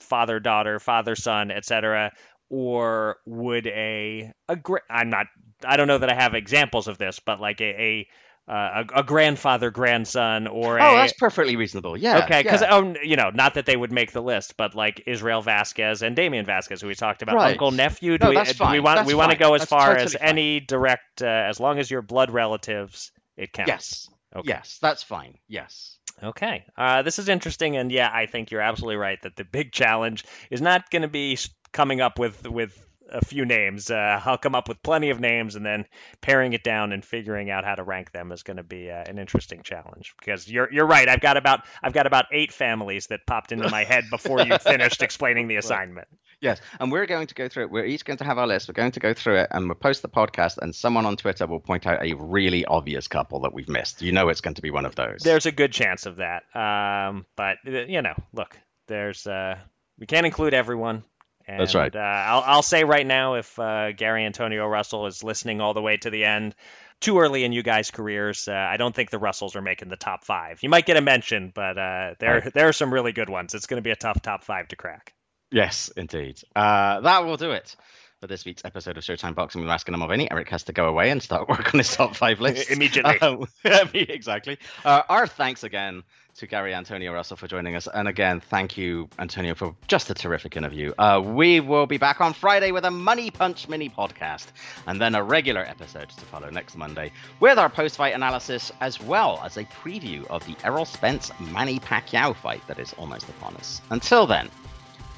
father, 0.00 0.40
daughter, 0.40 0.80
father, 0.80 1.14
son, 1.14 1.52
etc.? 1.52 2.12
Or 2.52 3.16
would 3.24 3.66
a 3.66 4.30
a 4.46 4.58
I'm 4.90 5.08
not 5.08 5.26
I 5.64 5.78
don't 5.78 5.88
know 5.88 5.98
that 5.98 6.10
I 6.10 6.14
have 6.14 6.34
examples 6.34 6.86
of 6.86 6.98
this, 6.98 7.18
but 7.18 7.40
like 7.40 7.60
a, 7.62 7.64
a 7.64 8.08
uh, 8.48 8.84
a, 8.94 8.98
a, 8.98 9.02
grandfather 9.04 9.70
grandson 9.70 10.48
or 10.48 10.80
oh 10.80 10.94
a, 10.94 10.96
that's 10.96 11.12
perfectly 11.12 11.54
reasonable 11.54 11.96
yeah 11.96 12.24
okay 12.24 12.42
because 12.42 12.60
yeah. 12.60 12.74
oh 12.74 12.92
you 13.00 13.14
know 13.14 13.30
not 13.30 13.54
that 13.54 13.66
they 13.66 13.76
would 13.76 13.92
make 13.92 14.10
the 14.10 14.20
list 14.20 14.56
but 14.56 14.74
like 14.74 15.04
israel 15.06 15.40
vasquez 15.40 16.02
and 16.02 16.16
Damian 16.16 16.44
vasquez 16.44 16.80
who 16.80 16.88
we 16.88 16.96
talked 16.96 17.22
about 17.22 17.36
right. 17.36 17.52
uncle 17.52 17.70
nephew 17.70 18.18
do, 18.18 18.24
no, 18.24 18.30
we, 18.30 18.34
that's 18.34 18.54
fine. 18.54 18.72
we 18.72 18.80
want 18.80 18.96
that's 18.96 19.06
we 19.06 19.14
want 19.14 19.30
to 19.30 19.38
go 19.38 19.54
as 19.54 19.60
that's 19.60 19.70
far 19.70 19.90
totally 19.90 20.04
as 20.06 20.14
fine. 20.14 20.28
any 20.28 20.58
direct 20.58 21.22
uh, 21.22 21.26
as 21.26 21.60
long 21.60 21.78
as 21.78 21.88
you're 21.88 22.02
blood 22.02 22.32
relatives 22.32 23.12
it 23.36 23.52
counts 23.52 23.68
yes 23.68 24.10
okay. 24.34 24.48
yes 24.48 24.76
that's 24.82 25.04
fine 25.04 25.38
yes 25.46 25.98
Okay. 26.22 26.64
Uh, 26.76 27.02
this 27.02 27.18
is 27.18 27.28
interesting, 27.28 27.76
and 27.76 27.90
yeah, 27.90 28.08
I 28.12 28.26
think 28.26 28.50
you're 28.50 28.60
absolutely 28.60 28.96
right 28.96 29.20
that 29.22 29.34
the 29.34 29.44
big 29.44 29.72
challenge 29.72 30.24
is 30.50 30.60
not 30.60 30.88
going 30.90 31.02
to 31.02 31.08
be 31.08 31.36
coming 31.72 32.00
up 32.00 32.18
with 32.18 32.48
with 32.48 32.78
a 33.12 33.24
few 33.24 33.44
names. 33.44 33.90
Uh, 33.90 34.20
I'll 34.24 34.38
come 34.38 34.54
up 34.54 34.68
with 34.68 34.82
plenty 34.82 35.10
of 35.10 35.20
names, 35.20 35.54
and 35.54 35.64
then 35.64 35.86
paring 36.20 36.52
it 36.54 36.64
down 36.64 36.92
and 36.92 37.04
figuring 37.04 37.50
out 37.50 37.64
how 37.64 37.74
to 37.74 37.82
rank 37.82 38.10
them 38.12 38.32
is 38.32 38.42
going 38.42 38.56
to 38.56 38.62
be 38.62 38.90
uh, 38.90 39.04
an 39.06 39.18
interesting 39.18 39.62
challenge. 39.62 40.14
Because 40.18 40.48
you're 40.50 40.72
you're 40.72 40.86
right. 40.86 41.08
I've 41.08 41.20
got 41.20 41.36
about 41.36 41.60
I've 41.82 41.92
got 41.92 42.06
about 42.06 42.26
eight 42.32 42.52
families 42.52 43.08
that 43.08 43.20
popped 43.26 43.52
into 43.52 43.68
my 43.68 43.84
head 43.84 44.04
before 44.10 44.40
you 44.40 44.58
finished 44.60 45.02
explaining 45.02 45.48
the 45.48 45.56
assignment. 45.56 46.08
Yes, 46.40 46.60
and 46.80 46.90
we're 46.90 47.06
going 47.06 47.28
to 47.28 47.34
go 47.34 47.48
through 47.48 47.64
it. 47.64 47.70
We're 47.70 47.84
each 47.84 48.04
going 48.04 48.16
to 48.18 48.24
have 48.24 48.38
our 48.38 48.46
list. 48.46 48.68
We're 48.68 48.74
going 48.74 48.92
to 48.92 49.00
go 49.00 49.14
through 49.14 49.36
it, 49.36 49.48
and 49.52 49.66
we'll 49.66 49.76
post 49.76 50.02
the 50.02 50.08
podcast. 50.08 50.58
And 50.58 50.74
someone 50.74 51.06
on 51.06 51.16
Twitter 51.16 51.46
will 51.46 51.60
point 51.60 51.86
out 51.86 52.04
a 52.04 52.14
really 52.14 52.64
obvious 52.64 53.06
couple 53.06 53.40
that 53.40 53.52
we've 53.52 53.68
missed. 53.68 54.02
You 54.02 54.12
know, 54.12 54.28
it's 54.28 54.40
going 54.40 54.54
to 54.54 54.62
be 54.62 54.70
one 54.70 54.86
of 54.86 54.96
those. 54.96 55.20
There's 55.22 55.46
a 55.46 55.52
good 55.52 55.72
chance 55.72 56.06
of 56.06 56.16
that. 56.16 56.42
Um, 56.56 57.26
but 57.36 57.58
uh, 57.66 57.84
you 57.86 58.02
know, 58.02 58.14
look, 58.32 58.58
there's 58.88 59.26
uh, 59.26 59.56
we 59.98 60.06
can't 60.06 60.26
include 60.26 60.54
everyone. 60.54 61.04
And, 61.52 61.60
That's 61.60 61.74
right. 61.74 61.94
Uh, 61.94 61.98
I'll, 61.98 62.42
I'll 62.46 62.62
say 62.62 62.82
right 62.84 63.06
now, 63.06 63.34
if 63.34 63.58
uh, 63.58 63.92
Gary 63.92 64.22
Antuanne 64.22 64.70
Russell 64.70 65.06
is 65.06 65.22
listening 65.22 65.60
all 65.60 65.74
the 65.74 65.82
way 65.82 65.98
to 65.98 66.08
the 66.08 66.24
end, 66.24 66.54
too 67.00 67.18
early 67.18 67.44
in 67.44 67.52
you 67.52 67.62
guys' 67.62 67.90
careers. 67.90 68.48
Uh, 68.48 68.54
I 68.54 68.78
don't 68.78 68.94
think 68.94 69.10
the 69.10 69.18
Russells 69.18 69.54
are 69.54 69.60
making 69.60 69.90
the 69.90 69.96
top 69.96 70.24
five. 70.24 70.62
You 70.62 70.70
might 70.70 70.86
get 70.86 70.96
a 70.96 71.02
mention, 71.02 71.52
but 71.54 71.76
uh, 71.76 72.14
there 72.18 72.40
right. 72.40 72.54
there 72.54 72.68
are 72.68 72.72
some 72.72 72.92
really 72.92 73.12
good 73.12 73.28
ones. 73.28 73.54
It's 73.54 73.66
going 73.66 73.78
to 73.78 73.84
be 73.86 73.90
a 73.90 73.96
tough 73.96 74.22
top 74.22 74.44
five 74.44 74.68
to 74.68 74.76
crack. 74.76 75.12
Yes, 75.50 75.90
indeed. 75.94 76.40
Uh, 76.56 77.00
that 77.02 77.26
will 77.26 77.36
do 77.36 77.50
it 77.50 77.76
for 78.22 78.28
this 78.28 78.44
week's 78.44 78.64
episode 78.64 78.96
of 78.96 79.02
Showtime 79.02 79.34
Boxing 79.34 79.62
with 79.62 79.68
Raskin 79.68 79.98
Mulvaney. 79.98 80.30
Eric 80.30 80.48
has 80.50 80.62
to 80.64 80.72
go 80.72 80.86
away 80.86 81.10
and 81.10 81.20
start 81.20 81.48
work 81.48 81.74
on 81.74 81.78
his 81.78 81.92
top 81.92 82.14
five 82.14 82.40
list 82.40 82.70
immediately. 82.70 83.18
Um, 83.20 83.48
exactly. 83.94 84.58
Uh, 84.84 85.02
our 85.08 85.26
thanks 85.26 85.64
again 85.64 86.04
to 86.36 86.46
Gary 86.46 86.70
Antuanne 86.70 87.12
Russell 87.12 87.36
for 87.36 87.48
joining 87.48 87.74
us. 87.74 87.88
And 87.92 88.06
again, 88.06 88.38
thank 88.38 88.76
you, 88.76 89.08
Antonio, 89.18 89.56
for 89.56 89.74
just 89.88 90.08
a 90.08 90.14
terrific 90.14 90.56
interview. 90.56 90.92
Uh, 90.98 91.20
we 91.20 91.58
will 91.58 91.86
be 91.86 91.98
back 91.98 92.20
on 92.20 92.32
Friday 92.32 92.70
with 92.70 92.84
a 92.84 92.92
Money 92.92 93.32
Punch 93.32 93.68
mini 93.68 93.90
podcast 93.90 94.52
and 94.86 95.00
then 95.00 95.16
a 95.16 95.22
regular 95.24 95.62
episode 95.62 96.08
to 96.10 96.24
follow 96.26 96.48
next 96.48 96.76
Monday 96.76 97.10
with 97.40 97.58
our 97.58 97.68
post 97.68 97.96
fight 97.96 98.14
analysis 98.14 98.70
as 98.80 99.00
well 99.00 99.40
as 99.44 99.56
a 99.56 99.64
preview 99.64 100.24
of 100.28 100.46
the 100.46 100.54
Errol 100.62 100.84
Spence 100.84 101.32
Manny 101.40 101.80
Pacquiao 101.80 102.36
fight 102.36 102.64
that 102.68 102.78
is 102.78 102.92
almost 102.92 103.28
upon 103.28 103.56
us. 103.56 103.80
Until 103.90 104.28
then, 104.28 104.48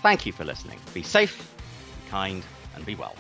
thank 0.01 0.25
you 0.25 0.33
for 0.33 0.47
listening. 0.47 0.81
Be 0.95 1.03
safe, 1.03 1.55
be 2.03 2.11
kind, 2.11 2.43
and 2.75 2.85
be 2.85 2.95
well. 2.95 3.15